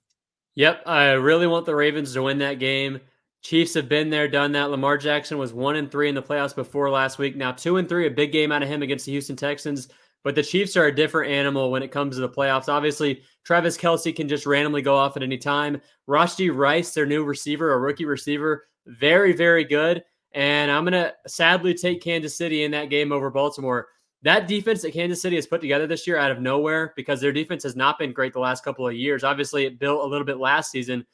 Yep. 0.54 0.82
I 0.86 1.12
really 1.12 1.46
want 1.46 1.66
the 1.66 1.74
Ravens 1.74 2.14
to 2.14 2.22
win 2.22 2.38
that 2.38 2.58
game. 2.58 3.00
Chiefs 3.44 3.74
have 3.74 3.90
been 3.90 4.08
there, 4.08 4.26
done 4.26 4.52
that. 4.52 4.70
Lamar 4.70 4.96
Jackson 4.96 5.36
was 5.36 5.52
one 5.52 5.76
and 5.76 5.90
three 5.90 6.08
in 6.08 6.14
the 6.14 6.22
playoffs 6.22 6.54
before 6.54 6.88
last 6.88 7.18
week. 7.18 7.36
Now 7.36 7.52
two 7.52 7.76
and 7.76 7.86
three, 7.86 8.06
a 8.06 8.10
big 8.10 8.32
game 8.32 8.50
out 8.50 8.62
of 8.62 8.70
him 8.70 8.82
against 8.82 9.04
the 9.04 9.12
Houston 9.12 9.36
Texans. 9.36 9.88
But 10.22 10.34
the 10.34 10.42
Chiefs 10.42 10.78
are 10.78 10.86
a 10.86 10.94
different 10.94 11.30
animal 11.30 11.70
when 11.70 11.82
it 11.82 11.92
comes 11.92 12.16
to 12.16 12.22
the 12.22 12.28
playoffs. 12.28 12.70
Obviously, 12.70 13.20
Travis 13.44 13.76
Kelce 13.76 14.16
can 14.16 14.26
just 14.26 14.46
randomly 14.46 14.80
go 14.80 14.96
off 14.96 15.18
at 15.18 15.22
any 15.22 15.36
time. 15.36 15.82
Rashee 16.08 16.56
Rice, 16.56 16.94
their 16.94 17.04
new 17.04 17.22
receiver, 17.22 17.74
a 17.74 17.78
rookie 17.78 18.06
receiver, 18.06 18.66
very, 18.86 19.34
very 19.34 19.64
good. 19.64 20.02
And 20.32 20.70
I'm 20.70 20.84
going 20.84 20.94
to 20.94 21.12
sadly 21.26 21.74
take 21.74 22.02
Kansas 22.02 22.38
City 22.38 22.64
in 22.64 22.70
that 22.70 22.88
game 22.88 23.12
over 23.12 23.30
Baltimore. 23.30 23.88
That 24.22 24.48
defense 24.48 24.80
that 24.80 24.94
Kansas 24.94 25.20
City 25.20 25.36
has 25.36 25.46
put 25.46 25.60
together 25.60 25.86
this 25.86 26.06
year 26.06 26.16
out 26.16 26.30
of 26.30 26.40
nowhere 26.40 26.94
because 26.96 27.20
their 27.20 27.30
defense 27.30 27.62
has 27.62 27.76
not 27.76 27.98
been 27.98 28.14
great 28.14 28.32
the 28.32 28.40
last 28.40 28.64
couple 28.64 28.88
of 28.88 28.94
years. 28.94 29.22
Obviously, 29.22 29.66
it 29.66 29.78
built 29.78 30.02
a 30.02 30.08
little 30.08 30.24
bit 30.24 30.38
last 30.38 30.70
season. 30.70 31.04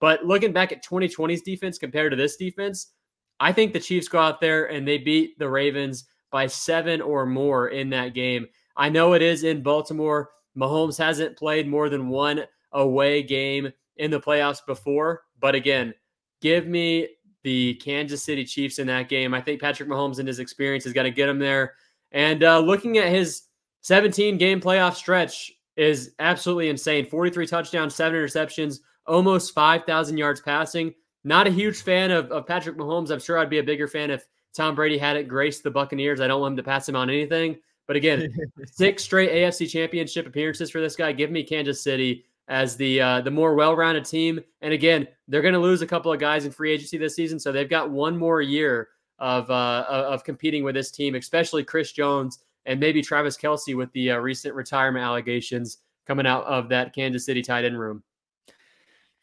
But 0.00 0.24
looking 0.24 0.52
back 0.52 0.72
at 0.72 0.84
2020's 0.84 1.42
defense 1.42 1.78
compared 1.78 2.12
to 2.12 2.16
this 2.16 2.36
defense, 2.36 2.92
I 3.40 3.52
think 3.52 3.72
the 3.72 3.80
Chiefs 3.80 4.08
go 4.08 4.18
out 4.18 4.40
there 4.40 4.66
and 4.66 4.86
they 4.86 4.98
beat 4.98 5.38
the 5.38 5.48
Ravens 5.48 6.06
by 6.30 6.46
seven 6.46 7.00
or 7.00 7.26
more 7.26 7.68
in 7.68 7.90
that 7.90 8.14
game. 8.14 8.46
I 8.76 8.88
know 8.88 9.14
it 9.14 9.22
is 9.22 9.44
in 9.44 9.62
Baltimore. 9.62 10.30
Mahomes 10.56 10.98
hasn't 10.98 11.36
played 11.36 11.68
more 11.68 11.88
than 11.88 12.08
one 12.08 12.44
away 12.72 13.22
game 13.22 13.72
in 13.96 14.10
the 14.10 14.20
playoffs 14.20 14.64
before. 14.66 15.22
But 15.40 15.54
again, 15.54 15.94
give 16.40 16.66
me 16.66 17.08
the 17.42 17.74
Kansas 17.74 18.22
City 18.22 18.44
Chiefs 18.44 18.78
in 18.78 18.86
that 18.88 19.08
game. 19.08 19.32
I 19.32 19.40
think 19.40 19.60
Patrick 19.60 19.88
Mahomes 19.88 20.18
and 20.18 20.28
his 20.28 20.40
experience 20.40 20.86
is 20.86 20.92
going 20.92 21.04
to 21.04 21.10
get 21.10 21.28
him 21.28 21.38
there. 21.38 21.74
And 22.12 22.42
uh, 22.42 22.58
looking 22.58 22.98
at 22.98 23.08
his 23.08 23.42
17 23.82 24.36
game 24.38 24.60
playoff 24.60 24.94
stretch 24.94 25.52
is 25.76 26.12
absolutely 26.18 26.70
insane 26.70 27.06
43 27.06 27.46
touchdowns, 27.46 27.94
seven 27.94 28.18
interceptions, 28.18 28.80
almost 29.06 29.54
5,000 29.54 30.16
yards 30.16 30.40
passing. 30.40 30.94
Not 31.24 31.46
a 31.46 31.50
huge 31.50 31.82
fan 31.82 32.10
of, 32.10 32.30
of 32.30 32.46
Patrick 32.46 32.76
Mahomes. 32.76 33.10
I'm 33.10 33.20
sure 33.20 33.38
I'd 33.38 33.50
be 33.50 33.58
a 33.58 33.64
bigger 33.64 33.88
fan 33.88 34.10
if 34.10 34.24
Tom 34.54 34.74
Brady 34.74 34.98
had 34.98 35.16
it 35.16 35.28
graced 35.28 35.62
the 35.62 35.70
Buccaneers. 35.70 36.20
I 36.20 36.26
don't 36.26 36.40
want 36.40 36.52
him 36.52 36.56
to 36.58 36.62
pass 36.62 36.88
him 36.88 36.96
on 36.96 37.10
anything. 37.10 37.56
But 37.86 37.96
again, 37.96 38.32
six 38.72 39.04
straight 39.04 39.30
AFC 39.30 39.68
Championship 39.68 40.26
appearances 40.26 40.70
for 40.70 40.80
this 40.80 40.96
guy. 40.96 41.12
Give 41.12 41.30
me 41.30 41.42
Kansas 41.42 41.82
City 41.82 42.24
as 42.48 42.76
the 42.76 43.00
uh, 43.00 43.20
the 43.20 43.30
more 43.30 43.54
well-rounded 43.54 44.04
team. 44.04 44.40
And 44.60 44.72
again, 44.72 45.08
they're 45.28 45.42
going 45.42 45.54
to 45.54 45.60
lose 45.60 45.82
a 45.82 45.86
couple 45.86 46.12
of 46.12 46.20
guys 46.20 46.44
in 46.44 46.52
free 46.52 46.72
agency 46.72 46.96
this 46.96 47.16
season, 47.16 47.38
so 47.38 47.52
they've 47.52 47.68
got 47.68 47.90
one 47.90 48.16
more 48.16 48.40
year 48.40 48.88
of 49.18 49.50
uh, 49.50 49.84
of 49.88 50.24
competing 50.24 50.64
with 50.64 50.74
this 50.74 50.90
team, 50.90 51.14
especially 51.14 51.64
Chris 51.64 51.92
Jones 51.92 52.38
and 52.66 52.80
maybe 52.80 53.00
Travis 53.00 53.36
Kelce 53.36 53.76
with 53.76 53.90
the 53.92 54.10
uh, 54.10 54.18
recent 54.18 54.54
retirement 54.54 55.04
allegations 55.04 55.78
coming 56.06 56.26
out 56.26 56.44
of 56.44 56.68
that 56.68 56.94
Kansas 56.94 57.24
City 57.24 57.42
tight 57.42 57.64
end 57.64 57.78
room. 57.78 58.02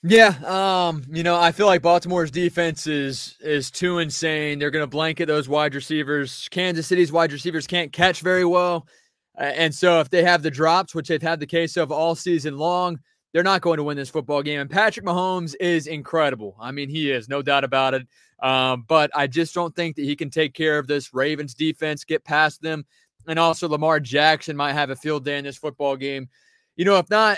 Yeah, 0.06 0.36
um, 0.46 1.04
you 1.10 1.24
know, 1.24 1.40
I 1.40 1.54
feel 1.54 1.66
like 1.66 1.82
Baltimore's 1.82 2.30
defense 2.30 2.88
is 2.88 3.38
is 3.40 3.72
too 3.72 4.00
insane. 4.00 4.60
They're 4.60 4.70
going 4.72 4.84
to 4.84 4.88
blanket 4.88 5.28
those 5.28 5.48
wide 5.48 5.74
receivers. 5.76 6.50
Kansas 6.52 6.88
City's 6.88 7.12
wide 7.12 7.32
receivers 7.32 7.66
can't 7.68 7.94
catch 7.94 8.20
very 8.20 8.44
well, 8.44 8.86
uh, 9.40 9.44
and 9.44 9.74
so 9.74 10.02
if 10.02 10.10
they 10.10 10.22
have 10.24 10.44
the 10.44 10.52
drops, 10.52 10.94
which 10.94 11.08
they've 11.08 11.22
had 11.22 11.40
the 11.40 11.46
case 11.48 11.78
of 11.78 11.90
all 11.90 12.16
season 12.16 12.58
long, 12.58 13.00
they're 13.32 13.44
not 13.44 13.62
going 13.62 13.78
to 13.78 13.84
win 13.84 13.96
this 13.96 14.10
football 14.10 14.44
game. 14.44 14.60
And 14.60 14.70
Patrick 14.70 15.06
Mahomes 15.06 15.56
is 15.62 15.88
incredible. 15.88 16.58
I 16.60 16.72
mean, 16.72 16.90
he 16.90 17.10
is 17.10 17.30
no 17.30 17.42
doubt 17.42 17.64
about 17.64 17.94
it. 17.94 18.06
Um, 18.42 18.84
but 18.90 19.10
I 19.16 19.28
just 19.28 19.54
don't 19.56 19.74
think 19.74 19.96
that 19.96 20.04
he 20.04 20.18
can 20.18 20.30
take 20.30 20.54
care 20.54 20.78
of 20.80 20.86
this 20.86 21.14
Ravens 21.14 21.54
defense, 21.54 22.04
get 22.04 22.26
past 22.26 22.62
them, 22.62 22.86
and 23.26 23.40
also 23.40 23.70
Lamar 23.70 24.02
Jackson 24.02 24.58
might 24.58 24.74
have 24.74 24.90
a 24.90 24.98
field 24.98 25.24
day 25.24 25.38
in 25.38 25.46
this 25.46 25.58
football 25.58 25.96
game. 25.96 26.28
You 26.76 26.84
know, 26.84 26.98
if 26.98 27.10
not, 27.10 27.38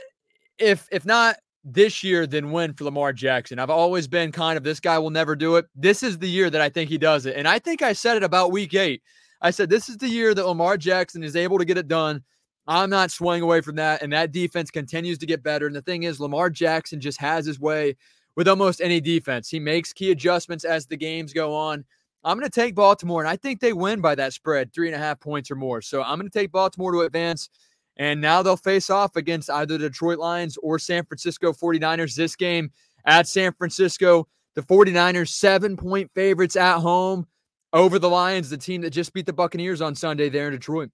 if 0.58 0.88
if 0.91 1.06
not 1.06 1.36
this 1.65 2.04
year 2.04 2.28
than 2.28 2.51
win 2.51 2.73
for 2.73 2.84
Lamar 2.84 3.12
Jackson. 3.12 3.58
I've 3.58 3.71
always 3.71 4.08
been 4.08 4.32
kind 4.32 4.56
of 4.56 4.63
this 4.63 4.80
guy 4.80 4.99
will 4.99 5.10
never 5.10 5.36
do 5.36 5.56
it. 5.56 5.65
This 5.75 6.04
is 6.04 6.19
the 6.19 6.30
year 6.30 6.51
that 6.51 6.62
I 6.62 6.69
think 6.69 6.89
he 6.89 6.99
does 6.99 7.25
it. 7.25 7.36
And 7.36 7.47
I 7.47 7.58
think 7.58 7.82
I 7.82 7.93
said 7.93 8.15
it 8.17 8.23
about 8.23 8.51
week 8.51 8.75
eight. 8.75 9.01
I 9.41 9.49
said, 9.49 9.69
this 9.69 9.89
is 9.89 9.97
the 9.97 10.08
year 10.08 10.34
that 10.36 10.45
Lamar 10.45 10.78
Jackson 10.78 11.23
is 11.23 11.36
able 11.36 11.58
to 11.58 11.65
get 11.65 11.78
it 11.78 11.88
done. 11.88 12.23
I'm 12.67 12.89
not 12.89 13.12
swaying 13.12 13.41
away 13.41 13.62
from 13.62 13.75
that. 13.78 14.04
And 14.04 14.13
that 14.13 14.32
defense 14.32 14.69
continues 14.69 15.17
to 15.17 15.25
get 15.25 15.43
better. 15.43 15.65
And 15.65 15.75
the 15.75 15.82
thing 15.82 16.04
is, 16.04 16.19
Lamar 16.19 16.49
Jackson 16.51 17.01
just 17.01 17.19
has 17.19 17.45
his 17.45 17.60
way 17.60 17.95
with 18.36 18.47
almost 18.47 18.80
any 18.80 19.01
defense. 19.01 19.49
He 19.49 19.60
makes 19.60 19.91
key 19.91 20.12
adjustments 20.12 20.65
as 20.65 20.86
the 20.86 20.97
games 20.97 21.34
go 21.34 21.54
on. 21.54 21.84
I'm 22.23 22.39
going 22.39 22.49
to 22.49 22.62
take 22.62 22.73
Baltimore, 22.73 23.21
and 23.21 23.30
I 23.30 23.36
think 23.36 23.60
they 23.60 23.71
win 23.71 24.01
by 24.01 24.15
that 24.15 24.34
spread, 24.34 24.73
three 24.73 24.88
and 24.88 24.95
a 24.95 24.99
half 24.99 25.19
points 25.19 25.51
or 25.51 25.56
more. 25.56 25.80
So 25.82 26.01
I'm 26.01 26.17
going 26.17 26.30
to 26.30 26.39
take 26.39 26.51
Baltimore 26.51 26.91
to 26.91 27.01
advance. 27.01 27.49
And 27.97 28.19
now 28.19 28.41
they'll 28.41 28.58
face 28.58 28.89
off 28.89 29.15
against 29.15 29.49
either 29.49 29.77
the 29.77 29.89
Detroit 29.89 30.19
Lions 30.19 30.58
or 30.58 30.79
San 30.79 31.05
Francisco 31.05 31.53
49ers 31.53 32.15
this 32.15 32.36
game 32.36 32.71
at 33.05 33.27
San 33.27 33.53
Francisco. 33.53 34.27
The 34.55 34.62
49ers, 34.62 35.29
seven 35.29 35.75
point 35.75 36.12
favorites 36.13 36.55
at 36.55 36.79
home 36.79 37.27
over 37.73 37.99
the 37.99 38.10
Lions, 38.10 38.49
the 38.49 38.58
team 38.58 38.81
that 38.81 38.91
just 38.91 39.13
beat 39.13 39.25
the 39.25 39.34
Buccaneers 39.34 39.81
on 39.81 39.95
Sunday 39.95 40.29
there 40.29 40.47
in 40.47 40.53
Detroit. 40.53 40.89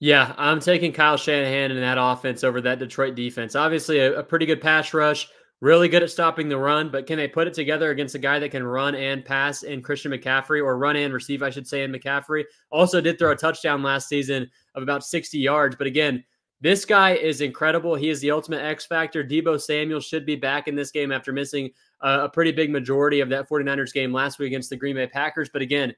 Yeah, 0.00 0.32
I'm 0.38 0.60
taking 0.60 0.92
Kyle 0.92 1.16
Shanahan 1.16 1.72
and 1.72 1.82
that 1.82 1.98
offense 2.00 2.44
over 2.44 2.60
that 2.60 2.78
Detroit 2.78 3.14
defense. 3.14 3.56
Obviously, 3.56 3.98
a, 3.98 4.20
a 4.20 4.22
pretty 4.22 4.46
good 4.46 4.60
pass 4.60 4.94
rush, 4.94 5.28
really 5.60 5.88
good 5.88 6.02
at 6.02 6.10
stopping 6.10 6.48
the 6.48 6.56
run, 6.56 6.88
but 6.90 7.06
can 7.06 7.16
they 7.16 7.26
put 7.26 7.48
it 7.48 7.54
together 7.54 7.90
against 7.90 8.14
a 8.14 8.18
guy 8.18 8.38
that 8.38 8.50
can 8.50 8.62
run 8.62 8.94
and 8.94 9.24
pass 9.24 9.64
in 9.64 9.82
Christian 9.82 10.12
McCaffrey 10.12 10.62
or 10.62 10.78
run 10.78 10.96
and 10.96 11.12
receive, 11.12 11.42
I 11.42 11.50
should 11.50 11.66
say, 11.66 11.82
in 11.82 11.92
McCaffrey? 11.92 12.44
Also, 12.70 13.00
did 13.00 13.18
throw 13.18 13.32
a 13.32 13.36
touchdown 13.36 13.82
last 13.82 14.08
season 14.08 14.48
of 14.74 14.82
about 14.82 15.04
60 15.04 15.36
yards. 15.38 15.74
But 15.74 15.88
again, 15.88 16.22
this 16.60 16.84
guy 16.84 17.14
is 17.14 17.40
incredible. 17.40 17.94
He 17.94 18.08
is 18.08 18.20
the 18.20 18.30
ultimate 18.30 18.62
X 18.62 18.86
factor. 18.86 19.24
Deebo 19.24 19.60
Samuel 19.60 20.00
should 20.00 20.26
be 20.26 20.36
back 20.36 20.68
in 20.68 20.74
this 20.74 20.90
game 20.90 21.12
after 21.12 21.32
missing 21.32 21.70
a, 22.02 22.24
a 22.24 22.28
pretty 22.28 22.52
big 22.52 22.70
majority 22.70 23.20
of 23.20 23.28
that 23.30 23.48
49ers 23.48 23.92
game 23.92 24.12
last 24.12 24.38
week 24.38 24.48
against 24.48 24.70
the 24.70 24.76
Green 24.76 24.96
Bay 24.96 25.06
Packers. 25.06 25.48
But 25.52 25.62
again, 25.62 25.94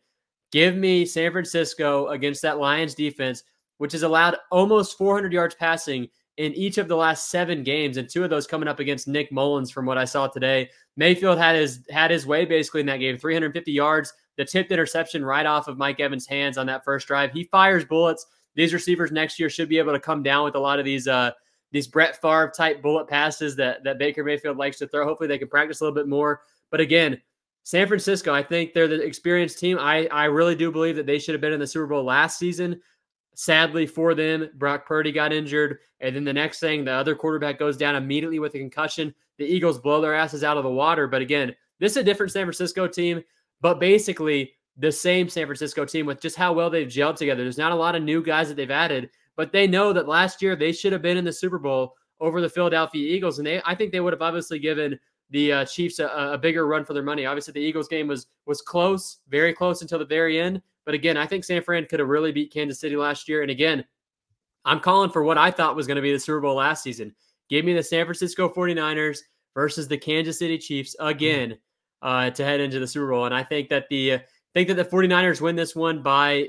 give 0.52 0.76
me 0.76 1.04
San 1.04 1.32
Francisco 1.32 2.08
against 2.08 2.42
that 2.42 2.58
Lions 2.58 2.94
defense, 2.94 3.42
which 3.78 3.92
has 3.92 4.02
allowed 4.02 4.36
almost 4.50 4.98
400 4.98 5.32
yards 5.32 5.54
passing 5.54 6.08
in 6.36 6.54
each 6.54 6.78
of 6.78 6.88
the 6.88 6.96
last 6.96 7.30
seven 7.30 7.62
games, 7.62 7.96
and 7.96 8.08
two 8.08 8.24
of 8.24 8.30
those 8.30 8.46
coming 8.46 8.68
up 8.68 8.80
against 8.80 9.08
Nick 9.08 9.30
Mullens. 9.30 9.70
From 9.70 9.86
what 9.86 9.98
I 9.98 10.04
saw 10.04 10.26
today, 10.26 10.70
Mayfield 10.96 11.38
had 11.38 11.56
his 11.56 11.80
had 11.90 12.10
his 12.10 12.26
way 12.26 12.44
basically 12.44 12.80
in 12.80 12.86
that 12.86 12.98
game. 12.98 13.18
350 13.18 13.72
yards, 13.72 14.12
the 14.36 14.44
tipped 14.44 14.72
interception 14.72 15.24
right 15.24 15.46
off 15.46 15.68
of 15.68 15.78
Mike 15.78 16.00
Evans' 16.00 16.26
hands 16.26 16.58
on 16.58 16.66
that 16.66 16.84
first 16.84 17.06
drive. 17.06 17.32
He 17.32 17.44
fires 17.44 17.84
bullets. 17.84 18.26
These 18.54 18.74
receivers 18.74 19.12
next 19.12 19.38
year 19.38 19.48
should 19.48 19.68
be 19.68 19.78
able 19.78 19.92
to 19.92 20.00
come 20.00 20.22
down 20.22 20.44
with 20.44 20.54
a 20.54 20.60
lot 20.60 20.78
of 20.78 20.84
these 20.84 21.06
uh, 21.06 21.32
these 21.72 21.86
Brett 21.86 22.20
Favre 22.20 22.52
type 22.56 22.82
bullet 22.82 23.08
passes 23.08 23.56
that 23.56 23.84
that 23.84 23.98
Baker 23.98 24.24
Mayfield 24.24 24.56
likes 24.56 24.78
to 24.78 24.88
throw. 24.88 25.04
Hopefully, 25.04 25.28
they 25.28 25.38
can 25.38 25.48
practice 25.48 25.80
a 25.80 25.84
little 25.84 25.94
bit 25.94 26.08
more. 26.08 26.42
But 26.70 26.80
again, 26.80 27.20
San 27.64 27.86
Francisco, 27.86 28.32
I 28.32 28.42
think 28.42 28.72
they're 28.72 28.88
the 28.88 29.02
experienced 29.02 29.58
team. 29.58 29.78
I 29.78 30.06
I 30.06 30.24
really 30.24 30.54
do 30.54 30.72
believe 30.72 30.96
that 30.96 31.06
they 31.06 31.18
should 31.18 31.34
have 31.34 31.40
been 31.40 31.52
in 31.52 31.60
the 31.60 31.66
Super 31.66 31.86
Bowl 31.86 32.04
last 32.04 32.38
season. 32.38 32.80
Sadly 33.40 33.86
for 33.86 34.14
them, 34.14 34.50
Brock 34.56 34.84
Purdy 34.84 35.12
got 35.12 35.32
injured. 35.32 35.78
And 36.00 36.14
then 36.14 36.24
the 36.24 36.32
next 36.32 36.60
thing, 36.60 36.84
the 36.84 36.92
other 36.92 37.14
quarterback 37.14 37.58
goes 37.58 37.74
down 37.74 37.96
immediately 37.96 38.38
with 38.38 38.54
a 38.54 38.58
concussion. 38.58 39.14
The 39.38 39.46
Eagles 39.46 39.78
blow 39.78 40.02
their 40.02 40.14
asses 40.14 40.44
out 40.44 40.58
of 40.58 40.62
the 40.62 40.70
water. 40.70 41.06
But 41.06 41.22
again, 41.22 41.56
this 41.78 41.92
is 41.92 41.96
a 41.96 42.04
different 42.04 42.32
San 42.32 42.44
Francisco 42.44 42.86
team. 42.86 43.24
But 43.62 43.80
basically, 43.80 44.52
the 44.76 44.92
same 44.92 45.30
San 45.30 45.46
Francisco 45.46 45.86
team 45.86 46.04
with 46.04 46.20
just 46.20 46.36
how 46.36 46.52
well 46.52 46.68
they've 46.68 46.86
gelled 46.86 47.16
together. 47.16 47.42
There's 47.42 47.56
not 47.56 47.72
a 47.72 47.76
lot 47.76 47.96
of 47.96 48.02
new 48.02 48.22
guys 48.22 48.48
that 48.48 48.58
they've 48.58 48.70
added, 48.70 49.08
but 49.36 49.52
they 49.52 49.66
know 49.66 49.94
that 49.94 50.06
last 50.06 50.42
year 50.42 50.54
they 50.54 50.70
should 50.70 50.92
have 50.92 51.00
been 51.00 51.16
in 51.16 51.24
the 51.24 51.32
Super 51.32 51.58
Bowl 51.58 51.94
over 52.20 52.42
the 52.42 52.48
Philadelphia 52.50 53.10
Eagles. 53.10 53.38
And 53.38 53.46
they, 53.46 53.62
I 53.64 53.74
think 53.74 53.90
they 53.90 54.00
would 54.00 54.12
have 54.12 54.20
obviously 54.20 54.58
given 54.58 55.00
the 55.30 55.50
uh, 55.50 55.64
Chiefs 55.64 55.98
a, 55.98 56.08
a, 56.08 56.36
bigger 56.36 56.66
run 56.66 56.84
for 56.84 56.92
their 56.92 57.02
money. 57.02 57.24
Obviously, 57.24 57.52
the 57.52 57.60
Eagles 57.60 57.88
game 57.88 58.06
was 58.06 58.26
was 58.44 58.60
close, 58.60 59.20
very 59.30 59.54
close 59.54 59.80
until 59.80 59.98
the 59.98 60.04
very 60.04 60.38
end. 60.38 60.60
But 60.84 60.94
again, 60.94 61.16
I 61.16 61.26
think 61.26 61.44
San 61.44 61.62
Fran 61.62 61.86
could 61.86 62.00
have 62.00 62.08
really 62.08 62.32
beat 62.32 62.52
Kansas 62.52 62.80
City 62.80 62.96
last 62.96 63.28
year. 63.28 63.42
And 63.42 63.50
again, 63.50 63.84
I'm 64.64 64.80
calling 64.80 65.10
for 65.10 65.22
what 65.22 65.38
I 65.38 65.50
thought 65.50 65.76
was 65.76 65.86
going 65.86 65.96
to 65.96 66.02
be 66.02 66.12
the 66.12 66.18
Super 66.18 66.40
Bowl 66.40 66.56
last 66.56 66.82
season. 66.82 67.14
Give 67.48 67.64
me 67.64 67.74
the 67.74 67.82
San 67.82 68.04
Francisco 68.04 68.48
49ers 68.48 69.20
versus 69.54 69.88
the 69.88 69.98
Kansas 69.98 70.38
City 70.38 70.58
Chiefs 70.58 70.94
again 71.00 71.58
uh, 72.02 72.30
to 72.30 72.44
head 72.44 72.60
into 72.60 72.78
the 72.78 72.86
Super 72.86 73.10
Bowl. 73.10 73.26
And 73.26 73.34
I 73.34 73.42
think 73.42 73.68
that 73.70 73.88
the 73.88 74.12
uh, 74.12 74.18
think 74.54 74.68
that 74.68 74.74
the 74.74 74.84
49ers 74.84 75.40
win 75.40 75.56
this 75.56 75.74
one 75.74 76.02
by 76.02 76.48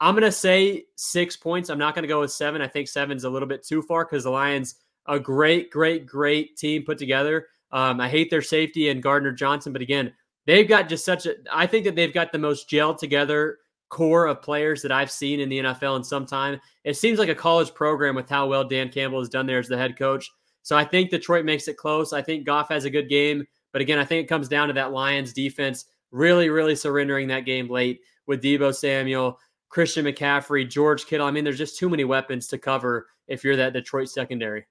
I'm 0.00 0.14
going 0.14 0.24
to 0.24 0.32
say 0.32 0.84
6 0.96 1.36
points. 1.36 1.68
I'm 1.68 1.78
not 1.78 1.94
going 1.94 2.04
to 2.04 2.08
go 2.08 2.20
with 2.20 2.32
7. 2.32 2.62
I 2.62 2.68
think 2.68 2.88
7's 2.88 3.24
a 3.24 3.30
little 3.30 3.48
bit 3.48 3.66
too 3.66 3.82
far 3.82 4.04
cuz 4.04 4.24
the 4.24 4.30
Lions 4.30 4.76
a 5.06 5.18
great 5.18 5.70
great 5.70 6.06
great 6.06 6.56
team 6.56 6.84
put 6.84 6.98
together. 6.98 7.48
Um, 7.72 8.00
I 8.00 8.08
hate 8.08 8.30
their 8.30 8.42
safety 8.42 8.88
and 8.88 9.02
Gardner 9.02 9.32
Johnson, 9.32 9.72
but 9.72 9.82
again, 9.82 10.12
they've 10.46 10.68
got 10.68 10.88
just 10.88 11.04
such 11.04 11.26
a 11.26 11.36
I 11.52 11.66
think 11.66 11.84
that 11.84 11.94
they've 11.94 12.12
got 12.12 12.32
the 12.32 12.38
most 12.38 12.68
gelled 12.68 12.98
together 12.98 13.58
core 13.90 14.26
of 14.26 14.40
players 14.40 14.80
that 14.82 14.92
I've 14.92 15.10
seen 15.10 15.40
in 15.40 15.48
the 15.48 15.58
NFL 15.58 15.96
in 15.96 16.04
some 16.04 16.24
time. 16.24 16.60
It 16.84 16.96
seems 16.96 17.18
like 17.18 17.28
a 17.28 17.34
college 17.34 17.74
program 17.74 18.14
with 18.14 18.30
how 18.30 18.46
well 18.46 18.64
Dan 18.64 18.88
Campbell 18.88 19.18
has 19.18 19.28
done 19.28 19.46
there 19.46 19.58
as 19.58 19.68
the 19.68 19.76
head 19.76 19.98
coach. 19.98 20.30
So 20.62 20.76
I 20.76 20.84
think 20.84 21.10
Detroit 21.10 21.44
makes 21.44 21.68
it 21.68 21.76
close. 21.76 22.12
I 22.12 22.22
think 22.22 22.46
Goff 22.46 22.68
has 22.68 22.84
a 22.84 22.90
good 22.90 23.08
game. 23.08 23.46
But 23.72 23.82
again, 23.82 23.98
I 23.98 24.04
think 24.04 24.24
it 24.24 24.28
comes 24.28 24.48
down 24.48 24.68
to 24.68 24.74
that 24.74 24.92
Lions 24.92 25.32
defense 25.32 25.86
really, 26.10 26.48
really 26.48 26.74
surrendering 26.74 27.28
that 27.28 27.44
game 27.44 27.68
late 27.68 28.00
with 28.26 28.42
Deebo 28.42 28.74
Samuel, 28.74 29.38
Christian 29.68 30.04
McCaffrey, 30.04 30.68
George 30.68 31.06
Kittle. 31.06 31.26
I 31.26 31.30
mean, 31.30 31.44
there's 31.44 31.58
just 31.58 31.78
too 31.78 31.88
many 31.88 32.04
weapons 32.04 32.46
to 32.48 32.58
cover 32.58 33.06
if 33.28 33.44
you're 33.44 33.56
that 33.56 33.72
Detroit 33.72 34.08
secondary. 34.08 34.66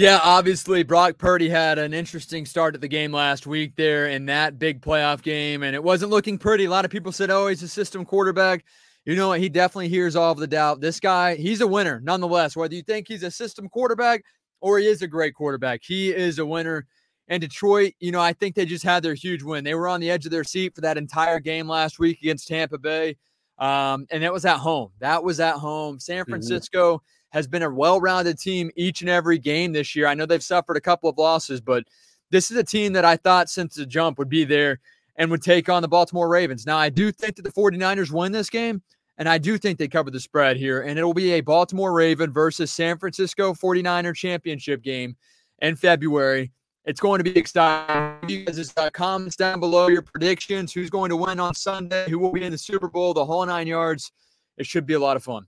Yeah, 0.00 0.18
obviously, 0.24 0.82
Brock 0.82 1.18
Purdy 1.18 1.50
had 1.50 1.78
an 1.78 1.92
interesting 1.92 2.46
start 2.46 2.74
at 2.74 2.80
the 2.80 2.88
game 2.88 3.12
last 3.12 3.46
week 3.46 3.76
there 3.76 4.06
in 4.06 4.24
that 4.26 4.58
big 4.58 4.80
playoff 4.80 5.20
game, 5.20 5.62
and 5.62 5.74
it 5.74 5.84
wasn't 5.84 6.10
looking 6.10 6.38
pretty. 6.38 6.64
A 6.64 6.70
lot 6.70 6.86
of 6.86 6.90
people 6.90 7.12
said, 7.12 7.28
oh, 7.28 7.48
he's 7.48 7.62
a 7.62 7.68
system 7.68 8.06
quarterback. 8.06 8.64
You 9.04 9.14
know 9.14 9.28
what? 9.28 9.40
He 9.40 9.50
definitely 9.50 9.90
hears 9.90 10.16
all 10.16 10.32
of 10.32 10.38
the 10.38 10.46
doubt. 10.46 10.80
This 10.80 11.00
guy, 11.00 11.34
he's 11.34 11.60
a 11.60 11.66
winner 11.66 12.00
nonetheless. 12.02 12.56
Whether 12.56 12.76
you 12.76 12.82
think 12.82 13.08
he's 13.08 13.22
a 13.22 13.30
system 13.30 13.68
quarterback 13.68 14.24
or 14.62 14.78
he 14.78 14.86
is 14.86 15.02
a 15.02 15.06
great 15.06 15.34
quarterback, 15.34 15.82
he 15.84 16.14
is 16.14 16.38
a 16.38 16.46
winner. 16.46 16.86
And 17.28 17.42
Detroit, 17.42 17.92
you 18.00 18.10
know, 18.10 18.22
I 18.22 18.32
think 18.32 18.54
they 18.54 18.64
just 18.64 18.84
had 18.84 19.02
their 19.02 19.12
huge 19.12 19.42
win. 19.42 19.64
They 19.64 19.74
were 19.74 19.86
on 19.86 20.00
the 20.00 20.10
edge 20.10 20.24
of 20.24 20.30
their 20.30 20.44
seat 20.44 20.74
for 20.74 20.80
that 20.80 20.96
entire 20.96 21.40
game 21.40 21.68
last 21.68 21.98
week 21.98 22.20
against 22.22 22.48
Tampa 22.48 22.78
Bay. 22.78 23.18
Um, 23.58 24.06
and 24.10 24.22
that 24.22 24.32
was 24.32 24.46
at 24.46 24.56
home. 24.56 24.92
That 25.00 25.22
was 25.22 25.40
at 25.40 25.56
home. 25.56 26.00
San 26.00 26.22
mm-hmm. 26.22 26.30
Francisco 26.30 26.94
mm-hmm. 26.94 27.04
Has 27.30 27.46
been 27.46 27.62
a 27.62 27.70
well 27.70 28.00
rounded 28.00 28.38
team 28.38 28.70
each 28.76 29.00
and 29.00 29.10
every 29.10 29.38
game 29.38 29.72
this 29.72 29.96
year. 29.96 30.06
I 30.06 30.14
know 30.14 30.26
they've 30.26 30.42
suffered 30.42 30.76
a 30.76 30.80
couple 30.80 31.08
of 31.08 31.18
losses, 31.18 31.60
but 31.60 31.84
this 32.30 32.50
is 32.50 32.56
a 32.56 32.64
team 32.64 32.92
that 32.92 33.04
I 33.04 33.16
thought 33.16 33.48
since 33.48 33.74
the 33.74 33.86
jump 33.86 34.18
would 34.18 34.28
be 34.28 34.44
there 34.44 34.80
and 35.16 35.30
would 35.30 35.42
take 35.42 35.68
on 35.68 35.82
the 35.82 35.88
Baltimore 35.88 36.28
Ravens. 36.28 36.66
Now, 36.66 36.78
I 36.78 36.88
do 36.88 37.12
think 37.12 37.36
that 37.36 37.42
the 37.42 37.52
49ers 37.52 38.10
win 38.10 38.32
this 38.32 38.50
game, 38.50 38.82
and 39.18 39.28
I 39.28 39.38
do 39.38 39.58
think 39.58 39.78
they 39.78 39.88
cover 39.88 40.10
the 40.10 40.20
spread 40.20 40.56
here, 40.56 40.82
and 40.82 40.98
it'll 40.98 41.14
be 41.14 41.32
a 41.32 41.40
Baltimore 41.40 41.92
Raven 41.92 42.32
versus 42.32 42.72
San 42.72 42.98
Francisco 42.98 43.52
49er 43.52 44.14
championship 44.14 44.82
game 44.82 45.16
in 45.60 45.76
February. 45.76 46.52
It's 46.84 47.00
going 47.00 47.18
to 47.18 47.24
be 47.24 47.36
exciting. 47.36 48.28
You 48.28 48.44
guys 48.46 48.72
uh, 48.76 48.88
comments 48.90 49.36
down 49.36 49.60
below 49.60 49.88
your 49.88 50.02
predictions. 50.02 50.72
Who's 50.72 50.88
going 50.88 51.10
to 51.10 51.16
win 51.16 51.38
on 51.38 51.54
Sunday? 51.54 52.08
Who 52.08 52.18
will 52.18 52.32
be 52.32 52.42
in 52.42 52.52
the 52.52 52.58
Super 52.58 52.88
Bowl? 52.88 53.12
The 53.12 53.24
whole 53.24 53.44
nine 53.44 53.66
yards. 53.66 54.12
It 54.56 54.66
should 54.66 54.86
be 54.86 54.94
a 54.94 54.98
lot 54.98 55.16
of 55.16 55.22
fun. 55.22 55.46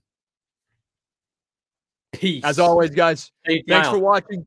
Peace. 2.13 2.43
As 2.43 2.59
always, 2.59 2.91
guys. 2.91 3.31
Hey, 3.43 3.63
thanks 3.67 3.89
for 3.89 3.99
watching 3.99 4.45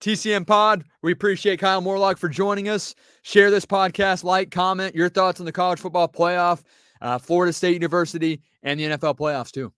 TCM 0.00 0.46
Pod. 0.46 0.84
We 1.02 1.12
appreciate 1.12 1.58
Kyle 1.58 1.80
Morlock 1.80 2.18
for 2.18 2.28
joining 2.28 2.68
us. 2.68 2.94
Share 3.22 3.50
this 3.50 3.66
podcast, 3.66 4.24
like, 4.24 4.50
comment 4.50 4.94
your 4.94 5.08
thoughts 5.08 5.40
on 5.40 5.46
the 5.46 5.52
college 5.52 5.80
football 5.80 6.08
playoff, 6.08 6.62
uh, 7.02 7.18
Florida 7.18 7.52
State 7.52 7.74
University, 7.74 8.40
and 8.62 8.78
the 8.78 8.84
NFL 8.84 9.18
playoffs 9.18 9.50
too. 9.50 9.72